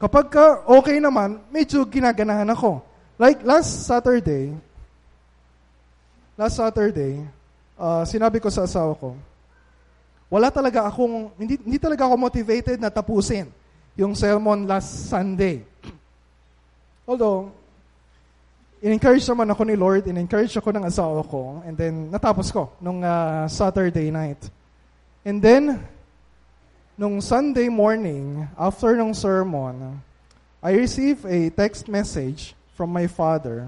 Kapag 0.00 0.32
ka 0.32 0.64
okay 0.64 0.96
naman, 0.96 1.36
medyo 1.52 1.84
ginaganahan 1.84 2.48
ako. 2.48 2.80
Like 3.20 3.44
last 3.44 3.84
Saturday, 3.84 4.56
last 6.40 6.56
Saturday, 6.56 7.20
uh, 7.76 8.00
sinabi 8.08 8.40
ko 8.40 8.48
sa 8.48 8.64
asawa 8.64 8.96
ko, 8.96 9.12
wala 10.32 10.48
talaga 10.48 10.88
akong, 10.88 11.28
hindi, 11.36 11.60
hindi 11.60 11.76
talaga 11.76 12.08
ako 12.08 12.16
motivated 12.16 12.80
na 12.80 12.88
tapusin 12.88 13.52
yung 13.92 14.16
sermon 14.16 14.64
last 14.64 15.12
Sunday. 15.12 15.68
Although, 17.10 17.50
in-encourage 18.78 19.26
naman 19.26 19.50
ako 19.50 19.66
ni 19.66 19.74
Lord, 19.74 20.06
in-encourage 20.06 20.54
ako 20.54 20.70
ng 20.70 20.86
asawa 20.86 21.26
ko, 21.26 21.58
and 21.66 21.74
then 21.74 22.06
natapos 22.06 22.54
ko 22.54 22.70
nung 22.78 23.02
uh, 23.02 23.50
Saturday 23.50 24.14
night. 24.14 24.38
And 25.26 25.42
then, 25.42 25.82
nung 26.94 27.18
Sunday 27.18 27.66
morning, 27.66 28.46
after 28.54 28.94
ng 28.94 29.10
sermon, 29.10 29.98
I 30.62 30.78
received 30.78 31.26
a 31.26 31.50
text 31.50 31.90
message 31.90 32.54
from 32.78 32.94
my 32.94 33.10
father 33.10 33.66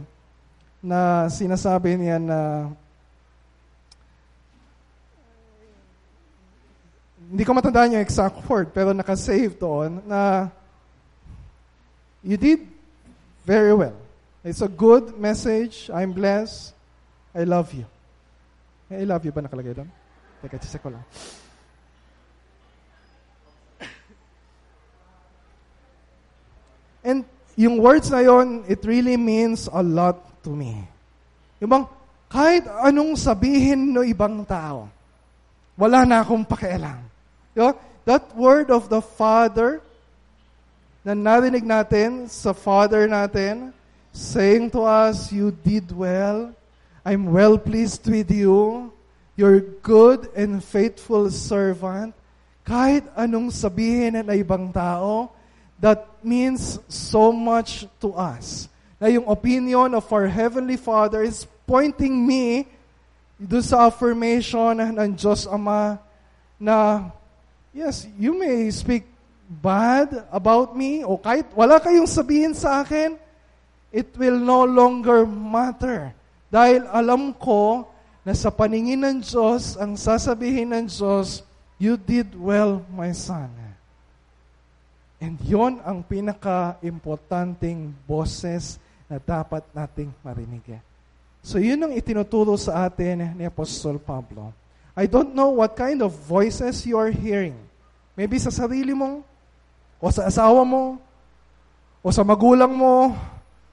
na 0.79 1.27
sinasabi 1.27 1.99
niya 1.99 2.23
na 2.23 2.71
hindi 7.27 7.43
ko 7.43 7.59
matandaan 7.59 7.99
yung 7.99 8.07
exact 8.07 8.39
word, 8.47 8.71
pero 8.71 8.95
nakasave 8.95 9.59
doon 9.59 9.99
na 10.07 10.47
you 12.23 12.39
did 12.39 12.71
very 13.45 13.75
well. 13.75 13.97
It's 14.45 14.63
a 14.63 14.69
good 14.69 15.19
message. 15.19 15.91
I'm 15.93 16.13
blessed. 16.13 16.75
I 17.35 17.45
love 17.45 17.73
you. 17.75 17.87
I 18.91 19.05
love 19.07 19.25
you 19.25 19.33
ba 19.33 19.41
nakalagay 19.41 19.73
doon? 19.73 19.89
Teka, 20.43 20.59
check 20.59 20.83
ko 20.83 20.91
lang. 20.91 21.05
And 27.03 27.27
yung 27.59 27.83
words 27.83 28.11
na 28.11 28.23
yon, 28.23 28.63
it 28.71 28.83
really 28.87 29.19
means 29.19 29.67
a 29.71 29.83
lot 29.83 30.43
to 30.47 30.51
me. 30.51 30.87
Yung 31.59 31.71
bang, 31.71 31.87
kahit 32.31 32.65
anong 32.67 33.19
sabihin 33.19 33.95
no 33.95 34.03
ibang 34.03 34.47
tao, 34.47 34.91
wala 35.79 36.07
na 36.07 36.23
akong 36.23 36.47
pakialam. 36.47 37.03
Yo, 37.55 37.75
that 38.07 38.31
word 38.35 38.71
of 38.71 38.89
the 38.89 39.03
Father 39.03 39.83
na 41.03 41.19
narinig 41.19 41.67
natin 41.67 42.31
sa 42.31 42.55
Father 42.55 43.11
natin, 43.11 43.75
saying 44.15 44.71
to 44.71 44.87
us, 44.87 45.35
You 45.35 45.51
did 45.51 45.91
well. 45.91 46.55
I'm 47.03 47.35
well 47.35 47.59
pleased 47.59 48.07
with 48.07 48.31
you. 48.31 48.91
You're 49.35 49.67
good 49.83 50.31
and 50.39 50.63
faithful 50.63 51.27
servant. 51.35 52.15
Kahit 52.63 53.03
anong 53.19 53.51
sabihin 53.51 54.23
ng 54.23 54.31
ibang 54.31 54.71
tao, 54.71 55.35
that 55.83 56.07
means 56.23 56.79
so 56.87 57.35
much 57.35 57.91
to 57.99 58.15
us. 58.15 58.71
Na 59.03 59.11
yung 59.11 59.27
opinion 59.27 59.99
of 59.99 60.07
our 60.15 60.31
Heavenly 60.31 60.79
Father 60.79 61.27
is 61.27 61.43
pointing 61.67 62.15
me 62.15 62.71
do 63.35 63.59
sa 63.59 63.91
affirmation 63.91 64.79
ng 64.79 65.19
Diyos 65.19 65.51
Ama 65.51 65.99
na, 66.63 67.11
yes, 67.75 68.07
you 68.15 68.39
may 68.39 68.71
speak 68.71 69.12
bad 69.61 70.25
about 70.33 70.73
me 70.73 71.05
o 71.05 71.21
kahit 71.21 71.45
wala 71.53 71.77
kayong 71.77 72.09
sabihin 72.09 72.57
sa 72.57 72.81
akin, 72.81 73.21
it 73.93 74.09
will 74.17 74.41
no 74.41 74.65
longer 74.65 75.29
matter. 75.29 76.17
Dahil 76.49 76.89
alam 76.89 77.37
ko 77.37 77.85
na 78.25 78.33
sa 78.33 78.49
paningin 78.49 79.05
ng 79.05 79.19
Diyos, 79.21 79.77
ang 79.77 79.99
sasabihin 79.99 80.73
ng 80.73 80.87
Diyos, 80.89 81.45
you 81.77 82.01
did 82.01 82.33
well, 82.33 82.81
my 82.95 83.13
son. 83.13 83.51
And 85.23 85.39
yon 85.47 85.79
ang 85.87 86.03
pinaka-importanting 86.03 87.95
boses 88.11 88.83
na 89.07 89.23
dapat 89.23 89.63
nating 89.71 90.11
marinig. 90.25 90.83
So 91.43 91.63
yun 91.63 91.79
ang 91.79 91.95
itinuturo 91.95 92.59
sa 92.59 92.91
atin 92.91 93.39
ni 93.39 93.47
Apostol 93.47 94.03
Pablo. 94.03 94.51
I 94.99 95.07
don't 95.07 95.31
know 95.31 95.63
what 95.63 95.79
kind 95.79 96.03
of 96.03 96.11
voices 96.27 96.83
you 96.83 96.99
are 96.99 97.11
hearing. 97.11 97.55
Maybe 98.19 98.37
sa 98.43 98.51
sarili 98.51 98.93
mo, 98.93 99.23
o 100.03 100.11
sa 100.11 100.27
asawa 100.27 100.67
mo, 100.67 100.99
o 102.03 102.11
sa 102.11 102.27
magulang 102.27 102.75
mo, 102.75 103.15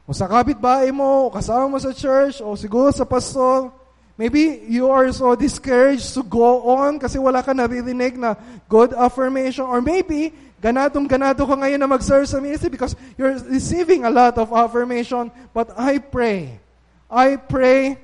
o 0.05 0.13
sa 0.13 0.29
kapitbahay 0.29 0.93
mo, 0.93 1.25
o 1.25 1.33
kasama 1.33 1.65
mo 1.65 1.81
sa 1.81 1.89
church, 1.89 2.37
o 2.37 2.53
siguro 2.53 2.93
sa 2.93 3.01
pastor. 3.01 3.73
Maybe 4.13 4.61
you 4.69 4.93
are 4.93 5.09
so 5.09 5.33
discouraged 5.33 6.13
to 6.13 6.21
go 6.21 6.69
on 6.69 7.01
kasi 7.01 7.17
wala 7.17 7.41
ka 7.41 7.49
naririnig 7.55 8.13
na 8.13 8.37
good 8.69 8.93
affirmation. 8.93 9.65
Or 9.65 9.81
maybe 9.81 10.35
ganadong 10.61 11.09
ganado 11.09 11.47
ka 11.49 11.55
ngayon 11.55 11.81
na 11.81 11.89
mag-serve 11.89 12.29
sa 12.29 12.37
ministry 12.37 12.69
because 12.69 12.93
you're 13.17 13.39
receiving 13.49 14.05
a 14.05 14.11
lot 14.11 14.37
of 14.37 14.53
affirmation. 14.53 15.33
But 15.55 15.73
I 15.73 15.97
pray, 16.03 16.61
I 17.09 17.39
pray 17.39 17.97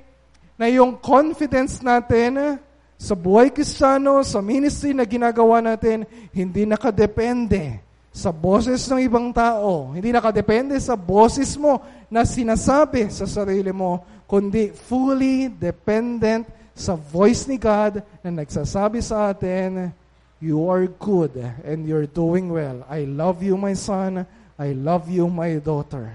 na 0.55 0.71
yung 0.71 0.97
confidence 0.97 1.84
natin 1.84 2.57
sa 2.95 3.13
buhay 3.13 3.51
kristyano, 3.51 4.23
sa 4.23 4.39
ministry 4.39 4.95
na 4.95 5.03
ginagawa 5.03 5.59
natin, 5.59 6.07
hindi 6.32 6.63
nakadepende 6.63 7.85
sa 8.16 8.32
boses 8.32 8.80
ng 8.88 9.03
ibang 9.03 9.36
tao. 9.36 9.91
Hindi 9.91 10.16
nakadepende 10.16 10.80
sa 10.80 10.95
boses 10.95 11.59
mo 11.59 11.84
na 12.07 12.24
sinasabi 12.24 13.11
sa 13.11 13.28
sarili 13.28 13.76
mo, 13.76 13.99
kundi 14.24 14.72
fully 14.72 15.51
dependent 15.51 16.47
sa 16.72 16.95
voice 16.95 17.43
ni 17.43 17.59
God 17.59 17.99
na 18.24 18.39
nagsasabi 18.39 19.03
sa 19.03 19.36
atin, 19.36 19.91
You 20.39 20.63
are 20.72 20.88
good 20.88 21.36
and 21.68 21.84
you're 21.84 22.07
doing 22.07 22.47
well. 22.47 22.88
I 22.88 23.03
love 23.03 23.43
you, 23.43 23.59
my 23.59 23.76
son. 23.76 24.24
I 24.55 24.72
love 24.72 25.11
you, 25.11 25.28
my 25.28 25.59
daughter. 25.59 26.07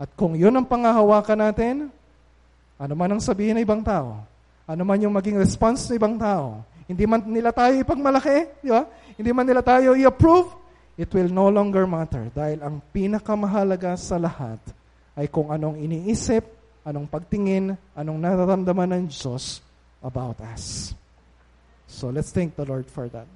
At 0.00 0.08
kung 0.16 0.32
yun 0.40 0.56
ang 0.56 0.64
pangahawakan 0.64 1.38
natin, 1.52 1.74
ano 2.80 2.94
man 2.96 3.12
ang 3.12 3.20
sabihin 3.20 3.60
ng 3.60 3.64
ibang 3.68 3.84
tao, 3.84 4.24
ano 4.64 4.82
man 4.84 4.96
yung 4.96 5.12
maging 5.12 5.36
response 5.36 5.92
ng 5.92 6.00
ibang 6.00 6.16
tao, 6.16 6.64
hindi 6.88 7.04
man 7.04 7.20
nila 7.28 7.52
tayo 7.52 7.76
ipagmalaki, 7.76 8.64
di 8.64 8.72
ba? 8.72 8.88
Hindi 9.16 9.30
man 9.32 9.44
nila 9.44 9.60
tayo 9.60 9.92
i-approve, 9.92 10.63
it 10.94 11.10
will 11.10 11.30
no 11.30 11.50
longer 11.50 11.86
matter 11.86 12.30
dahil 12.30 12.62
ang 12.62 12.78
pinakamahalaga 12.94 13.98
sa 13.98 14.18
lahat 14.18 14.62
ay 15.18 15.30
kung 15.30 15.50
anong 15.50 15.78
iniisip, 15.78 16.42
anong 16.86 17.06
pagtingin, 17.10 17.74
anong 17.94 18.18
nararamdaman 18.18 18.90
ng 18.98 19.04
Diyos 19.10 19.62
about 20.02 20.38
us. 20.42 20.94
So 21.86 22.10
let's 22.10 22.30
thank 22.34 22.54
the 22.58 22.66
Lord 22.66 22.86
for 22.90 23.06
that. 23.10 23.26